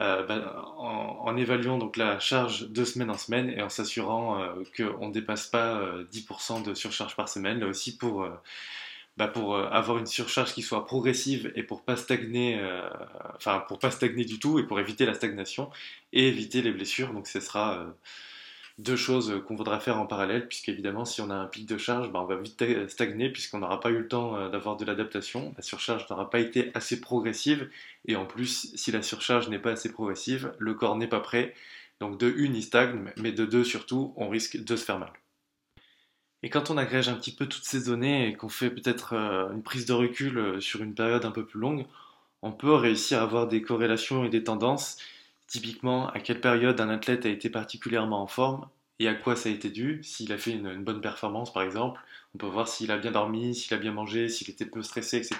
ben, 0.00 0.52
en, 0.76 1.36
évaluant 1.36 1.76
donc 1.76 1.96
la 1.96 2.20
charge 2.20 2.68
de 2.70 2.84
semaine 2.84 3.10
en 3.10 3.18
semaine 3.18 3.50
et 3.50 3.62
en 3.62 3.68
s'assurant 3.68 4.40
qu'on 4.76 5.08
ne 5.08 5.12
dépasse 5.12 5.48
pas 5.48 5.82
10% 6.12 6.62
de 6.62 6.72
surcharge 6.72 7.16
par 7.16 7.28
semaine, 7.28 7.58
là 7.58 7.66
aussi 7.66 7.96
pour 7.96 8.24
bah, 9.18 9.26
pour 9.26 9.56
euh, 9.56 9.66
avoir 9.70 9.98
une 9.98 10.06
surcharge 10.06 10.54
qui 10.54 10.62
soit 10.62 10.86
progressive 10.86 11.52
et 11.56 11.64
pour 11.64 11.82
pas 11.82 11.96
stagner, 11.96 12.60
euh, 12.60 12.88
enfin 13.34 13.64
pour 13.66 13.80
pas 13.80 13.90
stagner 13.90 14.24
du 14.24 14.38
tout 14.38 14.60
et 14.60 14.62
pour 14.62 14.78
éviter 14.78 15.06
la 15.06 15.14
stagnation 15.14 15.70
et 16.12 16.28
éviter 16.28 16.62
les 16.62 16.70
blessures. 16.70 17.12
Donc 17.12 17.26
ce 17.26 17.40
sera 17.40 17.78
euh, 17.80 17.86
deux 18.78 18.94
choses 18.94 19.42
qu'on 19.48 19.56
voudra 19.56 19.80
faire 19.80 19.98
en 19.98 20.06
parallèle, 20.06 20.46
puisqu'évidemment 20.46 21.04
si 21.04 21.20
on 21.20 21.30
a 21.30 21.34
un 21.34 21.46
pic 21.46 21.66
de 21.66 21.76
charge, 21.78 22.12
bah, 22.12 22.20
on 22.22 22.26
va 22.26 22.36
vite 22.36 22.62
stagner 22.88 23.28
puisqu'on 23.30 23.58
n'aura 23.58 23.80
pas 23.80 23.90
eu 23.90 23.98
le 23.98 24.08
temps 24.08 24.48
d'avoir 24.50 24.76
de 24.76 24.84
l'adaptation. 24.84 25.52
La 25.56 25.62
surcharge 25.62 26.08
n'aura 26.08 26.30
pas 26.30 26.38
été 26.38 26.70
assez 26.74 27.00
progressive 27.00 27.68
et 28.06 28.14
en 28.14 28.24
plus 28.24 28.72
si 28.76 28.92
la 28.92 29.02
surcharge 29.02 29.48
n'est 29.48 29.58
pas 29.58 29.72
assez 29.72 29.92
progressive, 29.92 30.52
le 30.58 30.74
corps 30.74 30.96
n'est 30.96 31.08
pas 31.08 31.20
prêt. 31.20 31.54
Donc 32.00 32.20
de 32.20 32.30
une, 32.30 32.54
il 32.54 32.62
stagne, 32.62 33.12
mais 33.16 33.32
de 33.32 33.44
deux 33.44 33.64
surtout, 33.64 34.12
on 34.16 34.28
risque 34.28 34.62
de 34.62 34.76
se 34.76 34.84
faire 34.84 35.00
mal. 35.00 35.12
Et 36.42 36.50
quand 36.50 36.70
on 36.70 36.76
agrège 36.76 37.08
un 37.08 37.14
petit 37.14 37.34
peu 37.34 37.46
toutes 37.46 37.64
ces 37.64 37.84
données 37.84 38.28
et 38.28 38.34
qu'on 38.34 38.48
fait 38.48 38.70
peut-être 38.70 39.14
euh, 39.14 39.52
une 39.52 39.62
prise 39.62 39.86
de 39.86 39.92
recul 39.92 40.38
euh, 40.38 40.60
sur 40.60 40.82
une 40.82 40.94
période 40.94 41.24
un 41.24 41.32
peu 41.32 41.44
plus 41.44 41.58
longue, 41.58 41.86
on 42.42 42.52
peut 42.52 42.74
réussir 42.74 43.18
à 43.18 43.22
avoir 43.22 43.48
des 43.48 43.60
corrélations 43.62 44.24
et 44.24 44.28
des 44.28 44.44
tendances. 44.44 44.98
Typiquement, 45.48 46.08
à 46.10 46.20
quelle 46.20 46.40
période 46.40 46.80
un 46.80 46.90
athlète 46.90 47.26
a 47.26 47.28
été 47.28 47.50
particulièrement 47.50 48.22
en 48.22 48.28
forme 48.28 48.68
et 49.00 49.08
à 49.08 49.14
quoi 49.14 49.34
ça 49.34 49.48
a 49.48 49.52
été 49.52 49.70
dû? 49.70 50.00
S'il 50.04 50.32
a 50.32 50.38
fait 50.38 50.52
une, 50.52 50.84
bonne 50.84 51.00
performance, 51.00 51.52
par 51.52 51.62
exemple, 51.62 52.00
on 52.34 52.38
peut 52.38 52.46
voir 52.46 52.68
s'il 52.68 52.92
a 52.92 52.98
bien 52.98 53.12
dormi, 53.12 53.54
s'il 53.54 53.74
a 53.74 53.78
bien 53.78 53.92
mangé, 53.92 54.28
s'il 54.28 54.50
était 54.50 54.66
peu 54.66 54.82
stressé, 54.82 55.16
etc. 55.16 55.38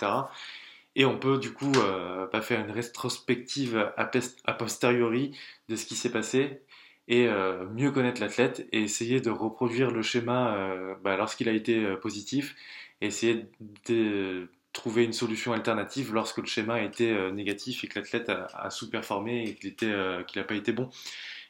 Et 0.97 1.05
on 1.05 1.19
peut 1.19 1.39
du 1.39 1.53
coup 1.53 1.73
euh, 1.77 2.27
faire 2.41 2.61
une 2.61 2.73
rétrospective 2.73 3.93
a 3.97 4.53
posteriori 4.55 5.37
de 5.69 5.77
ce 5.77 5.87
qui 5.87 5.95
s'est 5.95 6.11
passé 6.11 6.63
et 7.09 7.27
euh, 7.27 7.67
mieux 7.71 7.91
connaître 7.91 8.21
l'athlète 8.21 8.69
et 8.71 8.83
essayer 8.83 9.21
de 9.21 9.31
reproduire 9.31 9.91
le 9.91 10.03
schéma 10.03 10.55
euh, 10.55 10.95
bah, 11.03 11.17
lorsqu'il 11.17 11.49
a 11.49 11.53
été 11.53 11.77
euh, 11.77 11.97
positif 11.97 12.55
et 13.01 13.07
essayer 13.07 13.47
de 13.89 14.51
trouver 14.75 15.05
une 15.05 15.15
solution 15.15 15.53
alternative 15.55 16.13
lorsque 16.13 16.39
le 16.39 16.47
schéma 16.47 16.75
a 16.75 16.83
été 16.83 17.33
négatif 17.33 17.83
et 17.83 17.89
que 17.89 17.99
l'athlète 17.99 18.29
a, 18.29 18.71
sous-performé 18.71 19.49
et 19.49 19.55
qu'il 19.55 19.89
n'a 19.89 20.45
pas 20.45 20.55
été 20.55 20.73
bon. 20.73 20.91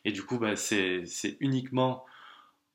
Et 0.04 0.12
du 0.12 0.22
coup, 0.22 0.38
bah, 0.38 0.56
c'est 0.56 1.04
uniquement 1.40 2.06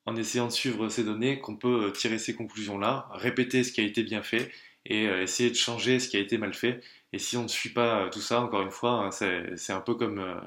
en 0.06 0.16
essayant 0.16 0.48
de 0.48 0.52
suivre 0.52 0.90
ces 0.90 1.04
données 1.04 1.40
qu'on 1.40 1.56
peut 1.56 1.92
tirer 1.94 2.20
ces 2.20 2.36
conclusions-là, 2.36 3.10
répéter 3.14 3.64
ce 3.64 3.72
qui 3.72 3.82
a 3.82 3.84
été 3.84 4.04
bien 4.04 4.22
fait 4.22 4.52
et 4.86 5.06
essayer 5.06 5.50
de 5.50 5.56
changer 5.56 6.00
ce 6.00 6.10
qui 6.10 6.18
a 6.18 6.20
été 6.20 6.38
mal 6.38 6.54
fait. 6.54 6.82
Et 7.14 7.20
si 7.20 7.38
on 7.38 7.44
ne 7.44 7.48
suit 7.48 7.72
pas 7.72 8.10
tout 8.12 8.22
ça, 8.22 8.42
encore 8.42 8.62
une 8.62 8.72
fois, 8.72 9.06
hein, 9.06 9.12
c'est 9.12 9.74
un 9.74 9.82
peu 9.82 9.96
comme 9.96 10.42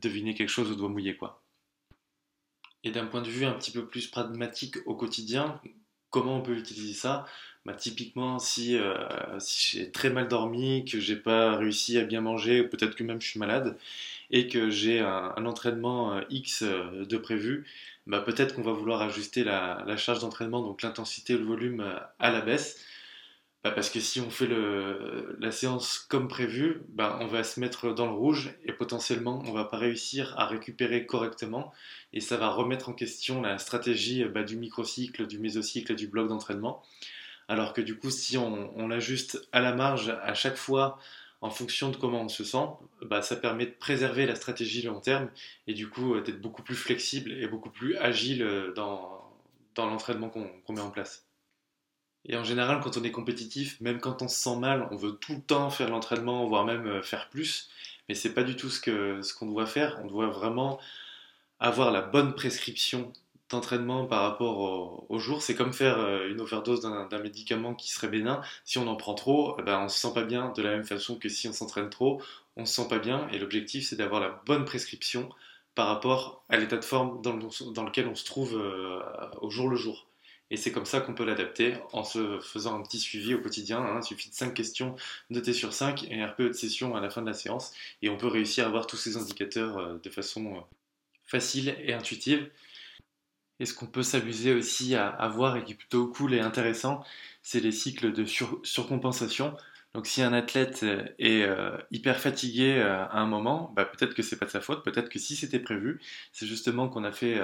deviner 0.00 0.34
quelque 0.34 0.48
chose 0.48 0.72
au 0.72 0.74
doigt 0.74 0.88
mouillé. 0.88 1.16
quoi. 1.16 1.41
Et 2.84 2.90
d'un 2.90 3.06
point 3.06 3.22
de 3.22 3.28
vue 3.28 3.44
un 3.44 3.52
petit 3.52 3.70
peu 3.70 3.86
plus 3.86 4.06
pragmatique 4.08 4.76
au 4.86 4.94
quotidien, 4.94 5.60
comment 6.10 6.38
on 6.38 6.42
peut 6.42 6.56
utiliser 6.56 6.94
ça? 6.94 7.26
Bah, 7.64 7.74
Typiquement, 7.74 8.38
si, 8.38 8.76
euh, 8.76 8.94
si 9.38 9.78
j'ai 9.78 9.90
très 9.92 10.10
mal 10.10 10.28
dormi, 10.28 10.84
que 10.84 10.98
j'ai 10.98 11.16
pas 11.16 11.56
réussi 11.56 11.98
à 11.98 12.04
bien 12.04 12.20
manger, 12.20 12.64
peut-être 12.64 12.96
que 12.96 13.04
même 13.04 13.20
je 13.20 13.28
suis 13.28 13.38
malade, 13.38 13.78
et 14.30 14.48
que 14.48 14.70
j'ai 14.70 15.00
un, 15.00 15.46
entraînement 15.46 16.14
euh, 16.16 16.22
X 16.30 16.62
euh, 16.62 17.04
de 17.06 17.16
prévu, 17.16 17.66
bah, 18.06 18.20
peut-être 18.20 18.56
qu'on 18.56 18.62
va 18.62 18.72
vouloir 18.72 19.02
ajuster 19.02 19.44
la, 19.44 19.84
la 19.86 19.96
charge 19.96 20.20
d'entraînement, 20.20 20.60
donc 20.62 20.82
l'intensité, 20.82 21.34
le 21.36 21.44
volume 21.44 21.84
à 22.18 22.30
la 22.32 22.40
baisse 22.40 22.80
bah, 23.64 23.70
parce 23.70 23.90
que 23.90 24.00
si 24.00 24.20
on 24.20 24.30
fait 24.30 24.48
la 25.38 25.52
séance 25.52 26.04
comme 26.08 26.26
prévu, 26.26 26.82
bah, 26.88 27.18
on 27.20 27.26
va 27.26 27.44
se 27.44 27.60
mettre 27.60 27.94
dans 27.94 28.06
le 28.06 28.12
rouge 28.12 28.54
et 28.64 28.72
potentiellement 28.72 29.40
on 29.46 29.52
va 29.52 29.64
pas 29.64 29.78
réussir 29.78 30.34
à 30.36 30.46
récupérer 30.46 31.06
correctement 31.06 31.72
et 32.12 32.20
ça 32.20 32.36
va 32.36 32.48
remettre 32.48 32.88
en 32.88 32.92
question 32.92 33.40
la 33.40 33.58
stratégie 33.58 34.24
bah, 34.24 34.42
du 34.42 34.56
microcycle, 34.56 35.28
du 35.28 35.38
mésocycle 35.38 35.94
du 35.94 36.08
bloc 36.08 36.28
d'entraînement. 36.28 36.82
Alors 37.46 37.72
que 37.72 37.80
du 37.80 37.96
coup, 37.96 38.10
si 38.10 38.36
on, 38.36 38.88
l'ajuste 38.88 39.48
à 39.52 39.60
la 39.60 39.74
marge 39.74 40.08
à 40.22 40.34
chaque 40.34 40.56
fois 40.56 40.98
en 41.40 41.50
fonction 41.50 41.90
de 41.90 41.96
comment 41.96 42.22
on 42.22 42.28
se 42.28 42.44
sent, 42.44 42.66
ça 43.22 43.36
permet 43.36 43.66
de 43.66 43.72
préserver 43.72 44.26
la 44.26 44.34
stratégie 44.34 44.82
long 44.82 45.00
terme 45.00 45.28
et 45.68 45.74
du 45.74 45.88
coup 45.88 46.18
d'être 46.20 46.40
beaucoup 46.40 46.62
plus 46.62 46.76
flexible 46.76 47.32
et 47.32 47.46
beaucoup 47.46 47.70
plus 47.70 47.96
agile 47.96 48.72
dans, 48.74 49.22
dans 49.76 49.86
l'entraînement 49.86 50.30
qu'on 50.30 50.72
met 50.72 50.80
en 50.80 50.90
place. 50.90 51.26
Et 52.26 52.36
en 52.36 52.44
général, 52.44 52.80
quand 52.80 52.96
on 52.96 53.02
est 53.02 53.10
compétitif, 53.10 53.80
même 53.80 54.00
quand 54.00 54.22
on 54.22 54.28
se 54.28 54.36
sent 54.36 54.56
mal, 54.56 54.88
on 54.90 54.96
veut 54.96 55.12
tout 55.12 55.34
le 55.34 55.42
temps 55.42 55.70
faire 55.70 55.90
l'entraînement, 55.90 56.46
voire 56.46 56.64
même 56.64 56.86
euh, 56.86 57.02
faire 57.02 57.28
plus. 57.28 57.68
Mais 58.08 58.14
c'est 58.14 58.34
pas 58.34 58.44
du 58.44 58.56
tout 58.56 58.70
ce 58.70 58.80
qu'on 58.80 59.22
ce 59.22 59.44
doit 59.44 59.66
faire. 59.66 60.00
On 60.04 60.06
doit 60.06 60.28
vraiment 60.28 60.78
avoir 61.60 61.90
la 61.90 62.02
bonne 62.02 62.34
prescription 62.34 63.12
d'entraînement 63.50 64.06
par 64.06 64.22
rapport 64.22 65.06
au, 65.10 65.18
jour. 65.18 65.42
C'est 65.42 65.54
comme 65.54 65.72
faire 65.72 65.98
euh, 65.98 66.28
une 66.28 66.40
overdose 66.40 66.80
d'un 66.80 67.18
médicament 67.18 67.74
qui 67.74 67.90
serait 67.90 68.08
bénin. 68.08 68.40
Si 68.64 68.78
on 68.78 68.86
en 68.88 68.96
prend 68.96 69.14
trop, 69.14 69.56
eh 69.58 69.62
ben 69.62 69.80
on 69.80 69.88
se 69.88 69.98
sent 70.00 70.14
pas 70.14 70.24
bien 70.24 70.52
de 70.56 70.62
la 70.62 70.70
même 70.70 70.84
façon 70.84 71.16
que 71.18 71.28
si 71.28 71.48
on 71.48 71.52
s'entraîne 71.52 71.90
trop, 71.90 72.20
on 72.56 72.66
se 72.66 72.74
sent 72.74 72.88
pas 72.88 72.98
bien. 72.98 73.28
Et 73.30 73.38
l'objectif, 73.38 73.88
c'est 73.88 73.96
d'avoir 73.96 74.20
la 74.20 74.30
bonne 74.46 74.64
prescription 74.64 75.28
par 75.74 75.86
rapport 75.86 76.44
à 76.48 76.56
l'état 76.56 76.76
de 76.76 76.84
forme 76.84 77.22
dans, 77.22 77.36
dans, 77.72 77.84
lequel 77.84 78.06
on 78.08 78.14
se 78.14 78.24
trouve 78.24 78.56
euh, 78.56 79.00
au 79.40 79.50
jour 79.50 79.68
le 79.68 79.76
jour. 79.76 80.06
Et 80.52 80.58
c'est 80.58 80.70
comme 80.70 80.84
ça 80.84 81.00
qu'on 81.00 81.14
peut 81.14 81.24
l'adapter 81.24 81.76
en 81.94 82.04
se 82.04 82.38
faisant 82.40 82.78
un 82.78 82.82
petit 82.82 82.98
suivi 82.98 83.32
au 83.32 83.40
quotidien. 83.40 83.78
Hein. 83.78 84.00
Il 84.02 84.06
suffit 84.06 84.28
de 84.28 84.34
5 84.34 84.52
questions 84.52 84.96
notées 85.30 85.54
sur 85.54 85.72
5 85.72 86.04
et 86.10 86.20
un 86.20 86.26
RPE 86.26 86.42
de 86.42 86.52
session 86.52 86.94
à 86.94 87.00
la 87.00 87.08
fin 87.08 87.22
de 87.22 87.26
la 87.26 87.32
séance. 87.32 87.72
Et 88.02 88.10
on 88.10 88.18
peut 88.18 88.26
réussir 88.26 88.64
à 88.64 88.66
avoir 88.66 88.86
tous 88.86 88.98
ces 88.98 89.16
indicateurs 89.16 89.78
euh, 89.78 89.98
de 90.02 90.10
façon 90.10 90.56
euh, 90.56 90.60
facile 91.24 91.74
et 91.82 91.94
intuitive. 91.94 92.50
Et 93.60 93.64
ce 93.64 93.72
qu'on 93.72 93.86
peut 93.86 94.02
s'amuser 94.02 94.52
aussi 94.52 94.94
à, 94.94 95.26
voir 95.28 95.56
et 95.56 95.64
qui 95.64 95.72
est 95.72 95.76
plutôt 95.76 96.06
cool 96.08 96.34
et 96.34 96.40
intéressant, 96.40 97.02
c'est 97.42 97.60
les 97.60 97.72
cycles 97.72 98.12
de 98.12 98.26
surcompensation. 98.26 99.56
Donc 99.94 100.06
si 100.06 100.22
un 100.22 100.32
athlète 100.32 100.84
euh, 100.84 101.04
est 101.18 101.42
euh, 101.42 101.76
hyper 101.90 102.18
fatigué 102.18 102.76
euh, 102.78 103.04
à 103.04 103.20
un 103.20 103.26
moment, 103.26 103.70
bah, 103.76 103.84
peut-être 103.84 104.14
que 104.14 104.22
c'est 104.22 104.38
pas 104.38 104.46
de 104.46 104.50
sa 104.50 104.62
faute, 104.62 104.82
peut-être 104.84 105.10
que 105.10 105.18
si 105.18 105.36
c'était 105.36 105.58
prévu, 105.58 106.00
c'est 106.32 106.46
justement 106.46 106.88
qu'on 106.88 107.04
a 107.04 107.12
fait 107.12 107.38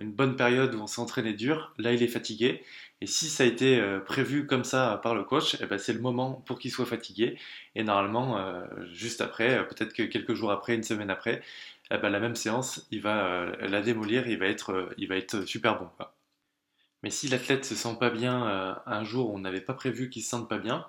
une 0.00 0.12
bonne 0.12 0.36
période 0.36 0.74
où 0.74 0.80
on 0.82 0.86
s'est 0.86 1.00
entraîné 1.00 1.32
dur, 1.32 1.72
là 1.78 1.92
il 1.92 2.02
est 2.02 2.08
fatigué, 2.08 2.62
et 3.00 3.06
si 3.06 3.26
ça 3.28 3.44
a 3.44 3.46
été 3.46 3.82
prévu 4.06 4.46
comme 4.46 4.64
ça 4.64 5.00
par 5.02 5.14
le 5.14 5.24
coach, 5.24 5.56
eh 5.60 5.66
ben, 5.66 5.78
c'est 5.78 5.92
le 5.92 6.00
moment 6.00 6.42
pour 6.46 6.58
qu'il 6.58 6.70
soit 6.70 6.86
fatigué, 6.86 7.38
et 7.74 7.82
normalement, 7.82 8.38
juste 8.92 9.20
après, 9.20 9.66
peut-être 9.68 9.92
que 9.94 10.02
quelques 10.02 10.34
jours 10.34 10.50
après, 10.50 10.74
une 10.74 10.82
semaine 10.82 11.10
après, 11.10 11.42
eh 11.90 11.98
ben, 11.98 12.10
la 12.10 12.20
même 12.20 12.36
séance, 12.36 12.86
il 12.90 13.00
va 13.00 13.46
la 13.60 13.80
démolir, 13.82 14.28
il 14.28 14.38
va 14.38 14.46
être, 14.46 14.90
il 14.98 15.08
va 15.08 15.16
être 15.16 15.46
super 15.46 15.78
bon. 15.78 15.88
Mais 17.02 17.10
si 17.10 17.28
l'athlète 17.28 17.64
se 17.64 17.74
sent 17.74 17.96
pas 18.00 18.10
bien 18.10 18.82
un 18.86 19.04
jour 19.04 19.30
où 19.30 19.36
on 19.36 19.38
n'avait 19.38 19.60
pas 19.60 19.74
prévu 19.74 20.10
qu'il 20.10 20.22
se 20.22 20.30
sente 20.30 20.48
pas 20.48 20.58
bien, 20.58 20.86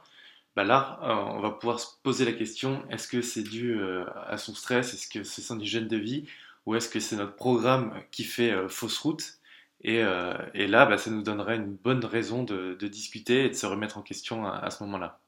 bah 0.57 0.63
là, 0.63 0.99
euh, 1.03 1.13
on 1.35 1.39
va 1.39 1.51
pouvoir 1.51 1.79
se 1.79 1.85
poser 2.01 2.25
la 2.25 2.31
question 2.31 2.83
est-ce 2.89 3.07
que 3.07 3.21
c'est 3.21 3.43
dû 3.43 3.79
euh, 3.79 4.05
à 4.25 4.39
son 4.39 4.55
stress 4.55 4.91
Est-ce 4.91 5.07
que 5.07 5.23
c'est 5.23 5.43
son 5.43 5.59
hygiène 5.59 5.87
de 5.87 5.97
vie 5.97 6.27
Ou 6.65 6.73
est-ce 6.73 6.89
que 6.89 6.99
c'est 6.99 7.15
notre 7.15 7.35
programme 7.35 7.93
qui 8.09 8.23
fait 8.23 8.51
euh, 8.51 8.67
fausse 8.67 8.97
route? 8.97 9.35
Et, 9.83 10.01
là, 10.01 10.87
bah, 10.87 10.97
ça 10.97 11.11
nous 11.11 11.21
donnerait 11.21 11.57
une 11.57 11.75
bonne 11.75 12.03
raison 12.03 12.43
de, 12.43 12.73
discuter 12.87 13.45
et 13.45 13.49
de 13.49 13.53
se 13.53 13.67
remettre 13.67 13.99
en 13.99 14.01
question 14.01 14.47
à, 14.47 14.71
ce 14.71 14.83
moment-là. 14.83 15.19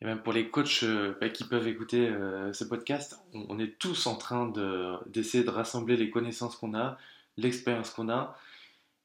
Et 0.00 0.06
même 0.06 0.22
pour 0.22 0.32
les 0.32 0.48
coachs 0.48 0.82
bah, 1.20 1.28
qui 1.28 1.44
peuvent 1.44 1.68
écouter 1.68 2.10
ce 2.52 2.64
podcast, 2.64 3.20
on, 3.34 3.58
est 3.58 3.78
tous 3.78 4.06
en 4.06 4.16
train 4.16 4.50
d'essayer 5.06 5.44
de 5.44 5.50
rassembler 5.50 5.98
les 5.98 6.08
connaissances 6.08 6.56
qu'on 6.56 6.74
a, 6.74 6.96
l'expérience 7.36 7.90
qu'on 7.90 8.08
a, 8.08 8.38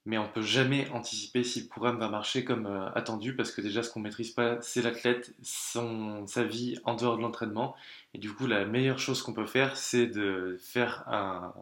mais 0.05 0.17
on 0.17 0.27
peut 0.27 0.41
jamais 0.41 0.89
anticiper 0.91 1.43
si 1.43 1.61
le 1.61 1.67
programme 1.67 1.99
va 1.99 2.09
marcher 2.09 2.43
comme 2.43 2.65
euh, 2.65 2.89
attendu 2.93 3.35
parce 3.35 3.51
que 3.51 3.61
déjà 3.61 3.83
ce 3.83 3.91
qu'on 3.91 3.99
maîtrise 3.99 4.31
pas 4.31 4.61
c'est 4.61 4.81
l'athlète, 4.81 5.33
sa 5.41 6.43
vie 6.43 6.77
en 6.85 6.95
dehors 6.95 7.17
de 7.17 7.21
l'entraînement 7.21 7.75
et 8.13 8.17
du 8.17 8.33
coup 8.33 8.47
la 8.47 8.65
meilleure 8.65 8.99
chose 8.99 9.21
qu'on 9.21 9.33
peut 9.33 9.45
faire 9.45 9.77
c'est 9.77 10.07
de 10.07 10.57
faire 10.59 11.03
un 11.07 11.53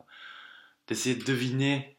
d'essayer 0.87 1.15
de 1.15 1.23
deviner 1.23 1.97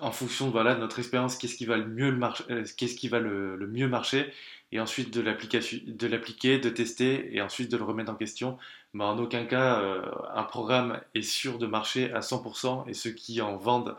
en 0.00 0.12
fonction 0.12 0.46
de, 0.46 0.52
voilà, 0.52 0.76
notre 0.76 0.98
expérience 0.98 1.36
qu'est-ce 1.36 1.56
qui 1.56 1.66
va 1.66 1.76
le 1.76 1.86
mieux 1.86 2.16
euh, 2.50 2.64
qu'est-ce 2.76 2.94
qui 2.94 3.08
va 3.08 3.18
le, 3.18 3.56
mieux 3.66 3.88
marcher 3.88 4.32
et 4.70 4.80
ensuite 4.80 5.12
de 5.12 5.20
l'appliquer, 5.22 6.58
de 6.58 6.68
tester 6.68 7.34
et 7.34 7.40
ensuite 7.40 7.70
de 7.70 7.76
le 7.78 7.84
remettre 7.84 8.12
en 8.12 8.14
question. 8.14 8.58
Mais 8.92 9.04
en 9.04 9.18
aucun 9.18 9.46
cas 9.46 9.80
euh, 9.80 10.02
un 10.34 10.42
programme 10.42 11.00
est 11.14 11.22
sûr 11.22 11.58
de 11.58 11.66
marcher 11.66 12.12
à 12.12 12.20
100% 12.20 12.88
et 12.88 12.94
ceux 12.94 13.10
qui 13.10 13.40
en 13.40 13.56
vendent 13.56 13.96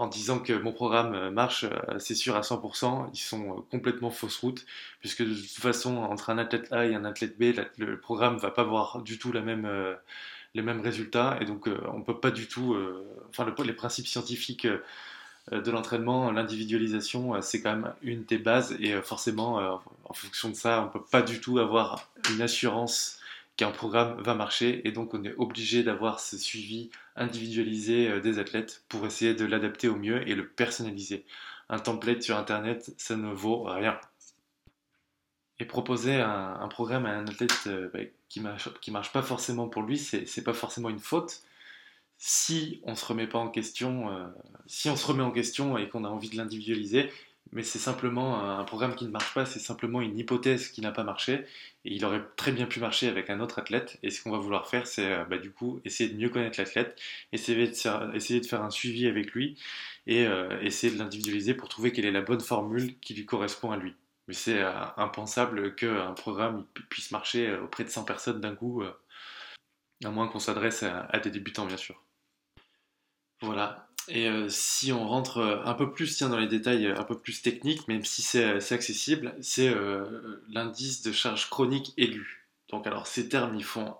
en 0.00 0.06
disant 0.06 0.38
que 0.38 0.54
mon 0.54 0.72
programme 0.72 1.14
euh, 1.14 1.30
marche, 1.30 1.64
euh, 1.64 1.98
c'est 1.98 2.14
sûr 2.14 2.34
à 2.34 2.40
100%, 2.40 3.10
ils 3.12 3.18
sont 3.18 3.50
euh, 3.50 3.60
complètement 3.70 4.10
fausse 4.10 4.38
route, 4.38 4.64
puisque 5.00 5.22
de 5.22 5.34
toute 5.34 5.62
façon, 5.62 5.98
entre 5.98 6.30
un 6.30 6.38
athlète 6.38 6.72
A 6.72 6.86
et 6.86 6.94
un 6.94 7.04
athlète 7.04 7.38
B, 7.38 7.54
le 7.76 8.00
programme 8.00 8.38
va 8.38 8.50
pas 8.50 8.62
avoir 8.62 9.02
du 9.02 9.18
tout 9.18 9.30
la 9.30 9.42
même, 9.42 9.68
les 10.54 10.62
mêmes 10.62 10.80
résultats, 10.80 11.36
et 11.40 11.44
donc 11.44 11.68
on 11.92 12.02
peut 12.02 12.18
pas 12.18 12.30
du 12.30 12.46
tout, 12.46 12.76
enfin 13.28 13.46
les 13.64 13.72
principes 13.72 14.06
scientifiques 14.06 14.66
de 15.50 15.70
l'entraînement, 15.70 16.30
l'individualisation, 16.30 17.40
c'est 17.42 17.60
quand 17.60 17.76
même 17.76 17.92
une 18.02 18.24
des 18.24 18.38
bases, 18.38 18.72
et 18.80 19.00
forcément, 19.02 19.80
en 20.04 20.12
fonction 20.14 20.48
de 20.48 20.54
ça, 20.54 20.82
on 20.82 20.88
peut 20.88 21.04
pas 21.10 21.22
du 21.22 21.40
tout 21.40 21.58
avoir 21.58 22.08
une 22.30 22.42
assurance 22.42 23.19
qu'un 23.60 23.72
programme 23.72 24.18
va 24.22 24.34
marcher 24.34 24.80
et 24.88 24.90
donc 24.90 25.12
on 25.12 25.22
est 25.22 25.34
obligé 25.36 25.82
d'avoir 25.82 26.18
ce 26.18 26.38
suivi 26.38 26.88
individualisé 27.14 28.08
euh, 28.08 28.18
des 28.18 28.38
athlètes 28.38 28.84
pour 28.88 29.04
essayer 29.04 29.34
de 29.34 29.44
l'adapter 29.44 29.86
au 29.86 29.96
mieux 29.96 30.26
et 30.26 30.34
le 30.34 30.48
personnaliser. 30.48 31.26
Un 31.68 31.78
template 31.78 32.22
sur 32.22 32.38
internet, 32.38 32.90
ça 32.96 33.16
ne 33.16 33.30
vaut 33.30 33.64
rien. 33.64 34.00
Et 35.58 35.66
proposer 35.66 36.14
un, 36.14 36.68
programme 36.68 37.04
à 37.04 37.10
un 37.10 37.26
athlète 37.26 37.52
euh, 37.66 37.90
bah, 37.92 37.98
qui 38.30 38.40
marche, 38.40 38.70
qui 38.80 38.90
marche 38.90 39.12
pas 39.12 39.20
forcément 39.20 39.68
pour 39.68 39.82
lui, 39.82 39.98
c'est 39.98 40.42
pas 40.42 40.54
forcément 40.54 40.88
une 40.88 40.98
faute. 40.98 41.42
Si 42.16 42.80
on 42.84 42.94
se 42.94 43.04
remet 43.04 43.26
pas 43.26 43.38
en 43.38 43.50
question, 43.50 44.08
euh, 44.08 44.26
si 44.66 44.88
on 44.88 44.96
se 44.96 45.06
remet 45.06 45.22
en 45.22 45.32
question 45.32 45.76
et 45.76 45.86
qu'on 45.90 46.04
a 46.04 46.08
envie 46.08 46.30
de 46.30 46.36
l'individualiser, 46.38 47.12
mais 47.52 47.62
c'est 47.62 47.78
simplement 47.78 48.40
un 48.40 48.64
programme 48.64 48.94
qui 48.94 49.04
ne 49.04 49.10
marche 49.10 49.34
pas, 49.34 49.44
c'est 49.44 49.58
simplement 49.58 50.00
une 50.00 50.16
hypothèse 50.18 50.68
qui 50.68 50.80
n'a 50.80 50.92
pas 50.92 51.02
marché, 51.02 51.44
il 51.84 52.04
aurait 52.04 52.22
très 52.36 52.52
bien 52.52 52.66
pu 52.66 52.80
marcher 52.80 53.08
avec 53.08 53.30
un 53.30 53.40
autre 53.40 53.58
athlète, 53.58 53.98
et 54.02 54.10
ce 54.10 54.22
qu'on 54.22 54.30
va 54.30 54.38
vouloir 54.38 54.68
faire, 54.68 54.86
c'est 54.86 55.12
euh, 55.12 55.24
bah, 55.24 55.38
du 55.38 55.50
coup 55.50 55.80
essayer 55.84 56.10
de 56.10 56.16
mieux 56.16 56.28
connaître 56.28 56.58
l'athlète, 56.60 57.00
essayer 57.32 57.66
de, 57.66 57.74
faire, 58.46 58.62
un 58.62 58.70
suivi 58.70 59.06
avec 59.06 59.32
lui, 59.32 59.58
et 60.06 60.26
euh, 60.26 60.60
essayer 60.62 60.92
de 60.92 60.98
l'individualiser 60.98 61.54
pour 61.54 61.68
trouver 61.68 61.92
quelle 61.92 62.06
est 62.06 62.12
la 62.12 62.22
bonne 62.22 62.40
formule 62.40 62.98
qui 63.00 63.14
lui 63.14 63.26
correspond 63.26 63.72
à 63.72 63.76
lui. 63.76 63.94
Mais 64.28 64.34
c'est 64.34 64.62
euh, 64.62 64.72
impensable 64.96 65.74
qu'un 65.74 66.12
programme 66.12 66.66
puisse 66.88 67.10
marcher 67.10 67.52
auprès 67.56 67.84
de 67.84 67.90
100 67.90 68.04
personnes 68.04 68.40
d'un 68.40 68.54
coup, 68.54 68.82
à 70.04 70.10
moins 70.10 70.28
qu'on 70.28 70.38
s'adresse 70.38 70.82
à 70.84 71.18
des 71.20 71.30
débutants 71.30 71.66
bien 71.66 71.76
sûr. 71.76 72.00
Voilà, 73.42 73.89
et 74.10 74.28
euh, 74.28 74.48
si 74.48 74.92
on 74.92 75.06
rentre 75.06 75.38
euh, 75.38 75.62
un 75.64 75.74
peu 75.74 75.92
plus 75.92 76.18
dans 76.18 76.36
les 76.36 76.48
détails 76.48 76.86
euh, 76.86 76.98
un 76.98 77.04
peu 77.04 77.16
plus 77.16 77.42
techniques, 77.42 77.86
même 77.86 78.04
si 78.04 78.22
c'est 78.22 78.72
accessible, 78.72 79.34
c'est 79.40 79.72
l'indice 80.48 81.02
de 81.02 81.12
charge 81.12 81.48
chronique 81.48 81.92
aiguë. 81.96 82.46
Donc 82.68 82.86
alors 82.86 83.06
ces 83.06 83.28
termes 83.28 83.54
ils 83.56 83.64
font 83.64 83.94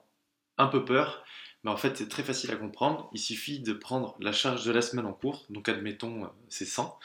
un 0.58 0.66
peu 0.66 0.84
peur, 0.84 1.24
mais 1.62 1.70
en 1.70 1.76
fait 1.76 1.96
c'est 1.96 2.08
très 2.08 2.24
facile 2.24 2.50
à 2.50 2.56
comprendre. 2.56 3.08
Il 3.12 3.20
suffit 3.20 3.60
de 3.60 3.72
prendre 3.72 4.16
la 4.20 4.32
charge 4.32 4.64
de 4.64 4.72
la 4.72 4.82
semaine 4.82 5.06
en 5.06 5.12
cours, 5.12 5.46
donc 5.48 5.68
admettons 5.68 6.28
c'est 6.48 6.66
100, 6.66 6.98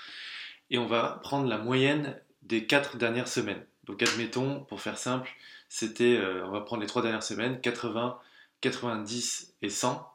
et 0.72 0.78
on 0.78 0.88
va 0.88 1.20
prendre 1.24 1.48
la 1.48 1.60
moyenne 1.60 2.20
des 2.41 2.65
4 2.65 2.98
dernières 2.98 3.28
semaines. 3.28 3.63
Donc 3.86 4.02
admettons, 4.02 4.62
pour 4.62 4.82
faire 4.82 4.98
simple, 4.98 5.30
c'était, 5.70 6.20
on 6.44 6.52
va 6.52 6.62
prendre 6.62 6.82
les 6.82 6.88
3 6.88 7.04
dernières 7.04 7.24
semaines, 7.24 7.62
80, 7.62 8.20
90 8.62 9.54
et 9.62 9.70
100. 9.70 10.12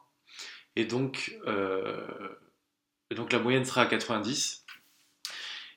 Et 0.75 0.85
donc, 0.85 1.37
donc 3.15 3.33
la 3.33 3.39
moyenne 3.39 3.65
sera 3.65 3.81
à 3.81 3.85
90. 3.85 4.65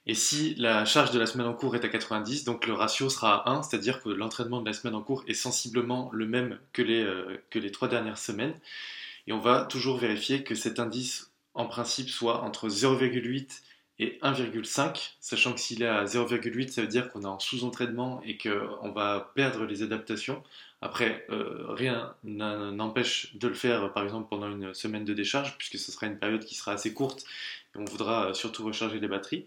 Et 0.07 0.14
si 0.14 0.55
la 0.57 0.85
charge 0.85 1.12
de 1.12 1.18
la 1.18 1.27
semaine 1.27 1.47
en 1.47 1.55
cours 1.55 1.75
est 1.75 1.85
à 1.85 1.88
90, 1.88 2.44
donc 2.44 2.66
le 2.66 2.75
ratio 2.75 3.09
sera 3.09 3.49
à 3.49 3.51
1, 3.51 3.62
c'est-à-dire 3.62 4.03
que 4.03 4.11
l'entraînement 4.11 4.61
de 4.61 4.66
la 4.66 4.75
semaine 4.75 4.94
en 4.94 5.03
cours 5.03 5.25
est 5.27 5.35
sensiblement 5.35 6.11
le 6.12 6.27
même 6.27 6.59
que 6.73 6.83
les, 6.83 7.03
euh, 7.03 7.42
que 7.51 7.59
les 7.59 7.70
trois 7.70 7.88
dernières 7.88 8.18
semaines. 8.18 8.55
Et 9.27 9.33
on 9.33 9.38
va 9.38 9.64
toujours 9.64 9.97
vérifier 9.97 10.44
que 10.44 10.55
cet 10.55 10.79
indice, 10.79 11.33
en 11.55 11.66
principe, 11.66 12.11
soit 12.11 12.42
entre 12.42 12.68
0,8 12.68 13.62
et 13.99 14.18
1,5, 14.23 15.14
sachant 15.20 15.55
que 15.55 15.61
s'il 15.61 15.83
est 15.83 15.88
à 15.88 16.05
0,8, 16.05 16.68
ça 16.68 16.83
veut 16.83 16.88
dire 16.88 17.11
qu'on 17.11 17.23
est 17.23 17.27
en 17.27 17.38
sous-entraînement 17.38 18.20
et 18.25 18.37
qu'on 18.37 18.90
va 18.92 19.33
perdre 19.35 19.64
les 19.64 19.83
adaptations. 19.83 20.42
Après, 20.85 21.25
euh, 21.31 21.64
rien 21.68 22.14
n'empêche 22.25 23.35
de 23.37 23.49
le 23.49 23.55
faire, 23.55 23.90
par 23.94 24.05
exemple, 24.05 24.29
pendant 24.29 24.51
une 24.51 24.75
semaine 24.75 25.07
de 25.07 25.14
décharge, 25.14 25.57
puisque 25.57 25.79
ce 25.79 25.90
sera 25.90 26.07
une 26.07 26.18
période 26.18 26.44
qui 26.44 26.55
sera 26.55 26.73
assez 26.73 26.92
courte 26.92 27.25
et 27.75 27.79
on 27.79 27.87
voudra 27.87 28.27
euh, 28.27 28.35
surtout 28.35 28.66
recharger 28.66 29.01
les 29.01 29.09
batteries, 29.09 29.47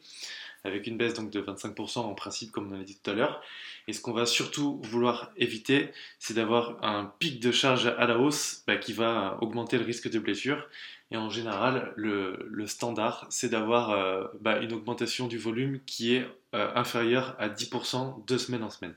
avec 0.64 0.88
une 0.88 0.98
baisse 0.98 1.14
donc 1.14 1.30
de 1.30 1.40
25% 1.40 2.00
en 2.00 2.16
principe, 2.16 2.52
comme 2.52 2.74
on 2.74 2.78
l'a 2.80 2.84
dit 2.84 2.98
tout 2.98 3.12
à 3.12 3.14
l'heure. 3.14 3.44
Et 3.88 3.94
ce 3.94 4.02
qu'on 4.02 4.14
va 4.14 4.26
surtout 4.26 4.82
vouloir 4.86 5.32
éviter, 5.38 5.92
c'est 6.18 6.34
d'avoir 6.34 6.84
un 6.84 7.14
pic 7.20 7.40
de 7.40 7.52
charge 7.52 7.86
à 7.86 8.08
la 8.08 8.18
hausse 8.18 8.64
bah, 8.66 8.78
qui 8.78 8.94
va 8.94 9.38
augmenter 9.40 9.78
le 9.78 9.86
risque 9.86 10.10
de 10.10 10.18
blessure. 10.18 10.68
Et 11.12 11.18
en 11.18 11.30
général, 11.30 11.94
le, 11.98 12.66
standard, 12.66 13.28
c'est 13.30 13.50
d'avoir 13.50 13.92
euh, 13.92 14.26
bah, 14.42 14.58
une 14.58 14.74
augmentation 14.74 15.28
du 15.28 15.38
volume 15.38 15.82
qui 15.86 16.16
est 16.16 16.28
inférieure 16.54 17.36
à 17.38 17.48
10% 17.48 18.26
de 18.26 18.38
semaine 18.40 18.64
en 18.64 18.72
semaine. 18.72 18.96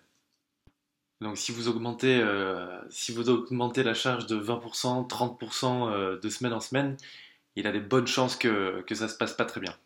Donc 1.20 1.36
si 1.36 1.52
vous 1.52 1.68
augmentez, 1.68 2.18
euh, 2.22 2.66
si 2.88 3.12
vous 3.12 3.28
augmentez 3.28 3.82
la 3.82 3.94
charge 3.94 4.26
de 4.26 4.40
20%, 4.40 5.06
30% 5.06 5.90
euh, 5.92 6.18
de 6.18 6.28
semaine 6.30 6.54
en 6.54 6.60
semaine, 6.60 6.96
il 7.56 7.66
a 7.66 7.72
des 7.72 7.80
bonnes 7.80 8.06
chances 8.06 8.36
que, 8.36 8.82
que 8.86 8.94
ça 8.94 9.06
se 9.08 9.16
passe 9.16 9.34
pas 9.34 9.44
très 9.44 9.60
bien. 9.60 9.76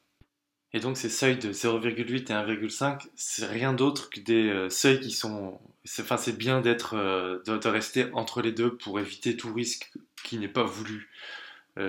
Et 0.73 0.81
donc 0.81 0.97
ces 0.97 1.09
seuils 1.09 1.39
de 1.39 1.53
0,8 1.53 2.31
et 2.31 2.67
1,5, 2.67 3.07
c'est 3.17 3.47
rien 3.47 3.73
d'autre 3.73 4.11
que 4.11 4.21
des 4.21 4.49
euh, 4.49 4.69
seuils 4.69 5.01
qui 5.01 5.11
sont... 5.11 5.61
Enfin 6.01 6.17
c'est 6.17 6.37
bien 6.37 6.61
d'être, 6.61 6.95
de, 6.97 7.69
rester 7.69 8.07
entre 8.13 8.41
les 8.41 8.53
deux 8.53 8.77
pour 8.77 9.01
éviter 9.01 9.37
tout 9.37 9.53
risque 9.53 9.93
qui 10.25 10.39
n'est 10.39 10.49
pas 10.49 10.63
voulu 10.65 11.11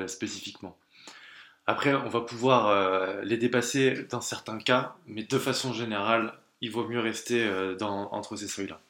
spécifiquement. 0.08 0.78
Après, 1.66 1.94
on 1.94 2.10
va 2.10 2.22
pouvoir 2.22 3.24
les 3.24 3.38
dépasser 3.38 4.06
dans 4.10 4.20
certains 4.20 4.58
cas, 4.58 4.98
mais 5.08 5.24
de 5.24 5.40
façon 5.40 5.72
générale, 5.72 6.34
il 6.60 6.72
vaut 6.72 6.86
mieux 6.88 7.00
rester 7.00 7.50
dans, 7.80 8.12
entre 8.12 8.36
ces 8.36 8.50
seuils-là. 8.50 8.82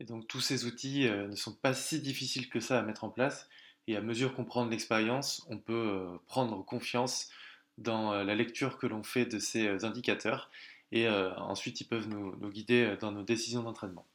Et 0.00 0.04
donc 0.04 0.26
tous 0.28 0.40
ces 0.40 0.66
outils 0.66 1.08
euh, 1.08 1.28
ne 1.28 1.36
sont 1.36 1.54
pas 1.54 1.74
si 1.74 2.00
difficiles 2.00 2.48
que 2.48 2.60
ça 2.60 2.78
à 2.78 2.82
mettre 2.82 3.04
en 3.04 3.10
place. 3.10 3.48
Et 3.86 3.96
à 3.96 4.00
mesure 4.00 4.34
qu'on 4.34 4.44
prend 4.44 4.66
de 4.66 4.70
l'expérience, 4.70 5.46
on 5.48 5.58
peut 5.58 5.72
euh, 5.72 6.18
prendre 6.26 6.64
confiance 6.64 7.30
dans 7.78 8.12
euh, 8.12 8.24
la 8.24 8.34
lecture 8.34 8.78
que 8.78 8.86
l'on 8.86 9.02
fait 9.02 9.26
de 9.26 9.38
ces 9.38 9.84
indicateurs. 9.84 10.50
Et 10.92 11.08
ensuite, 11.08 11.80
ils 11.80 11.84
peuvent 11.84 12.08
nous, 12.08 12.30
guider 12.48 12.96
dans 13.00 13.10
nos 13.10 13.24
décisions 13.24 13.64
d'entraînement. 13.64 14.06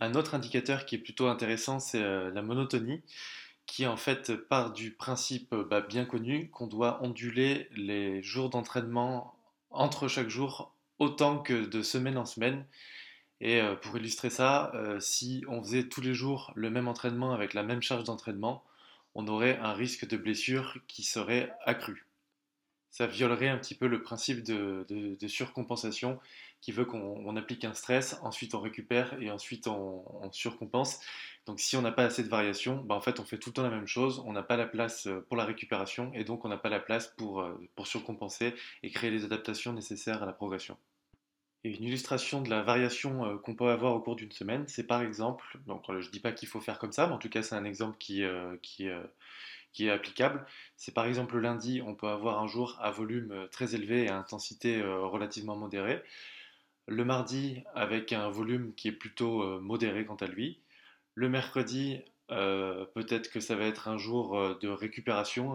Un 0.00 0.14
autre 0.14 0.34
indicateur 0.34 0.86
qui 0.86 0.94
est 0.94 0.98
plutôt 0.98 1.26
intéressant, 1.26 1.78
c'est 1.78 2.00
la 2.00 2.40
monotonie, 2.40 3.02
qui 3.66 3.86
en 3.86 3.98
fait 3.98 4.34
part 4.34 4.72
du 4.72 4.92
principe 4.92 5.54
bah, 5.54 5.82
bien 5.82 6.06
connu 6.06 6.48
qu'on 6.48 6.66
doit 6.66 7.04
onduler 7.04 7.68
les 7.72 8.22
jours 8.22 8.48
d'entraînement 8.48 9.36
entre 9.68 10.08
chaque 10.08 10.30
jour 10.30 10.74
autant 10.98 11.38
que 11.38 11.66
de 11.66 11.82
semaine 11.82 12.16
en 12.16 12.24
semaine. 12.24 12.64
Et 13.40 13.60
euh, 13.60 13.74
pour 13.74 13.96
illustrer 13.96 14.30
ça, 14.30 14.70
euh, 14.74 15.00
si 15.00 15.44
on 15.48 15.62
faisait 15.62 15.84
tous 15.84 16.00
les 16.00 16.14
jours 16.14 16.52
le 16.54 16.70
même 16.70 16.88
entraînement 16.88 17.32
avec 17.32 17.54
la 17.54 17.62
même 17.62 17.82
charge 17.82 18.04
d'entraînement, 18.04 18.64
on 19.14 19.28
aurait 19.28 19.58
un 19.58 19.72
risque 19.72 20.06
de 20.06 20.16
blessure 20.16 20.78
qui 20.86 21.02
serait 21.02 21.52
accru. 21.64 22.06
Ça 22.90 23.06
violerait 23.06 23.48
un 23.48 23.58
petit 23.58 23.74
peu 23.74 23.88
le 23.88 24.02
principe 24.02 24.42
de 24.42 25.26
surcompensation 25.26 26.18
qui 26.60 26.72
veut 26.72 26.84
qu'on 26.84 27.36
applique 27.36 27.64
un 27.64 27.74
stress, 27.74 28.16
ensuite 28.22 28.54
on 28.54 28.60
récupère 28.60 29.20
et 29.20 29.30
ensuite 29.30 29.68
on, 29.68 30.02
surcompense. 30.32 31.00
Donc 31.46 31.60
si 31.60 31.76
on 31.76 31.82
n'a 31.82 31.92
pas 31.92 32.04
assez 32.04 32.24
de 32.24 32.28
variation, 32.28 32.82
bah 32.84 32.94
en 32.94 33.00
fait 33.00 33.20
on 33.20 33.24
fait 33.24 33.38
tout 33.38 33.50
le 33.50 33.54
temps 33.54 33.62
la 33.62 33.70
même 33.70 33.86
chose, 33.86 34.22
on 34.26 34.32
n'a 34.32 34.42
pas 34.42 34.56
la 34.56 34.66
place 34.66 35.06
euh, 35.06 35.24
pour 35.28 35.36
la 35.36 35.44
récupération 35.44 36.10
et 36.14 36.24
donc 36.24 36.44
on 36.44 36.48
n'a 36.48 36.56
pas 36.56 36.68
la 36.68 36.80
place 36.80 37.06
pour, 37.16 37.48
pour 37.76 37.86
surcompenser 37.86 38.54
et 38.82 38.90
créer 38.90 39.10
les 39.10 39.24
adaptations 39.24 39.72
nécessaires 39.72 40.22
à 40.22 40.26
la 40.26 40.32
progression. 40.32 40.76
Et 41.64 41.70
une 41.76 41.84
illustration 41.84 42.42
de 42.42 42.50
la 42.50 42.62
variation 42.62 43.24
euh, 43.24 43.36
qu'on 43.38 43.54
peut 43.54 43.68
avoir 43.68 43.94
au 43.94 44.00
cours 44.00 44.16
d'une 44.16 44.32
semaine, 44.32 44.64
c'est 44.68 44.86
par 44.86 45.02
exemple, 45.02 45.58
donc 45.66 45.84
je 45.88 46.06
ne 46.06 46.12
dis 46.12 46.20
pas 46.20 46.32
qu'il 46.32 46.48
faut 46.48 46.60
faire 46.60 46.78
comme 46.78 46.92
ça, 46.92 47.06
mais 47.06 47.14
en 47.14 47.18
tout 47.18 47.28
cas 47.28 47.42
c'est 47.42 47.54
un 47.54 47.64
exemple 47.64 47.96
qui, 47.98 48.22
qui, 48.62 48.88
qui 49.72 49.86
est 49.86 49.90
applicable. 49.90 50.46
C'est 50.76 50.94
par 50.94 51.06
exemple 51.06 51.34
le 51.34 51.40
lundi, 51.40 51.82
on 51.84 51.94
peut 51.94 52.08
avoir 52.08 52.40
un 52.40 52.46
jour 52.46 52.76
à 52.80 52.90
volume 52.90 53.48
très 53.50 53.74
élevé 53.74 54.04
et 54.04 54.08
à 54.08 54.16
intensité 54.16 54.82
relativement 54.82 55.56
modérée 55.56 56.02
le 56.86 57.04
mardi 57.04 57.62
avec 57.74 58.12
un 58.12 58.28
volume 58.28 58.72
qui 58.74 58.88
est 58.88 58.92
plutôt 58.92 59.42
euh, 59.42 59.60
modéré 59.60 60.04
quant 60.04 60.16
à 60.16 60.26
lui. 60.26 60.60
Le 61.14 61.28
mercredi, 61.28 62.00
euh, 62.30 62.84
peut-être 62.94 63.30
que 63.30 63.40
ça 63.40 63.56
va 63.56 63.64
être 63.64 63.88
un 63.88 63.98
jour 63.98 64.38
euh, 64.38 64.58
de 64.60 64.68
récupération 64.68 65.54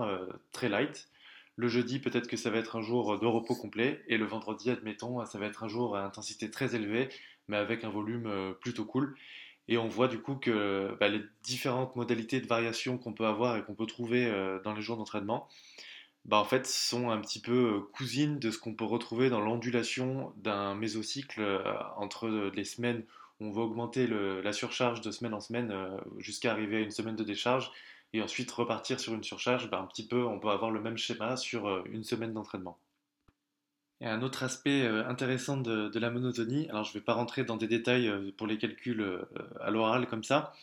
très 0.51 0.69
light. 0.69 1.09
Le 1.55 1.67
jeudi, 1.67 1.99
peut-être 1.99 2.27
que 2.27 2.37
ça 2.37 2.49
va 2.49 2.57
être 2.57 2.77
un 2.77 2.81
jour 2.81 3.19
de 3.19 3.25
repos 3.25 3.55
complet. 3.55 4.03
Et 4.07 4.17
le 4.17 4.25
vendredi, 4.25 4.69
admettons, 4.69 5.23
ça 5.25 5.37
va 5.37 5.45
être 5.45 5.63
un 5.63 5.67
jour 5.67 5.95
à 5.95 6.03
intensité 6.03 6.49
très 6.49 6.75
élevée, 6.75 7.09
mais 7.47 7.57
avec 7.57 7.83
un 7.83 7.89
volume 7.89 8.55
plutôt 8.61 8.85
cool. 8.85 9.15
Et 9.67 9.77
on 9.77 9.87
voit 9.87 10.07
du 10.07 10.19
coup 10.19 10.35
que 10.35 10.95
bah, 10.99 11.07
les 11.07 11.21
différentes 11.43 11.95
modalités 11.95 12.41
de 12.41 12.47
variation 12.47 12.97
qu'on 12.97 13.13
peut 13.13 13.25
avoir 13.25 13.57
et 13.57 13.63
qu'on 13.63 13.75
peut 13.75 13.85
trouver 13.85 14.31
dans 14.63 14.73
les 14.73 14.81
jours 14.81 14.97
d'entraînement, 14.97 15.47
bah, 16.25 16.37
en 16.37 16.45
fait, 16.45 16.67
sont 16.67 17.09
un 17.09 17.19
petit 17.19 17.39
peu 17.41 17.77
euh, 17.77 17.79
cousines 17.93 18.37
de 18.39 18.51
ce 18.51 18.59
qu'on 18.59 18.75
peut 18.75 18.85
retrouver 18.85 19.29
dans 19.29 19.41
l'ondulation 19.41 20.33
d'un 20.37 20.75
mésocycle 20.75 21.41
euh, 21.41 21.63
entre 21.97 22.27
euh, 22.27 22.51
les 22.55 22.63
semaines 22.63 23.03
où 23.39 23.47
on 23.47 23.51
va 23.51 23.61
augmenter 23.61 24.05
la 24.05 24.53
surcharge 24.53 25.01
de 25.01 25.09
semaine 25.09 25.33
en 25.33 25.39
semaine 25.39 25.73
jusqu'à 26.19 26.51
arriver 26.51 26.77
à 26.77 26.79
une 26.81 26.91
semaine 26.91 27.15
de 27.15 27.23
décharge 27.23 27.71
et 28.13 28.21
ensuite 28.21 28.51
repartir 28.51 28.99
sur 28.99 29.13
une 29.13 29.23
surcharge. 29.23 29.69
Bah, 29.69 29.79
un 29.79 29.87
petit 29.87 30.07
peu, 30.07 30.25
on 30.25 30.39
peut 30.39 30.49
avoir 30.49 30.71
le 30.71 30.81
même 30.81 30.97
schéma 30.97 31.37
sur 31.37 31.85
une 31.85 32.03
semaine 32.03 32.33
d'entraînement. 32.33 32.77
Et 34.01 34.07
un 34.07 34.23
autre 34.23 34.41
aspect 34.43 34.87
intéressant 34.87 35.57
de, 35.57 35.87
de, 35.89 35.99
la 35.99 36.09
monotonie, 36.09 36.67
alors 36.69 36.83
je 36.83 36.89
ne 36.89 36.93
vais 36.95 37.01
pas 37.01 37.13
rentrer 37.13 37.43
dans 37.43 37.57
des 37.57 37.67
détails 37.67 38.11
pour 38.35 38.47
les 38.47 38.57
calculs 38.57 39.05
à 39.59 39.69
l'oral 39.69 40.07
comme 40.07 40.23
ça, 40.23 40.53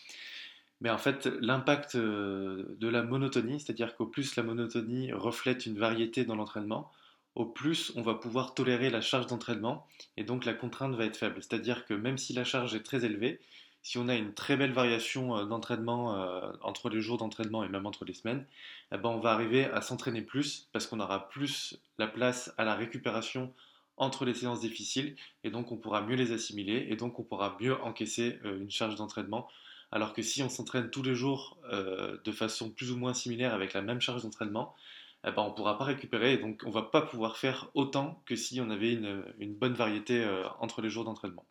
mais 0.80 0.90
en 0.90 0.98
fait, 0.98 1.26
l'impact 1.40 1.96
euh, 1.96 2.76
de 2.78 2.88
la 2.88 3.02
monotonie, 3.02 3.60
c'est-à-dire 3.60 3.96
qu'au 3.96 4.06
plus 4.06 4.36
la 4.36 4.42
monotonie 4.42 5.12
reflète 5.12 5.66
une 5.66 5.78
variété 5.78 6.24
dans 6.24 6.36
l'entraînement, 6.36 6.90
au 7.34 7.46
plus 7.46 7.92
on 7.96 8.02
va 8.02 8.14
pouvoir 8.14 8.54
tolérer 8.54 8.90
la 8.90 9.00
charge 9.00 9.26
d'entraînement 9.26 9.86
et 10.16 10.24
donc 10.24 10.44
la 10.44 10.54
contrainte 10.54 10.94
va 10.94 11.04
être 11.04 11.16
faible. 11.16 11.42
C'est-à-dire 11.42 11.84
que 11.84 11.94
même 11.94 12.18
si 12.18 12.32
la 12.32 12.44
charge 12.44 12.74
est 12.74 12.82
très 12.82 13.04
élevée, 13.04 13.40
si 13.82 13.98
on 13.98 14.08
a 14.08 14.14
une 14.14 14.34
très 14.34 14.56
belle 14.56 14.72
variation 14.72 15.36
euh, 15.36 15.44
d'entraînement 15.44 16.16
euh, 16.16 16.52
entre 16.62 16.88
les 16.88 17.00
jours 17.00 17.18
d'entraînement 17.18 17.64
et 17.64 17.68
même 17.68 17.86
entre 17.86 18.04
les 18.04 18.14
semaines, 18.14 18.46
eh 18.92 18.98
ben 18.98 19.08
on 19.08 19.20
va 19.20 19.32
arriver 19.32 19.64
à 19.66 19.80
s'entraîner 19.80 20.22
plus 20.22 20.68
parce 20.72 20.86
qu'on 20.86 21.00
aura 21.00 21.28
plus 21.28 21.78
la 21.98 22.06
place 22.06 22.52
à 22.58 22.64
la 22.64 22.74
récupération 22.74 23.52
entre 23.96 24.24
les 24.24 24.34
séances 24.34 24.60
difficiles 24.60 25.16
et 25.44 25.50
donc 25.50 25.72
on 25.72 25.76
pourra 25.76 26.02
mieux 26.02 26.16
les 26.16 26.32
assimiler 26.32 26.86
et 26.88 26.96
donc 26.96 27.18
on 27.18 27.24
pourra 27.24 27.56
mieux 27.60 27.80
encaisser 27.82 28.38
une 28.44 28.70
charge 28.70 28.94
d'entraînement 28.94 29.48
alors 29.90 30.12
que 30.12 30.22
si 30.22 30.42
on 30.42 30.48
s'entraîne 30.48 30.90
tous 30.90 31.02
les 31.02 31.14
jours 31.14 31.56
euh, 31.72 32.18
de 32.24 32.32
façon 32.32 32.70
plus 32.70 32.90
ou 32.90 32.96
moins 32.96 33.14
similaire 33.14 33.54
avec 33.54 33.72
la 33.72 33.82
même 33.82 34.00
charge 34.00 34.22
d'entraînement, 34.22 34.74
eh 35.26 35.30
ben, 35.30 35.42
on 35.42 35.50
ne 35.50 35.54
pourra 35.54 35.78
pas 35.78 35.84
récupérer 35.84 36.34
et 36.34 36.38
donc 36.38 36.62
on 36.64 36.68
ne 36.68 36.74
va 36.74 36.82
pas 36.82 37.02
pouvoir 37.02 37.36
faire 37.36 37.70
autant 37.74 38.22
que 38.26 38.36
si 38.36 38.60
on 38.60 38.70
avait 38.70 38.92
une, 38.92 39.54
bonne 39.54 39.74
variété 39.74 40.22
euh, 40.22 40.44
entre 40.60 40.82
les 40.82 40.90
jours 40.90 41.04
d'entraînement. 41.04 41.44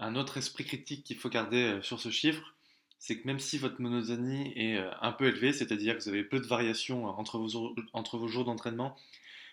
Un 0.00 0.16
autre 0.16 0.36
esprit 0.36 0.64
critique 0.64 1.04
qu'il 1.04 1.16
faut 1.16 1.28
garder 1.28 1.62
euh, 1.62 1.82
sur 1.82 2.00
ce 2.00 2.10
chiffre, 2.10 2.54
c'est 2.98 3.20
que 3.20 3.26
même 3.26 3.38
si 3.38 3.56
votre 3.56 3.80
monotonie 3.80 4.52
est 4.56 4.78
un 5.00 5.12
peu 5.12 5.28
élevée, 5.28 5.52
c'est-à-dire 5.54 5.96
que 5.96 6.02
vous 6.02 6.08
avez 6.08 6.24
peu 6.24 6.38
de 6.38 6.46
variations 6.46 7.06
entre 7.06 7.38
vos, 7.38 7.74
entre 7.94 8.18
vos 8.18 8.28
jours 8.28 8.44
d'entraînement, 8.44 8.94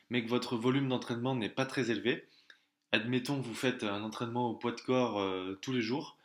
mais 0.10 0.22
que 0.22 0.28
votre 0.28 0.58
volume 0.58 0.90
d'entraînement 0.90 1.34
n'est 1.34 1.48
pas 1.48 1.66
très 1.66 1.90
élevé, 1.90 2.28
admettons 2.92 3.40
que 3.40 3.46
vous 3.48 3.54
faites 3.54 3.84
un 3.84 4.04
entraînement 4.04 4.50
au 4.50 4.56
poids 4.56 4.74
de 4.74 4.82
corps 4.82 5.26
tous 5.62 5.72
les 5.72 5.80
jours, 5.82 6.18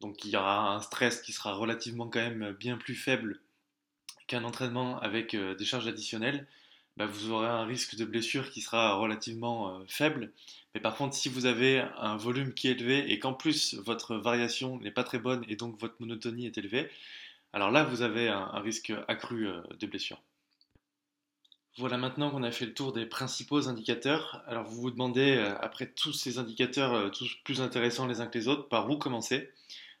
donc 0.00 0.24
il 0.24 0.30
y 0.30 0.36
aura 0.36 0.74
un 0.74 0.80
stress 0.80 1.20
qui 1.20 1.32
sera 1.32 1.54
relativement 1.54 2.08
quand 2.08 2.20
même 2.20 2.52
bien 2.52 2.78
plus 2.78 2.94
faible 2.94 3.40
qu'un 4.28 4.44
entraînement 4.44 5.00
avec 5.00 5.34
euh, 5.34 5.56
des 5.56 5.64
charges 5.64 5.88
additionnelles. 5.88 6.46
Bah, 6.98 7.06
vous 7.06 7.30
aurez 7.30 7.46
un 7.46 7.64
risque 7.64 7.94
de 7.94 8.04
blessure 8.04 8.50
qui 8.50 8.60
sera 8.60 8.94
relativement 8.94 9.72
euh, 9.72 9.84
faible. 9.86 10.32
Mais 10.74 10.80
par 10.80 10.96
contre, 10.96 11.14
si 11.14 11.28
vous 11.28 11.46
avez 11.46 11.80
un 11.96 12.16
volume 12.16 12.52
qui 12.52 12.66
est 12.66 12.72
élevé 12.72 13.12
et 13.12 13.20
qu'en 13.20 13.34
plus 13.34 13.76
votre 13.76 14.16
variation 14.16 14.80
n'est 14.80 14.90
pas 14.90 15.04
très 15.04 15.20
bonne 15.20 15.44
et 15.48 15.54
donc 15.54 15.78
votre 15.78 15.94
monotonie 16.00 16.46
est 16.46 16.58
élevée, 16.58 16.90
alors 17.52 17.70
là 17.70 17.84
vous 17.84 18.02
avez 18.02 18.28
un, 18.28 18.58
risque 18.58 18.92
accru 19.06 19.46
euh, 19.46 19.62
de 19.78 19.86
blessure. 19.86 20.20
Voilà 21.76 21.98
maintenant 21.98 22.32
qu'on 22.32 22.42
a 22.42 22.50
fait 22.50 22.66
le 22.66 22.74
tour 22.74 22.92
des 22.92 23.06
principaux 23.06 23.68
indicateurs. 23.68 24.42
Alors 24.48 24.64
vous 24.64 24.80
vous 24.80 24.90
demandez, 24.90 25.38
après 25.60 25.86
tous 25.86 26.12
ces 26.12 26.38
indicateurs, 26.38 27.12
tous 27.12 27.32
plus 27.44 27.60
intéressants 27.60 28.08
les 28.08 28.20
uns 28.20 28.26
que 28.26 28.36
les 28.36 28.48
autres, 28.48 28.68
par 28.68 28.90
où 28.90 28.98
commencer? 28.98 29.48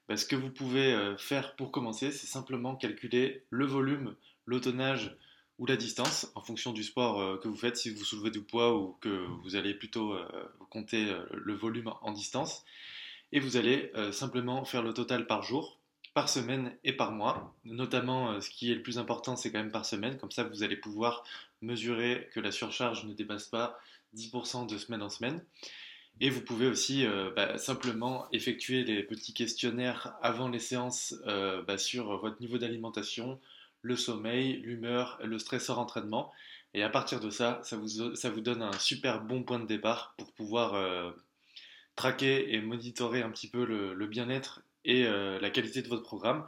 Bah, 0.08 0.16
ce 0.16 0.24
que 0.24 0.36
vous 0.36 0.50
pouvez 0.50 0.94
euh, 0.94 1.16
faire 1.18 1.54
pour 1.54 1.70
commencer, 1.70 2.10
c'est 2.12 2.26
simplement 2.26 2.74
calculer 2.74 3.44
le 3.50 3.66
volume, 3.66 4.16
le 4.46 4.60
tonnage 4.60 5.14
ou 5.58 5.66
la 5.66 5.76
distance 5.76 6.30
en 6.34 6.40
fonction 6.40 6.72
du 6.72 6.82
sport 6.82 7.20
euh, 7.20 7.36
que 7.36 7.48
vous 7.48 7.56
faites, 7.56 7.76
si 7.76 7.90
vous 7.90 8.04
soulevez 8.04 8.30
du 8.30 8.40
poids 8.40 8.76
ou 8.76 8.96
que 9.00 9.26
vous 9.42 9.56
allez 9.56 9.74
plutôt 9.74 10.12
euh, 10.12 10.26
compter 10.70 11.06
le 11.32 11.54
volume 11.54 11.92
en 12.02 12.12
distance. 12.12 12.64
Et 13.32 13.40
vous 13.40 13.58
allez 13.58 13.92
simplement 14.10 14.64
faire 14.64 14.82
le 14.82 14.94
total 14.94 15.26
par 15.26 15.42
jour, 15.42 15.78
par 16.14 16.30
semaine 16.30 16.74
et 16.82 16.94
par 16.94 17.12
mois. 17.12 17.54
Notamment, 17.66 18.40
ce 18.40 18.48
qui 18.48 18.72
est 18.72 18.74
le 18.74 18.82
plus 18.82 18.98
important, 18.98 19.36
c'est 19.36 19.52
quand 19.52 19.58
même 19.58 19.70
par 19.70 19.84
semaine. 19.84 20.16
Comme 20.16 20.30
ça, 20.30 20.44
vous 20.44 20.62
allez 20.62 20.76
pouvoir 20.76 21.24
mesurer 21.60 22.30
que 22.32 22.40
la 22.40 22.52
surcharge 22.52 23.04
ne 23.04 23.12
dépasse 23.12 23.48
pas 23.48 23.78
10% 24.16 24.66
de 24.66 24.78
semaine 24.78 25.02
en 25.02 25.10
semaine. 25.10 25.44
Et 26.20 26.30
vous 26.30 26.40
pouvez 26.40 26.66
aussi 26.66 27.06
euh, 27.06 27.30
bah, 27.34 27.58
simplement 27.58 28.26
effectuer 28.32 28.82
les 28.82 29.02
petits 29.04 29.32
questionnaires 29.32 30.14
avant 30.20 30.48
les 30.48 30.58
séances 30.58 31.14
euh, 31.26 31.62
bah, 31.62 31.78
sur 31.78 32.18
votre 32.18 32.40
niveau 32.40 32.58
d'alimentation, 32.58 33.38
le 33.88 33.96
sommeil, 33.96 34.58
l'humeur, 34.58 35.18
le 35.24 35.38
stress 35.38 35.68
hors 35.70 35.78
entraînement. 35.78 36.32
Et 36.74 36.82
à 36.82 36.88
partir 36.88 37.20
de 37.20 37.30
ça, 37.30 37.60
ça 37.64 37.76
vous, 37.76 38.40
donne 38.40 38.62
un 38.62 38.78
super 38.78 39.22
bon 39.22 39.42
point 39.42 39.58
de 39.58 39.66
départ 39.66 40.14
pour 40.18 40.32
pouvoir 40.32 40.74
euh, 40.74 41.10
traquer 41.96 42.54
et 42.54 42.60
monitorer 42.60 43.22
un 43.22 43.30
petit 43.30 43.48
peu 43.48 43.64
le, 43.64 44.06
bien-être 44.06 44.62
et 44.84 45.04
la 45.04 45.50
qualité 45.50 45.82
de 45.82 45.88
votre 45.88 46.02
programme. 46.02 46.46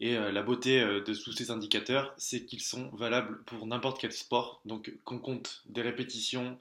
Et 0.00 0.14
la 0.16 0.42
beauté 0.42 0.80
de 0.80 1.14
tous 1.14 1.32
ces 1.32 1.50
indicateurs, 1.50 2.14
c'est 2.16 2.46
qu'ils 2.46 2.62
sont 2.62 2.88
valables 2.94 3.44
pour 3.44 3.66
n'importe 3.66 4.00
quel 4.00 4.12
sport. 4.12 4.60
Donc 4.64 4.92
qu'on 5.04 5.18
compte 5.18 5.62
des 5.66 5.82
répétitions, 5.82 6.58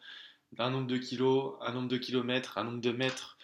un 0.57 0.69
nombre 0.69 0.87
de 0.87 0.97
kilos, 0.97 1.55
un 1.61 1.73
nombre 1.73 1.87
de 1.87 1.97
kilomètres, 1.97 2.57
un 2.57 2.65
nombre 2.65 2.81
de 2.81 2.91
mètres 2.91 3.37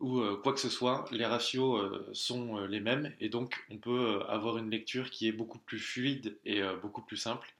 ou 0.00 0.20
euh, 0.20 0.36
quoi 0.36 0.52
que 0.52 0.60
ce 0.60 0.68
soit, 0.68 1.06
les 1.10 1.26
ratios 1.26 1.80
euh, 1.80 2.08
sont 2.12 2.58
euh, 2.58 2.66
les 2.66 2.80
mêmes 2.80 3.12
et 3.20 3.28
donc 3.28 3.64
on 3.70 3.78
peut 3.78 4.22
avoir 4.28 4.58
une 4.58 4.70
lecture 4.70 5.10
qui 5.10 5.26
est 5.26 5.32
beaucoup 5.32 5.58
plus 5.58 5.80
fluide 5.80 6.38
et 6.44 6.62
beaucoup 6.82 7.02
plus 7.02 7.16
simple. 7.16 7.54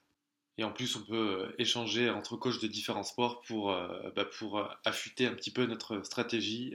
Et 0.60 0.64
en 0.64 0.72
plus, 0.72 0.96
on 0.96 1.02
peut 1.02 1.54
échanger 1.58 2.10
entre 2.10 2.36
coachs 2.36 2.60
de 2.60 2.66
différents 2.66 3.04
sports 3.04 3.42
pour, 3.42 3.72
bah, 4.16 4.24
pour 4.24 4.68
affûter 4.84 5.24
un 5.24 5.34
petit 5.34 5.52
peu 5.52 5.66
notre 5.66 6.02
stratégie 6.02 6.74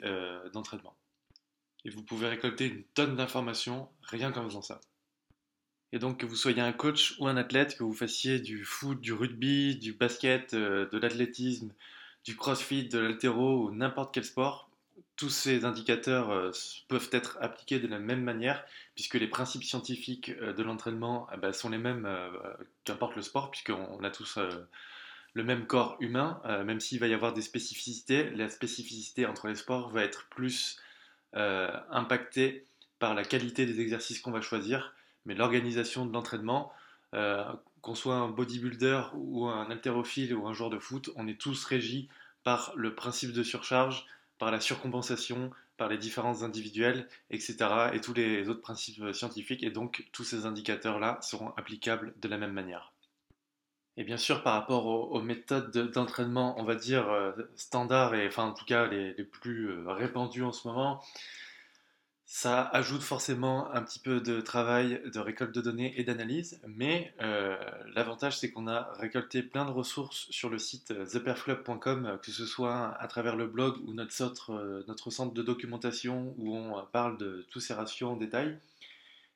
d'entraînement. 0.53 0.95
Et 1.83 1.89
vous 1.89 2.01
pouvez 2.01 2.29
récolter 2.29 2.67
une 2.67 2.83
tonne 2.93 3.17
d'informations 3.17 3.89
rien 4.03 4.31
qu'en 4.31 4.45
faisant 4.45 4.61
ça. 4.61 4.79
Et 5.91 5.99
donc 5.99 6.21
que 6.21 6.25
vous 6.25 6.37
soyez 6.37 6.61
un 6.61 6.71
coach 6.71 7.15
ou 7.19 7.27
un 7.27 7.35
athlète, 7.35 7.77
que 7.77 7.83
vous 7.83 7.93
fassiez 7.93 8.39
du 8.39 8.63
foot, 8.63 9.01
du 9.01 9.11
rugby, 9.11 9.75
du 9.75 9.91
basket, 9.91 10.55
de 10.55 10.97
l'athlétisme, 10.97 11.73
du 12.23 12.37
crossfit, 12.37 12.87
de 12.87 12.99
l'altéro 12.99 13.65
ou 13.65 13.71
n'importe 13.71 14.13
quel 14.13 14.23
sport, 14.23 14.69
tous 15.15 15.29
ces 15.29 15.65
indicateurs 15.65 16.31
euh, 16.31 16.51
peuvent 16.87 17.09
être 17.11 17.37
appliqués 17.39 17.79
de 17.79 17.87
la 17.87 17.99
même 17.99 18.23
manière, 18.23 18.63
puisque 18.95 19.15
les 19.15 19.27
principes 19.27 19.63
scientifiques 19.63 20.31
euh, 20.41 20.53
de 20.53 20.63
l'entraînement 20.63 21.27
eh 21.33 21.37
ben, 21.37 21.53
sont 21.53 21.69
les 21.69 21.77
mêmes 21.77 22.05
euh, 22.05 22.29
qu'importe 22.83 23.15
le 23.15 23.21
sport, 23.21 23.51
puisqu'on 23.51 24.03
a 24.03 24.09
tous 24.09 24.39
le 25.35 25.43
même 25.43 25.65
corps 25.65 25.97
humain, 25.99 26.39
même 26.63 26.79
s'il 26.79 26.99
va 26.99 27.07
y 27.07 27.13
avoir 27.13 27.33
des 27.33 27.41
spécificités, 27.41 28.29
la 28.31 28.49
spécificité 28.49 29.25
entre 29.25 29.47
les 29.47 29.55
sports 29.55 29.89
va 29.89 30.03
être 30.03 30.27
plus 30.29 30.79
impactée 31.33 32.67
par 32.99 33.15
la 33.15 33.23
qualité 33.23 33.65
des 33.65 33.81
exercices 33.81 34.19
qu'on 34.19 34.29
va 34.29 34.41
choisir, 34.41 34.93
mais 35.25 35.33
l'organisation 35.33 36.05
de 36.05 36.13
l'entraînement, 36.13 36.71
qu'on 37.81 37.95
soit 37.95 38.13
un 38.13 38.27
bodybuilder 38.27 39.01
ou 39.15 39.47
un 39.47 39.71
haltérophile 39.71 40.35
ou 40.35 40.47
un 40.47 40.53
joueur 40.53 40.69
de 40.69 40.77
foot, 40.77 41.09
on 41.15 41.27
est 41.27 41.41
tous 41.41 41.65
régis 41.65 42.09
par 42.43 42.71
le 42.75 42.93
principe 42.93 43.33
de 43.33 43.41
surcharge, 43.41 44.05
par 44.39 44.51
la 44.51 44.59
surcompensation, 44.59 45.51
par 45.77 45.89
les 45.89 45.97
différences 45.97 46.43
individuelles, 46.43 47.07
etc. 47.31 47.57
et 47.93 48.01
tous 48.01 48.13
les 48.13 48.49
autres 48.49 48.61
principes 48.61 49.13
scientifiques. 49.13 49.63
Et 49.63 49.71
donc 49.71 50.07
tous 50.11 50.23
ces 50.23 50.45
indicateurs-là 50.45 51.19
seront 51.21 51.53
applicables 51.57 52.13
de 52.19 52.27
la 52.27 52.37
même 52.37 52.53
manière. 52.53 52.93
Et 53.95 54.03
bien 54.03 54.17
sûr, 54.17 54.41
par 54.41 54.53
rapport 54.53 54.87
aux, 54.87 55.21
méthodes 55.21 55.71
d'entraînement, 55.91 56.59
on 56.59 56.63
va 56.63 56.73
dire 56.73 57.09
euh, 57.09 57.31
standard 57.55 58.15
et 58.15 58.27
enfin 58.27 58.45
en 58.45 58.53
tout 58.53 58.65
cas 58.65 58.87
les, 58.87 59.13
les 59.13 59.23
plus 59.23 59.69
euh, 59.69 59.83
répandues 59.91 60.43
en 60.43 60.51
ce 60.51 60.67
moment, 60.67 61.03
ça 62.25 62.61
ajoute 62.61 63.01
forcément 63.01 63.71
un 63.73 63.81
petit 63.81 63.99
peu 63.99 64.21
de 64.21 64.39
travail 64.39 65.01
de 65.13 65.19
récolte 65.19 65.53
de 65.53 65.61
données 65.61 65.93
et 65.99 66.03
d'analyse, 66.03 66.61
mais 66.65 67.13
euh, 67.21 67.57
l'avantage 67.93 68.37
c'est 68.37 68.49
qu'on 68.49 68.67
a 68.67 68.93
récolté 68.93 69.43
plein 69.43 69.65
de 69.65 69.71
ressources 69.71 70.27
sur 70.29 70.49
le 70.49 70.57
site 70.57 70.91
euh, 70.91 71.05
theperfclub.com, 71.05 72.19
que 72.23 72.31
ce 72.31 72.45
soit 72.45 72.95
à 72.99 73.07
travers 73.07 73.35
le 73.35 73.47
blog 73.47 73.77
ou 73.85 73.93
notre 73.93 74.13
centre, 74.13 74.51
euh, 74.53 74.83
de 74.85 75.41
documentation 75.41 76.33
où 76.37 76.55
on 76.55 76.81
parle 76.91 77.17
de 77.17 77.45
tous 77.51 77.59
ces 77.59 77.73
ratios 77.73 78.09
en 78.09 78.15
détail. 78.15 78.57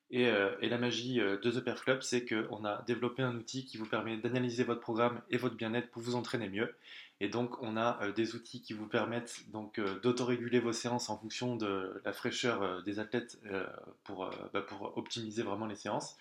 Et, 0.10 0.32
la 0.62 0.78
magie 0.78 1.16
de 1.18 1.52
The 1.52 2.02
c'est 2.02 2.26
qu'on 2.26 2.64
a 2.64 2.82
développé 2.88 3.24
un 3.24 3.36
outil 3.36 3.66
qui 3.66 3.76
vous 3.76 3.86
permet 3.86 4.16
d'analyser 4.16 4.64
votre 4.64 4.80
programme 4.80 5.22
et 5.30 5.38
votre 5.38 5.56
bien-être 5.56 5.92
pour 5.92 6.02
vous 6.02 6.16
entraîner 6.16 6.48
mieux. 6.48 6.74
Et 7.20 7.30
donc, 7.30 7.62
on 7.62 7.78
a 7.78 8.00
euh, 8.04 8.12
des 8.12 8.36
outils 8.36 8.62
qui 8.62 8.74
vous 8.74 8.88
permettent 8.88 9.50
donc 9.52 9.80
euh, 9.80 10.00
d'autoréguler 10.02 10.60
vos 10.60 10.72
séances 10.72 11.10
en 11.10 11.18
fonction 11.18 11.56
de 11.56 12.00
la 12.06 12.14
fraîcheur 12.14 12.62
euh, 12.62 12.82
des 12.82 13.00
athlètes 13.00 13.40
pour, 14.04 14.30
bah, 14.54 14.62
pour 14.62 14.98
optimiser 14.98 15.42
vraiment 15.42 15.66
les 15.66 15.76
séances. 15.76 16.18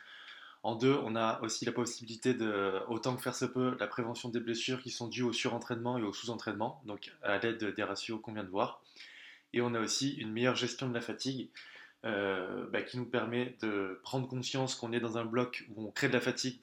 En 0.62 0.74
deux, 0.74 0.98
on 1.04 1.14
a 1.14 1.40
aussi 1.42 1.64
la 1.64 1.72
possibilité 1.72 2.34
de, 2.34 2.80
autant 2.88 3.14
que 3.14 3.22
faire 3.22 3.34
se 3.34 3.44
peut, 3.44 3.76
la 3.78 3.86
prévention 3.86 4.30
des 4.30 4.40
blessures 4.40 4.82
qui 4.82 4.90
sont 4.90 5.06
dues 5.06 5.22
au 5.22 5.32
surentraînement 5.32 5.98
et 5.98 6.02
au 6.02 6.12
sous-entraînement, 6.12 6.82
donc 6.86 7.12
à 7.22 7.38
l'aide 7.38 7.62
des 7.62 7.82
ratios 7.84 8.18
qu'on 8.20 8.32
vient 8.32 8.42
de 8.42 8.48
voir. 8.48 8.82
Et 9.52 9.60
on 9.60 9.74
a 9.74 9.80
aussi 9.80 10.14
une 10.14 10.32
meilleure 10.32 10.56
gestion 10.56 10.88
de 10.88 10.94
la 10.94 11.00
fatigue 11.00 11.50
bah, 12.02 12.82
qui 12.82 12.96
nous 12.96 13.04
permet 13.04 13.56
de 13.62 14.00
prendre 14.02 14.26
conscience 14.26 14.74
qu'on 14.74 14.92
est 14.92 14.98
dans 14.98 15.18
un 15.18 15.24
bloc 15.24 15.68
où 15.76 15.86
on 15.86 15.90
crée 15.92 16.08
de 16.08 16.14
la 16.14 16.20
fatigue 16.20 16.60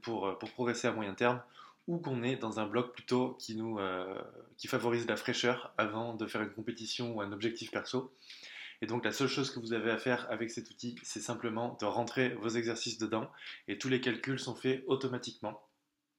pour 0.00 0.38
progresser 0.38 0.86
à 0.86 0.92
moyen 0.92 1.12
terme 1.12 1.42
ou 1.86 1.98
qu'on 1.98 2.22
est 2.22 2.36
dans 2.36 2.60
un 2.60 2.66
bloc 2.66 2.92
plutôt 2.92 3.36
qui, 3.38 3.56
nous, 3.56 3.78
euh, 3.78 4.22
favorise 4.66 5.06
la 5.06 5.16
fraîcheur 5.16 5.74
avant 5.76 6.14
de 6.14 6.26
faire 6.26 6.42
une 6.42 6.52
compétition 6.52 7.14
ou 7.14 7.20
un 7.20 7.32
objectif 7.32 7.70
perso. 7.70 8.12
Et 8.80 8.86
donc 8.86 9.04
la 9.04 9.12
seule 9.12 9.28
chose 9.28 9.50
que 9.50 9.60
vous 9.60 9.72
avez 9.72 9.90
à 9.90 9.98
faire 9.98 10.26
avec 10.30 10.50
cet 10.50 10.70
outil, 10.70 10.96
c'est 11.02 11.20
simplement 11.20 11.76
de 11.80 11.86
rentrer 11.86 12.30
vos 12.36 12.48
exercices 12.48 12.98
dedans 12.98 13.30
et 13.68 13.78
tous 13.78 13.88
les 13.88 14.00
calculs 14.00 14.38
sont 14.38 14.54
faits 14.54 14.84
automatiquement. 14.86 15.62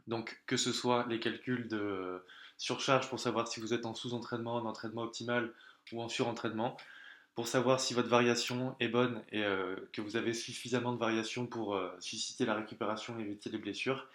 Donc 0.08 0.42
que 0.46 0.58
ce 0.58 0.72
soit 0.72 1.06
les 1.10 1.20
calculs 1.20 1.68
de 1.68 2.24
surcharge 2.58 3.10
pour 3.10 3.20
savoir 3.20 3.48
si 3.48 3.60
vous 3.60 3.74
êtes 3.74 3.86
en 3.86 3.94
sous-entraînement, 3.94 4.56
en 4.56 4.66
entraînement 4.66 5.04
optimal 5.04 5.54
ou 5.92 6.02
en 6.02 6.10
surentraînement, 6.10 6.78
pour 7.36 7.48
savoir 7.48 7.80
si 7.80 7.94
votre 7.94 8.08
variation 8.08 8.76
est 8.80 8.88
bonne 8.88 9.22
et 9.32 9.44
euh, 9.44 9.76
que 9.92 10.02
vous 10.02 10.16
avez 10.16 10.34
suffisamment 10.34 10.94
de 10.94 10.98
variation 10.98 11.46
pour 11.46 11.76
euh, 11.76 11.92
susciter 12.00 12.46
la 12.46 12.56
récupération 12.56 13.20
et 13.20 13.24
éviter 13.24 13.50
les 13.50 13.58
blessures, 13.58 14.08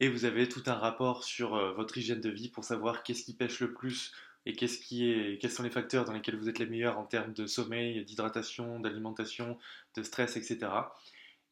et 0.00 0.08
vous 0.08 0.24
avez 0.24 0.48
tout 0.48 0.62
un 0.66 0.74
rapport 0.74 1.24
sur 1.24 1.54
euh, 1.54 1.72
votre 1.72 1.96
hygiène 1.98 2.20
de 2.20 2.30
vie 2.30 2.48
pour 2.48 2.64
savoir 2.64 3.02
qu'est-ce 3.02 3.24
qui 3.24 3.34
pêche 3.34 3.60
le 3.60 3.72
plus 3.72 4.12
et 4.46 4.54
quels 4.54 5.50
sont 5.50 5.64
les 5.64 5.70
facteurs 5.70 6.04
dans 6.04 6.12
lesquels 6.12 6.36
vous 6.36 6.48
êtes 6.48 6.60
les 6.60 6.66
meilleurs 6.66 6.98
en 6.98 7.04
termes 7.04 7.32
de 7.32 7.46
sommeil, 7.46 8.04
d'hydratation, 8.04 8.78
d'alimentation, 8.78 9.58
de 9.96 10.04
stress, 10.04 10.36
etc. 10.36 10.70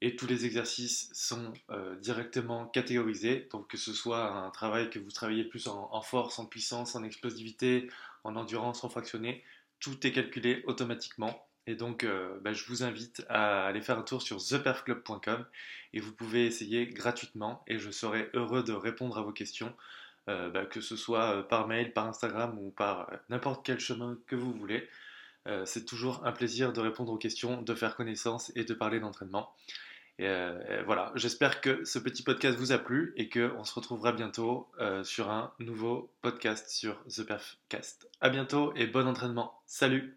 Et 0.01 0.15
tous 0.15 0.29
les 0.29 0.47
exercices 0.47 1.11
sont 1.13 1.53
euh, 1.71 1.97
directement 1.97 2.67
catégorisés, 2.67 3.49
donc 3.51 3.69
que 3.69 3.77
ce 3.77 3.93
soit 3.93 4.31
un 4.31 4.51
travail 4.51 4.91
que 4.91 5.01
vous 5.01 5.11
travaillez 5.11 5.45
plus 5.45 5.67
en, 5.67 6.01
force, 6.03 6.39
en 6.39 6.47
puissance, 6.47 6.95
en 6.95 7.03
explosivité, 7.03 7.91
en 8.23 8.37
endurance, 8.37 8.85
en 8.85 8.89
fractionné, 8.89 9.43
tout 9.81 10.07
est 10.07 10.13
calculé 10.13 10.63
automatiquement. 10.67 11.49
Et 11.67 11.77
donc, 11.77 12.05
euh, 12.05 12.39
bah, 12.43 12.53
je 12.53 12.65
vous 12.67 12.83
invite 12.83 13.25
à 13.29 13.67
aller 13.67 13.81
faire 13.81 13.99
un 13.99 14.03
tour 14.03 14.21
sur 14.21 14.45
theperfclub.com 14.45 15.47
et 15.95 16.01
vous 16.01 16.13
pouvez 16.13 16.47
essayer 16.47 16.87
gratuitement 16.87 17.63
et 17.67 17.79
je 17.79 17.91
serai 17.91 18.29
heureux 18.35 18.63
de 18.63 18.73
répondre 18.73 19.17
à 19.17 19.23
vos 19.23 19.33
questions, 19.33 19.75
euh, 20.29 20.51
bah, 20.51 20.67
que 20.67 20.81
ce 20.81 20.97
soit 20.97 21.37
euh, 21.39 21.43
par 21.43 21.67
mail, 21.67 21.93
par 21.93 22.07
Instagram 22.07 22.59
ou 22.59 22.71
par 22.71 23.11
n'importe 23.31 23.65
quel 23.65 23.81
chemin 23.81 24.19
que 24.27 24.37
vous 24.37 24.53
voulez. 24.53 24.89
c'est 25.67 25.85
toujours 25.85 26.25
un 26.25 26.33
plaisir 26.33 26.73
de 26.73 26.81
répondre 26.81 27.13
aux 27.13 27.19
questions, 27.19 27.61
de 27.61 27.75
faire 27.75 27.97
connaissance 27.97 28.51
et 28.57 28.65
de 28.65 28.75
parler 28.75 28.99
d'entraînement. 28.99 29.55
Et, 30.19 30.27
voilà, 30.87 31.13
j'espère 31.17 31.61
que 31.61 31.85
ce 31.85 31.99
petit 31.99 32.23
podcast 32.23 32.57
vous 32.57 32.73
a 32.73 32.79
plu 32.79 33.13
et 33.17 33.29
qu'on 33.29 33.65
se 33.65 33.75
retrouvera 33.75 34.13
bientôt 34.13 34.71
sur 35.03 35.31
un 35.31 35.53
nouveau 35.59 36.11
podcast 36.23 36.71
sur 36.71 36.99
The 37.09 37.25
Perfcast. 37.25 38.09
A 38.23 38.31
bientôt 38.31 38.73
et 38.75 38.87
bon 38.87 39.07
entraînement. 39.07 39.61
Salut 39.67 40.17